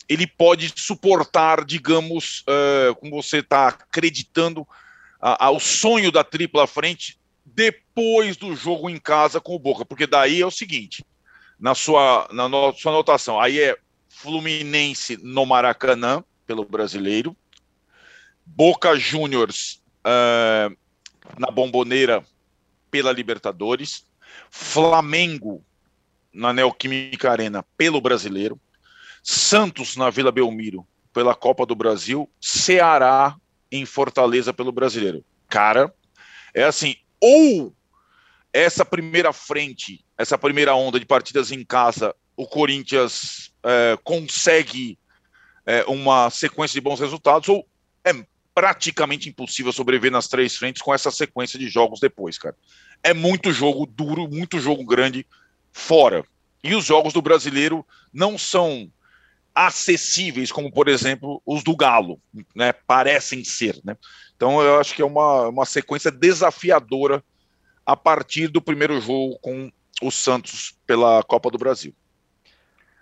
ele 0.10 0.28
pode 0.28 0.74
suportar, 0.76 1.64
digamos, 1.64 2.42
uh, 2.42 2.96
como 2.96 3.22
você 3.22 3.38
está 3.38 3.70
acreditando, 3.70 4.68
ao 5.40 5.58
sonho 5.58 6.12
da 6.12 6.22
tripla 6.22 6.68
frente 6.68 7.18
depois 7.46 8.36
do 8.36 8.54
jogo 8.56 8.90
em 8.90 8.98
casa 8.98 9.40
com 9.40 9.56
o 9.56 9.60
Boca, 9.60 9.86
porque 9.86 10.06
daí 10.06 10.42
é 10.42 10.46
o 10.46 10.52
seguinte, 10.52 11.06
na 11.58 11.74
sua, 11.74 12.28
na 12.32 12.50
no, 12.50 12.74
sua 12.74 12.92
anotação, 12.92 13.40
aí 13.40 13.60
é 13.60 13.78
Fluminense 14.10 15.18
no 15.24 15.46
Maracanã, 15.46 16.24
pelo 16.46 16.66
brasileiro, 16.66 17.36
Boca 18.46 18.96
Juniors 18.96 19.82
uh, 20.06 20.76
na 21.38 21.52
Bomboneira 21.52 22.24
pela 22.92 23.12
Libertadores, 23.12 24.06
Flamengo 24.50 25.64
na 26.32 26.54
Neoquímica 26.54 27.32
Arena 27.32 27.64
pelo 27.78 28.02
Brasileiro, 28.02 28.60
Santos 29.24 29.96
na 29.96 30.10
Vila 30.10 30.32
Belmiro 30.32 30.86
pela 31.14 31.36
Copa 31.36 31.66
do 31.66 31.76
Brasil, 31.76 32.30
Ceará 32.42 33.36
em 33.72 33.86
Fortaleza 33.86 34.54
pelo 34.54 34.72
Brasileiro. 34.72 35.24
Cara, 35.48 35.94
é 36.54 36.64
assim, 36.64 36.96
ou 37.20 37.74
essa 38.52 38.84
primeira 38.84 39.32
frente, 39.34 40.04
essa 40.18 40.38
primeira 40.38 40.76
onda 40.76 41.00
de 41.00 41.06
partidas 41.06 41.52
em 41.52 41.64
casa, 41.64 42.16
o 42.36 42.48
Corinthians 42.48 43.52
é, 43.64 43.98
consegue 44.04 44.98
é, 45.66 45.84
uma 45.86 46.30
sequência 46.30 46.74
de 46.76 46.82
bons 46.82 47.00
resultados, 47.00 47.50
ou 47.50 47.68
é 48.04 48.14
praticamente 48.54 49.30
impossível 49.30 49.72
sobreviver 49.72 50.12
nas 50.12 50.28
três 50.28 50.56
frentes 50.56 50.82
com 50.82 50.94
essa 50.94 51.12
sequência 51.12 51.58
de 51.58 51.68
jogos 51.68 52.00
depois, 52.00 52.38
cara. 52.38 52.56
É 53.02 53.14
muito 53.14 53.52
jogo 53.52 53.86
duro, 53.86 54.28
muito 54.28 54.60
jogo 54.60 54.86
grande 54.86 55.26
fora. 55.72 56.24
E 56.64 56.76
os 56.76 56.86
jogos 56.86 57.14
do 57.14 57.22
brasileiro 57.22 57.86
não 58.14 58.38
são 58.38 58.90
acessíveis, 59.54 60.52
como 60.52 60.72
por 60.72 60.88
exemplo 60.88 61.42
os 61.46 61.64
do 61.64 61.76
Galo, 61.76 62.20
né? 62.56 62.74
Parecem 62.74 63.44
ser, 63.44 63.80
né? 63.84 63.98
Então 64.36 64.62
eu 64.62 64.80
acho 64.80 64.96
que 64.96 65.02
é 65.02 65.06
uma, 65.06 65.48
uma 65.50 65.66
sequência 65.66 66.10
desafiadora 66.10 67.24
a 67.86 67.96
partir 67.96 68.48
do 68.48 68.62
primeiro 68.62 69.00
jogo 69.02 69.38
com 69.40 69.72
o 70.02 70.12
Santos 70.12 70.76
pela 70.88 71.22
Copa 71.24 71.52
do 71.52 71.58
Brasil. 71.58 71.94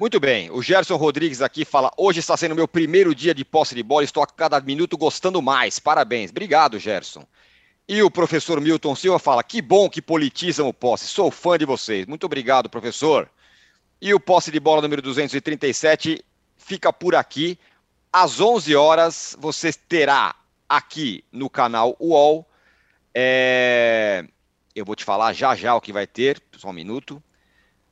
Muito 0.01 0.19
bem, 0.19 0.49
o 0.49 0.63
Gerson 0.63 0.95
Rodrigues 0.95 1.43
aqui 1.43 1.63
fala: 1.63 1.91
hoje 1.95 2.21
está 2.21 2.35
sendo 2.35 2.55
meu 2.55 2.67
primeiro 2.67 3.13
dia 3.13 3.35
de 3.35 3.45
posse 3.45 3.75
de 3.75 3.83
bola, 3.83 4.03
estou 4.03 4.23
a 4.23 4.25
cada 4.25 4.59
minuto 4.59 4.97
gostando 4.97 5.39
mais. 5.43 5.77
Parabéns. 5.77 6.31
Obrigado, 6.31 6.79
Gerson. 6.79 7.23
E 7.87 8.01
o 8.01 8.09
professor 8.09 8.59
Milton 8.59 8.95
Silva 8.95 9.19
fala: 9.19 9.43
que 9.43 9.61
bom 9.61 9.87
que 9.87 10.01
politizam 10.01 10.67
o 10.67 10.73
posse, 10.73 11.07
sou 11.07 11.29
fã 11.29 11.55
de 11.55 11.65
vocês. 11.65 12.07
Muito 12.07 12.25
obrigado, 12.25 12.67
professor. 12.67 13.29
E 14.01 14.11
o 14.11 14.19
posse 14.19 14.49
de 14.49 14.59
bola 14.59 14.81
número 14.81 15.03
237 15.03 16.25
fica 16.57 16.91
por 16.91 17.13
aqui. 17.13 17.59
Às 18.11 18.39
11 18.39 18.75
horas 18.75 19.37
você 19.39 19.71
terá 19.71 20.33
aqui 20.67 21.23
no 21.31 21.47
canal 21.47 21.95
UOL. 21.99 22.49
É... 23.13 24.25
Eu 24.73 24.83
vou 24.83 24.95
te 24.95 25.05
falar 25.05 25.31
já 25.33 25.53
já 25.53 25.75
o 25.75 25.81
que 25.81 25.93
vai 25.93 26.07
ter, 26.07 26.41
só 26.57 26.69
um 26.69 26.73
minuto. 26.73 27.21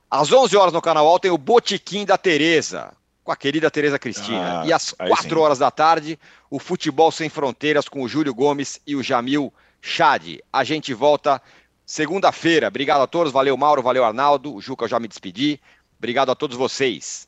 Às 0.10 0.32
11 0.32 0.58
horas 0.58 0.74
no 0.74 0.82
canal 0.82 1.06
UOL 1.06 1.20
tem 1.20 1.30
o 1.30 1.38
Botiquim 1.38 2.04
da 2.04 2.18
Tereza, 2.18 2.94
com 3.24 3.32
a 3.32 3.36
querida 3.36 3.70
Tereza 3.70 4.00
Cristina. 4.00 4.62
Ah, 4.62 4.66
e 4.66 4.74
às 4.74 4.92
4 4.92 5.30
sim. 5.30 5.36
horas 5.36 5.60
da 5.60 5.70
tarde, 5.70 6.18
o 6.50 6.58
Futebol 6.58 7.12
Sem 7.12 7.30
Fronteiras 7.30 7.88
com 7.88 8.02
o 8.02 8.08
Júlio 8.08 8.34
Gomes 8.34 8.82
e 8.88 8.96
o 8.96 9.04
Jamil 9.04 9.54
Chad. 9.82 10.40
A 10.52 10.64
gente 10.64 10.94
volta 10.94 11.40
segunda-feira. 11.86 12.68
Obrigado 12.70 13.02
a 13.02 13.08
todos. 13.08 13.32
Valeu, 13.32 13.56
Mauro. 13.56 13.84
Valeu, 13.84 14.04
Arnaldo. 14.04 14.56
O 14.56 14.62
Juca, 14.62 14.86
eu 14.86 14.90
já 14.90 15.00
me 15.00 15.08
despedi. 15.08 15.60
Obrigado 16.00 16.32
a 16.32 16.36
todos 16.36 16.58
vocês. 16.58 17.28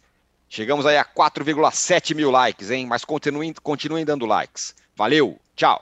Chegamos 0.49 0.85
aí 0.85 0.97
a 0.97 1.05
4,7 1.05 2.15
mil 2.15 2.31
likes, 2.31 2.71
hein? 2.71 2.87
Mas 2.87 3.05
continuem, 3.05 3.53
continuem 3.61 4.03
dando 4.03 4.25
likes. 4.25 4.75
Valeu, 4.95 5.39
tchau. 5.55 5.81